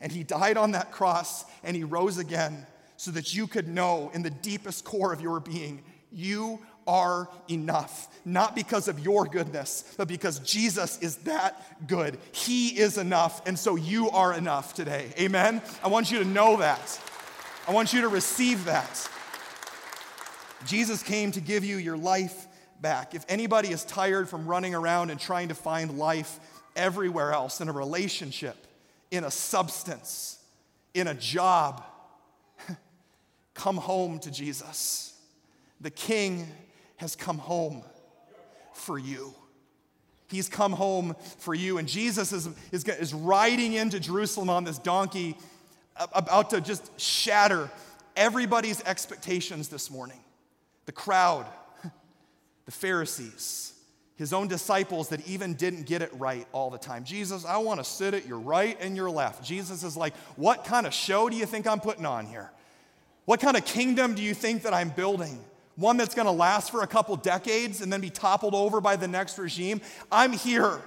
And 0.00 0.12
he 0.12 0.22
died 0.22 0.56
on 0.56 0.72
that 0.72 0.92
cross 0.92 1.44
and 1.62 1.76
he 1.76 1.84
rose 1.84 2.18
again 2.18 2.66
so 2.96 3.10
that 3.12 3.34
you 3.34 3.46
could 3.46 3.68
know 3.68 4.10
in 4.14 4.22
the 4.22 4.30
deepest 4.30 4.84
core 4.84 5.12
of 5.12 5.20
your 5.20 5.40
being, 5.40 5.82
you 6.10 6.60
are 6.86 7.28
enough. 7.48 8.08
Not 8.24 8.54
because 8.54 8.88
of 8.88 8.98
your 8.98 9.24
goodness, 9.24 9.94
but 9.96 10.08
because 10.08 10.40
Jesus 10.40 10.98
is 11.00 11.16
that 11.18 11.86
good. 11.86 12.18
He 12.32 12.78
is 12.78 12.98
enough, 12.98 13.46
and 13.46 13.58
so 13.58 13.76
you 13.76 14.10
are 14.10 14.34
enough 14.34 14.74
today. 14.74 15.12
Amen? 15.18 15.62
I 15.82 15.88
want 15.88 16.10
you 16.10 16.18
to 16.18 16.24
know 16.24 16.56
that. 16.56 17.00
I 17.68 17.72
want 17.72 17.92
you 17.92 18.00
to 18.02 18.08
receive 18.08 18.64
that. 18.64 19.08
Jesus 20.66 21.02
came 21.02 21.32
to 21.32 21.40
give 21.40 21.64
you 21.64 21.76
your 21.76 21.96
life 21.96 22.46
back. 22.80 23.14
If 23.14 23.24
anybody 23.28 23.68
is 23.68 23.84
tired 23.84 24.28
from 24.28 24.46
running 24.46 24.74
around 24.74 25.10
and 25.10 25.20
trying 25.20 25.48
to 25.48 25.54
find 25.54 25.98
life 25.98 26.40
everywhere 26.74 27.32
else 27.32 27.60
in 27.60 27.68
a 27.68 27.72
relationship, 27.72 28.56
in 29.10 29.24
a 29.24 29.30
substance, 29.30 30.38
in 30.94 31.06
a 31.06 31.14
job, 31.14 31.84
come 33.54 33.76
home 33.76 34.18
to 34.20 34.30
Jesus. 34.30 35.14
The 35.80 35.90
King 35.90 36.48
has 36.96 37.16
come 37.16 37.38
home 37.38 37.82
for 38.72 38.98
you. 38.98 39.34
He's 40.28 40.48
come 40.48 40.72
home 40.72 41.14
for 41.38 41.54
you. 41.54 41.78
And 41.78 41.86
Jesus 41.86 42.32
is, 42.32 42.48
is, 42.72 42.84
is 42.84 43.14
riding 43.14 43.74
into 43.74 44.00
Jerusalem 44.00 44.50
on 44.50 44.64
this 44.64 44.78
donkey, 44.78 45.36
about 46.12 46.50
to 46.50 46.60
just 46.60 46.98
shatter 47.00 47.70
everybody's 48.16 48.82
expectations 48.82 49.68
this 49.68 49.90
morning. 49.90 50.18
The 50.86 50.92
crowd, 50.92 51.46
the 52.64 52.72
Pharisees, 52.72 53.72
his 54.16 54.32
own 54.32 54.48
disciples 54.48 55.10
that 55.10 55.26
even 55.28 55.54
didn't 55.54 55.84
get 55.84 56.02
it 56.02 56.10
right 56.14 56.46
all 56.52 56.70
the 56.70 56.78
time. 56.78 57.04
Jesus, 57.04 57.44
I 57.44 57.58
want 57.58 57.80
to 57.80 57.84
sit 57.84 58.14
at 58.14 58.26
your 58.26 58.38
right 58.38 58.76
and 58.80 58.96
your 58.96 59.10
left. 59.10 59.44
Jesus 59.44 59.82
is 59.84 59.96
like, 59.96 60.16
What 60.36 60.64
kind 60.64 60.86
of 60.86 60.94
show 60.94 61.28
do 61.28 61.36
you 61.36 61.46
think 61.46 61.66
I'm 61.66 61.80
putting 61.80 62.06
on 62.06 62.26
here? 62.26 62.50
What 63.26 63.40
kind 63.40 63.56
of 63.56 63.64
kingdom 63.64 64.14
do 64.14 64.22
you 64.22 64.34
think 64.34 64.62
that 64.62 64.72
I'm 64.72 64.90
building? 64.90 65.44
One 65.76 65.98
that's 65.98 66.14
going 66.14 66.26
to 66.26 66.32
last 66.32 66.70
for 66.70 66.82
a 66.82 66.86
couple 66.86 67.14
decades 67.16 67.80
and 67.82 67.92
then 67.92 68.00
be 68.00 68.10
toppled 68.10 68.54
over 68.54 68.80
by 68.80 68.96
the 68.96 69.08
next 69.08 69.38
regime? 69.38 69.80
I'm 70.10 70.32
here 70.32 70.80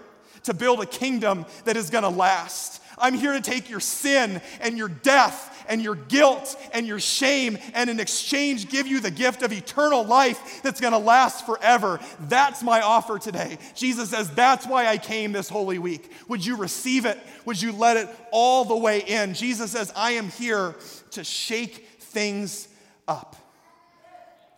to 0.43 0.53
build 0.53 0.81
a 0.81 0.85
kingdom 0.85 1.45
that 1.65 1.77
is 1.77 1.89
going 1.89 2.03
to 2.03 2.09
last. 2.09 2.81
I'm 2.97 3.13
here 3.13 3.33
to 3.33 3.41
take 3.41 3.69
your 3.69 3.79
sin 3.79 4.41
and 4.59 4.77
your 4.77 4.89
death 4.89 5.65
and 5.69 5.81
your 5.81 5.95
guilt 5.95 6.57
and 6.73 6.87
your 6.87 6.99
shame 6.99 7.57
and 7.73 7.89
in 7.89 7.99
exchange 7.99 8.69
give 8.69 8.87
you 8.87 8.99
the 8.99 9.11
gift 9.11 9.43
of 9.43 9.53
eternal 9.53 10.03
life 10.03 10.61
that's 10.63 10.81
going 10.81 10.93
to 10.93 10.99
last 10.99 11.45
forever. 11.45 11.99
That's 12.21 12.63
my 12.63 12.81
offer 12.81 13.19
today. 13.19 13.57
Jesus 13.75 14.09
says, 14.09 14.29
That's 14.31 14.65
why 14.65 14.87
I 14.87 14.97
came 14.97 15.31
this 15.31 15.47
holy 15.47 15.79
week. 15.79 16.11
Would 16.27 16.45
you 16.45 16.57
receive 16.57 17.05
it? 17.05 17.17
Would 17.45 17.61
you 17.61 17.71
let 17.71 17.95
it 17.95 18.09
all 18.31 18.65
the 18.65 18.75
way 18.75 19.01
in? 19.01 19.33
Jesus 19.33 19.71
says, 19.71 19.93
I 19.95 20.11
am 20.11 20.29
here 20.29 20.75
to 21.11 21.23
shake 21.23 21.87
things 21.99 22.67
up. 23.07 23.35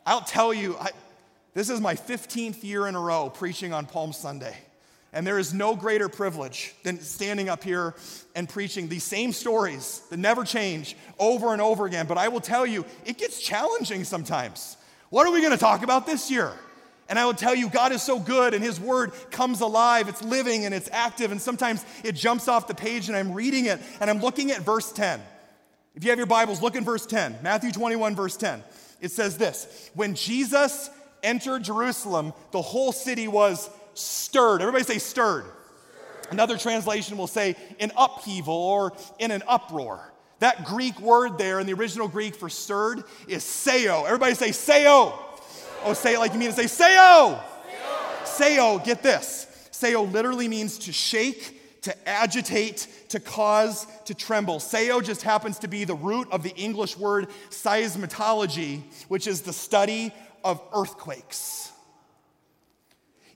I'll 0.05 0.21
tell 0.21 0.53
you, 0.53 0.75
I, 0.77 0.89
this 1.53 1.69
is 1.69 1.79
my 1.79 1.95
15th 1.95 2.63
year 2.63 2.87
in 2.87 2.95
a 2.95 2.99
row 2.99 3.29
preaching 3.29 3.73
on 3.73 3.85
Palm 3.85 4.13
Sunday. 4.13 4.55
And 5.13 5.27
there 5.27 5.37
is 5.37 5.53
no 5.53 5.75
greater 5.75 6.07
privilege 6.07 6.73
than 6.83 6.99
standing 7.01 7.49
up 7.49 7.63
here 7.63 7.95
and 8.33 8.47
preaching 8.47 8.87
these 8.87 9.03
same 9.03 9.33
stories 9.33 10.01
that 10.09 10.17
never 10.17 10.45
change 10.45 10.95
over 11.19 11.51
and 11.51 11.61
over 11.61 11.85
again. 11.85 12.05
But 12.07 12.17
I 12.17 12.29
will 12.29 12.39
tell 12.39 12.65
you, 12.65 12.85
it 13.05 13.17
gets 13.17 13.41
challenging 13.41 14.05
sometimes. 14.05 14.77
What 15.09 15.27
are 15.27 15.33
we 15.33 15.41
going 15.41 15.51
to 15.51 15.57
talk 15.57 15.83
about 15.83 16.05
this 16.05 16.31
year? 16.31 16.53
And 17.09 17.19
I 17.19 17.25
will 17.25 17.33
tell 17.33 17.53
you, 17.53 17.69
God 17.69 17.91
is 17.91 18.01
so 18.01 18.19
good 18.19 18.53
and 18.53 18.63
His 18.63 18.79
Word 18.79 19.11
comes 19.31 19.59
alive. 19.59 20.07
It's 20.07 20.23
living 20.23 20.63
and 20.63 20.73
it's 20.73 20.89
active. 20.93 21.33
And 21.33 21.41
sometimes 21.41 21.85
it 22.05 22.15
jumps 22.15 22.47
off 22.47 22.67
the 22.67 22.73
page 22.73 23.09
and 23.09 23.17
I'm 23.17 23.33
reading 23.33 23.65
it 23.65 23.81
and 23.99 24.09
I'm 24.09 24.21
looking 24.21 24.51
at 24.51 24.61
verse 24.61 24.93
10. 24.93 25.19
If 25.93 26.05
you 26.05 26.11
have 26.11 26.19
your 26.19 26.25
Bibles, 26.25 26.61
look 26.61 26.77
in 26.77 26.85
verse 26.85 27.05
10. 27.05 27.39
Matthew 27.43 27.73
21, 27.73 28.15
verse 28.15 28.37
10. 28.37 28.63
It 29.01 29.11
says 29.11 29.37
this 29.37 29.89
When 29.93 30.15
Jesus 30.15 30.89
entered 31.23 31.63
Jerusalem, 31.63 32.33
the 32.51 32.61
whole 32.61 32.91
city 32.91 33.27
was 33.27 33.69
stirred. 33.93 34.61
Everybody 34.61 34.85
say 34.85 34.99
stirred. 34.99 35.45
Another 36.29 36.57
translation 36.57 37.17
will 37.17 37.27
say 37.27 37.57
in 37.77 37.91
upheaval 37.97 38.53
or 38.53 38.93
in 39.19 39.31
an 39.31 39.43
uproar. 39.47 40.13
That 40.39 40.63
Greek 40.63 40.99
word 41.01 41.37
there 41.37 41.59
in 41.59 41.67
the 41.67 41.73
original 41.73 42.07
Greek 42.07 42.35
for 42.35 42.49
stirred 42.49 43.03
is 43.27 43.43
seo. 43.43 44.05
Everybody 44.05 44.33
say 44.33 44.49
seo. 44.49 45.13
Oh, 45.83 45.93
say 45.93 46.15
it 46.15 46.19
like 46.19 46.33
you 46.33 46.39
mean 46.39 46.51
to 46.51 46.67
say 46.67 46.85
seo. 46.85 47.39
Seo, 48.23 48.83
get 48.83 49.03
this. 49.03 49.69
Seo 49.71 50.11
literally 50.11 50.47
means 50.47 50.77
to 50.79 50.93
shake, 50.93 51.60
to 51.81 52.09
agitate, 52.09 52.87
to 53.09 53.19
cause, 53.19 53.87
to 54.05 54.13
tremble. 54.13 54.57
Seo 54.57 55.03
just 55.03 55.23
happens 55.23 55.59
to 55.59 55.67
be 55.67 55.83
the 55.83 55.95
root 55.95 56.27
of 56.31 56.43
the 56.43 56.55
English 56.55 56.95
word 56.97 57.27
seismology, 57.49 58.81
which 59.07 59.27
is 59.27 59.41
the 59.41 59.53
study 59.53 60.13
of 60.43 60.61
earthquakes. 60.73 61.71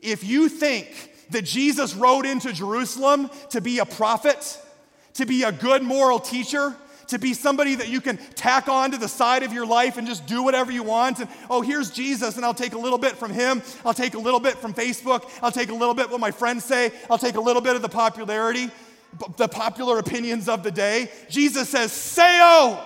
If 0.02 0.24
you 0.24 0.50
think 0.50 1.14
that 1.32 1.46
Jesus 1.46 1.96
rode 1.96 2.28
into 2.28 2.54
Jerusalem 2.54 3.32
to 3.50 3.62
be 3.62 3.80
a 3.80 3.86
prophet, 3.86 4.62
to 5.16 5.26
be 5.26 5.44
a 5.44 5.52
good 5.52 5.82
moral 5.82 6.20
teacher, 6.20 6.76
to 7.08 7.20
be 7.20 7.34
somebody 7.34 7.76
that 7.76 7.88
you 7.88 8.02
can 8.02 8.18
tack 8.36 8.68
on 8.68 8.92
to 8.92 8.98
the 8.98 9.08
side 9.08 9.44
of 9.44 9.54
your 9.54 9.66
life 9.66 9.98
and 9.98 10.08
just 10.08 10.26
do 10.26 10.44
whatever 10.44 10.72
you 10.72 10.84
want. 10.84 11.20
And 11.20 11.30
oh, 11.50 11.62
here's 11.62 11.92
Jesus, 11.92 12.36
and 12.36 12.46
I'll 12.46 12.54
take 12.54 12.74
a 12.74 12.78
little 12.78 12.98
bit 12.98 13.18
from 13.18 13.32
him. 13.32 13.62
I'll 13.86 13.94
take 13.94 14.14
a 14.14 14.20
little 14.20 14.40
bit 14.40 14.58
from 14.58 14.74
Facebook. 14.74 15.30
I'll 15.42 15.52
take 15.52 15.70
a 15.70 15.74
little 15.74 15.94
bit 15.94 16.10
what 16.10 16.20
my 16.20 16.32
friends 16.32 16.66
say. 16.66 16.92
I'll 17.10 17.18
take 17.18 17.36
a 17.36 17.42
little 17.42 17.62
bit 17.62 17.76
of 17.76 17.82
the 17.82 17.90
popularity, 17.90 18.70
the 19.38 19.48
popular 19.48 20.00
opinions 20.00 20.50
of 20.50 20.64
the 20.64 20.72
day. 20.72 21.12
Jesus 21.30 21.70
says, 21.70 21.92
Seo, 21.92 22.82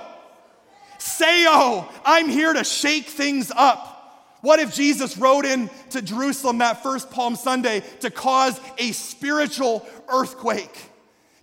Seo, 1.00 1.90
I'm 2.06 2.30
here 2.30 2.54
to 2.54 2.64
shake 2.64 3.06
things 3.06 3.52
up. 3.56 3.96
What 4.42 4.60
if 4.60 4.74
Jesus 4.74 5.18
rode 5.18 5.46
into 5.46 6.02
Jerusalem 6.02 6.60
that 6.60 6.82
first 6.82 7.12
Palm 7.12 7.36
Sunday 7.36 7.84
to 8.02 8.10
cause 8.10 8.60
a 8.78 8.92
spiritual 8.94 9.86
earthquake, 10.08 10.90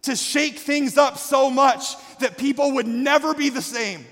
to 0.03 0.17
shake 0.17 0.59
things 0.59 0.97
up 0.97 1.19
so 1.19 1.51
much 1.51 1.95
that 2.21 2.39
people 2.39 2.73
would 2.73 2.87
never 2.87 3.35
be 3.35 3.49
the 3.49 3.63
same? 3.63 4.05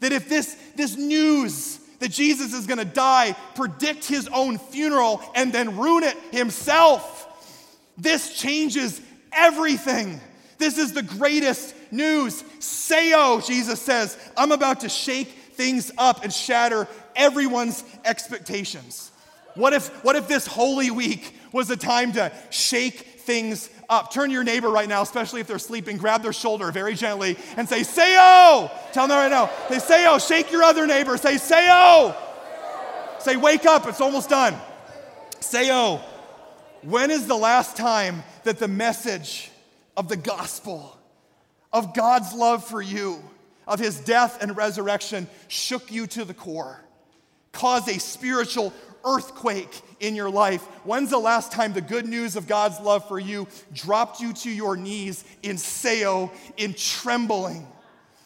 That 0.00 0.12
if 0.12 0.28
this, 0.28 0.56
this 0.76 0.96
news 0.96 1.78
that 1.98 2.10
Jesus 2.10 2.54
is 2.54 2.66
gonna 2.66 2.84
die 2.84 3.36
predict 3.54 4.06
his 4.06 4.28
own 4.28 4.58
funeral 4.58 5.22
and 5.34 5.52
then 5.52 5.76
ruin 5.76 6.04
it 6.04 6.16
himself, 6.32 7.26
this 7.96 8.38
changes 8.38 9.00
everything. 9.32 10.20
This 10.58 10.78
is 10.78 10.92
the 10.92 11.02
greatest 11.02 11.74
news. 11.90 12.42
Seo, 12.58 13.46
Jesus 13.46 13.80
says, 13.80 14.16
I'm 14.36 14.52
about 14.52 14.80
to 14.80 14.88
shake 14.88 15.28
things 15.28 15.92
up 15.98 16.24
and 16.24 16.32
shatter 16.32 16.88
everyone's 17.14 17.84
expectations. 18.04 19.10
What 19.54 19.72
if, 19.72 19.88
what 20.04 20.16
if 20.16 20.28
this 20.28 20.46
holy 20.46 20.90
week 20.90 21.34
was 21.52 21.70
a 21.70 21.76
time 21.76 22.12
to 22.12 22.32
shake 22.50 22.94
things 22.94 23.68
up? 23.90 24.12
Turn 24.12 24.30
your 24.30 24.44
neighbor 24.44 24.70
right 24.70 24.88
now, 24.88 25.02
especially 25.02 25.40
if 25.40 25.46
they're 25.46 25.58
sleeping, 25.58 25.98
grab 25.98 26.22
their 26.22 26.32
shoulder 26.32 26.70
very 26.72 26.94
gently 26.94 27.36
and 27.56 27.68
say, 27.68 27.80
Seo! 27.80 28.70
Tell 28.92 29.06
them 29.06 29.18
right 29.18 29.30
now. 29.30 29.50
Say, 29.68 30.04
Seo, 30.04 30.26
shake 30.26 30.50
your 30.50 30.62
other 30.62 30.86
neighbor. 30.86 31.16
Say, 31.16 31.34
Seo! 31.34 32.16
Say, 33.18 33.36
wake 33.36 33.66
up, 33.66 33.86
it's 33.86 34.00
almost 34.00 34.30
done. 34.30 34.54
Seo, 35.40 36.00
when 36.82 37.10
is 37.10 37.26
the 37.26 37.36
last 37.36 37.76
time 37.76 38.22
that 38.44 38.58
the 38.58 38.68
message 38.68 39.50
of 39.96 40.08
the 40.08 40.16
gospel, 40.16 40.96
of 41.72 41.94
God's 41.94 42.32
love 42.32 42.64
for 42.64 42.80
you, 42.80 43.22
of 43.66 43.78
his 43.78 44.00
death 44.00 44.42
and 44.42 44.56
resurrection 44.56 45.28
shook 45.48 45.92
you 45.92 46.06
to 46.06 46.24
the 46.24 46.34
core? 46.34 46.80
cause 47.52 47.88
a 47.88 47.98
spiritual 47.98 48.72
earthquake 49.04 49.80
in 50.00 50.14
your 50.14 50.30
life? 50.30 50.62
When's 50.84 51.10
the 51.10 51.18
last 51.18 51.52
time 51.52 51.72
the 51.72 51.80
good 51.80 52.06
news 52.06 52.36
of 52.36 52.46
God's 52.46 52.80
love 52.80 53.06
for 53.08 53.18
you 53.18 53.48
dropped 53.72 54.20
you 54.20 54.32
to 54.32 54.50
your 54.50 54.76
knees 54.76 55.24
in 55.42 55.56
Seo, 55.56 56.30
in 56.56 56.74
trembling? 56.74 57.66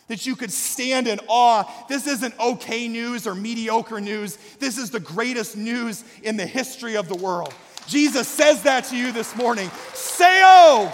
That 0.09 0.27
you 0.27 0.37
could 0.37 0.53
stand 0.53 1.09
in 1.09 1.19
awe. 1.29 1.65
This 1.89 2.07
isn't 2.07 2.39
okay 2.39 2.89
news 2.89 3.27
or 3.27 3.35
mediocre 3.35 4.01
news. 4.01 4.37
This 4.59 4.77
is 4.77 4.91
the 4.91 5.01
greatest 5.01 5.57
news 5.57 6.05
in 6.23 6.37
the 6.37 6.47
history 6.47 6.97
of 6.97 7.09
the 7.09 7.17
world. 7.17 7.55
Jesus 7.87 8.29
says 8.29 8.63
that 8.63 8.85
to 8.85 8.97
you 8.97 9.13
this 9.13 9.35
morning. 9.37 9.69
Seo! 9.93 10.93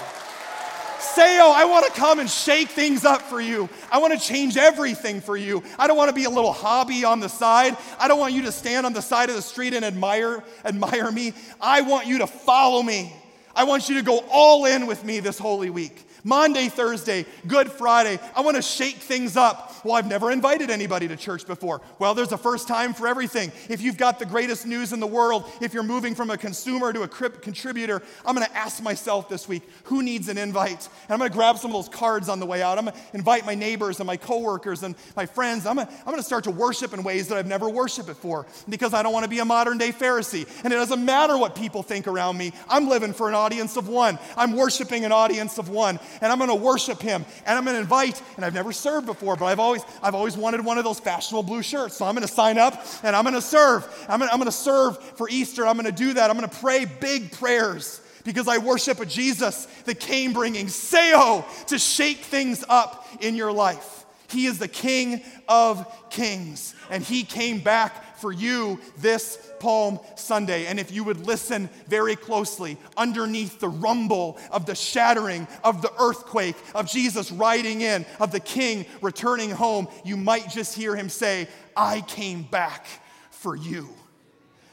Seo, 1.00 1.40
oh, 1.40 1.52
I 1.54 1.64
want 1.64 1.86
to 1.86 1.92
come 1.92 2.20
and 2.20 2.28
shake 2.28 2.68
things 2.68 3.04
up 3.04 3.22
for 3.22 3.40
you. 3.40 3.68
I 3.90 3.98
want 3.98 4.12
to 4.12 4.20
change 4.20 4.56
everything 4.56 5.20
for 5.20 5.36
you. 5.36 5.62
I 5.78 5.86
don't 5.86 5.96
want 5.96 6.08
to 6.08 6.14
be 6.14 6.24
a 6.24 6.30
little 6.30 6.52
hobby 6.52 7.04
on 7.04 7.20
the 7.20 7.28
side. 7.28 7.76
I 7.98 8.06
don't 8.06 8.18
want 8.18 8.34
you 8.34 8.42
to 8.42 8.52
stand 8.52 8.86
on 8.86 8.92
the 8.92 9.02
side 9.02 9.30
of 9.30 9.36
the 9.36 9.42
street 9.42 9.74
and 9.74 9.84
admire 9.84 10.44
admire 10.64 11.10
me. 11.10 11.32
I 11.60 11.80
want 11.80 12.06
you 12.06 12.18
to 12.18 12.26
follow 12.26 12.82
me. 12.82 13.14
I 13.54 13.64
want 13.64 13.88
you 13.88 13.96
to 13.96 14.02
go 14.02 14.24
all 14.30 14.66
in 14.66 14.86
with 14.86 15.04
me 15.04 15.20
this 15.20 15.38
holy 15.38 15.70
week. 15.70 16.06
Monday, 16.24 16.68
Thursday, 16.68 17.26
Good 17.46 17.70
Friday. 17.70 18.18
I 18.34 18.40
want 18.40 18.56
to 18.56 18.62
shake 18.62 18.96
things 18.96 19.36
up. 19.36 19.84
Well, 19.84 19.94
I've 19.94 20.06
never 20.06 20.30
invited 20.30 20.70
anybody 20.70 21.08
to 21.08 21.16
church 21.16 21.46
before. 21.46 21.80
Well, 21.98 22.14
there's 22.14 22.32
a 22.32 22.38
first 22.38 22.68
time 22.68 22.94
for 22.94 23.06
everything. 23.06 23.52
If 23.68 23.80
you've 23.80 23.96
got 23.96 24.18
the 24.18 24.26
greatest 24.26 24.66
news 24.66 24.92
in 24.92 25.00
the 25.00 25.06
world, 25.06 25.50
if 25.60 25.72
you're 25.72 25.82
moving 25.82 26.14
from 26.14 26.30
a 26.30 26.36
consumer 26.36 26.92
to 26.92 27.02
a 27.02 27.08
contributor, 27.08 28.02
I'm 28.24 28.34
going 28.34 28.46
to 28.46 28.56
ask 28.56 28.82
myself 28.82 29.28
this 29.28 29.48
week, 29.48 29.62
who 29.84 30.02
needs 30.02 30.28
an 30.28 30.38
invite? 30.38 30.88
And 31.04 31.12
I'm 31.12 31.18
going 31.18 31.30
to 31.30 31.36
grab 31.36 31.58
some 31.58 31.70
of 31.70 31.74
those 31.74 31.88
cards 31.88 32.28
on 32.28 32.40
the 32.40 32.46
way 32.46 32.62
out. 32.62 32.78
I'm 32.78 32.86
going 32.86 32.96
to 32.96 33.02
invite 33.14 33.46
my 33.46 33.54
neighbors 33.54 34.00
and 34.00 34.06
my 34.06 34.16
coworkers 34.16 34.82
and 34.82 34.94
my 35.16 35.26
friends. 35.26 35.66
I'm 35.66 35.76
going 35.76 35.86
to, 35.86 35.92
I'm 35.92 36.06
going 36.06 36.18
to 36.18 36.22
start 36.22 36.44
to 36.44 36.50
worship 36.50 36.92
in 36.92 37.02
ways 37.02 37.28
that 37.28 37.38
I've 37.38 37.46
never 37.46 37.68
worshiped 37.68 38.06
before 38.06 38.46
because 38.68 38.94
I 38.94 39.02
don't 39.02 39.12
want 39.12 39.24
to 39.24 39.30
be 39.30 39.38
a 39.38 39.44
modern 39.44 39.78
day 39.78 39.92
Pharisee. 39.92 40.46
And 40.64 40.72
it 40.72 40.76
doesn't 40.76 41.04
matter 41.04 41.36
what 41.36 41.54
people 41.54 41.82
think 41.82 42.06
around 42.06 42.36
me. 42.36 42.52
I'm 42.68 42.88
living 42.88 43.12
for 43.12 43.28
an 43.28 43.34
audience 43.34 43.76
of 43.76 43.88
one. 43.88 44.18
I'm 44.36 44.56
worshiping 44.56 45.04
an 45.04 45.12
audience 45.12 45.58
of 45.58 45.68
one 45.68 45.98
and 46.20 46.32
I'm 46.32 46.38
going 46.38 46.50
to 46.50 46.54
worship 46.54 47.00
him 47.00 47.24
and 47.46 47.58
I'm 47.58 47.64
going 47.64 47.76
to 47.76 47.80
invite, 47.80 48.20
and 48.36 48.44
I've 48.44 48.54
never 48.54 48.72
served 48.72 49.06
before, 49.06 49.36
but 49.36 49.46
I've 49.46 49.60
always, 49.60 49.82
I've 50.02 50.14
always 50.14 50.36
wanted 50.36 50.64
one 50.64 50.78
of 50.78 50.84
those 50.84 51.00
fashionable 51.00 51.44
blue 51.44 51.62
shirts. 51.62 51.96
So 51.96 52.04
I'm 52.04 52.14
going 52.14 52.26
to 52.26 52.32
sign 52.32 52.58
up 52.58 52.84
and 53.02 53.14
I'm 53.14 53.24
going 53.24 53.34
to 53.34 53.42
serve. 53.42 53.86
I'm 54.08 54.18
going 54.18 54.28
to, 54.28 54.32
I'm 54.32 54.38
going 54.38 54.50
to 54.50 54.56
serve 54.56 54.98
for 55.16 55.28
Easter. 55.30 55.66
I'm 55.66 55.76
going 55.76 55.86
to 55.86 55.92
do 55.92 56.14
that. 56.14 56.30
I'm 56.30 56.36
going 56.36 56.48
to 56.48 56.56
pray 56.56 56.84
big 56.84 57.32
prayers 57.32 58.00
because 58.24 58.48
I 58.48 58.58
worship 58.58 59.00
a 59.00 59.06
Jesus 59.06 59.66
that 59.84 60.00
came 60.00 60.32
bringing 60.32 60.66
Seo 60.66 61.44
to 61.66 61.78
shake 61.78 62.18
things 62.18 62.64
up 62.68 63.06
in 63.20 63.34
your 63.34 63.52
life. 63.52 64.04
He 64.28 64.46
is 64.46 64.58
the 64.58 64.68
King 64.68 65.22
of 65.48 65.86
Kings, 66.10 66.74
and 66.88 67.02
He 67.02 67.24
came 67.24 67.58
back 67.58 68.09
for 68.20 68.32
you 68.32 68.80
this 68.98 69.38
Palm 69.58 69.98
Sunday. 70.16 70.66
And 70.66 70.78
if 70.78 70.92
you 70.92 71.04
would 71.04 71.26
listen 71.26 71.68
very 71.88 72.16
closely, 72.16 72.76
underneath 72.96 73.60
the 73.60 73.68
rumble 73.68 74.38
of 74.50 74.66
the 74.66 74.74
shattering 74.74 75.48
of 75.64 75.82
the 75.82 75.92
earthquake, 75.98 76.56
of 76.74 76.88
Jesus 76.88 77.32
riding 77.32 77.80
in, 77.80 78.04
of 78.18 78.32
the 78.32 78.40
King 78.40 78.86
returning 79.00 79.50
home, 79.50 79.88
you 80.04 80.16
might 80.16 80.48
just 80.50 80.74
hear 80.76 80.94
Him 80.94 81.08
say, 81.08 81.48
I 81.76 82.02
came 82.02 82.42
back 82.42 82.86
for 83.30 83.56
you. 83.56 83.88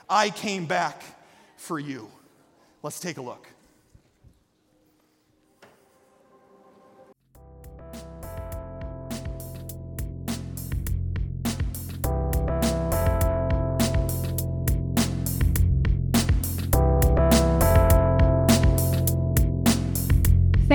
I 0.10 0.30
came 0.30 0.66
back 0.66 1.04
for 1.58 1.80
you. 1.80 2.10
Let's 2.84 3.00
take 3.00 3.18
a 3.18 3.22
look. 3.22 3.48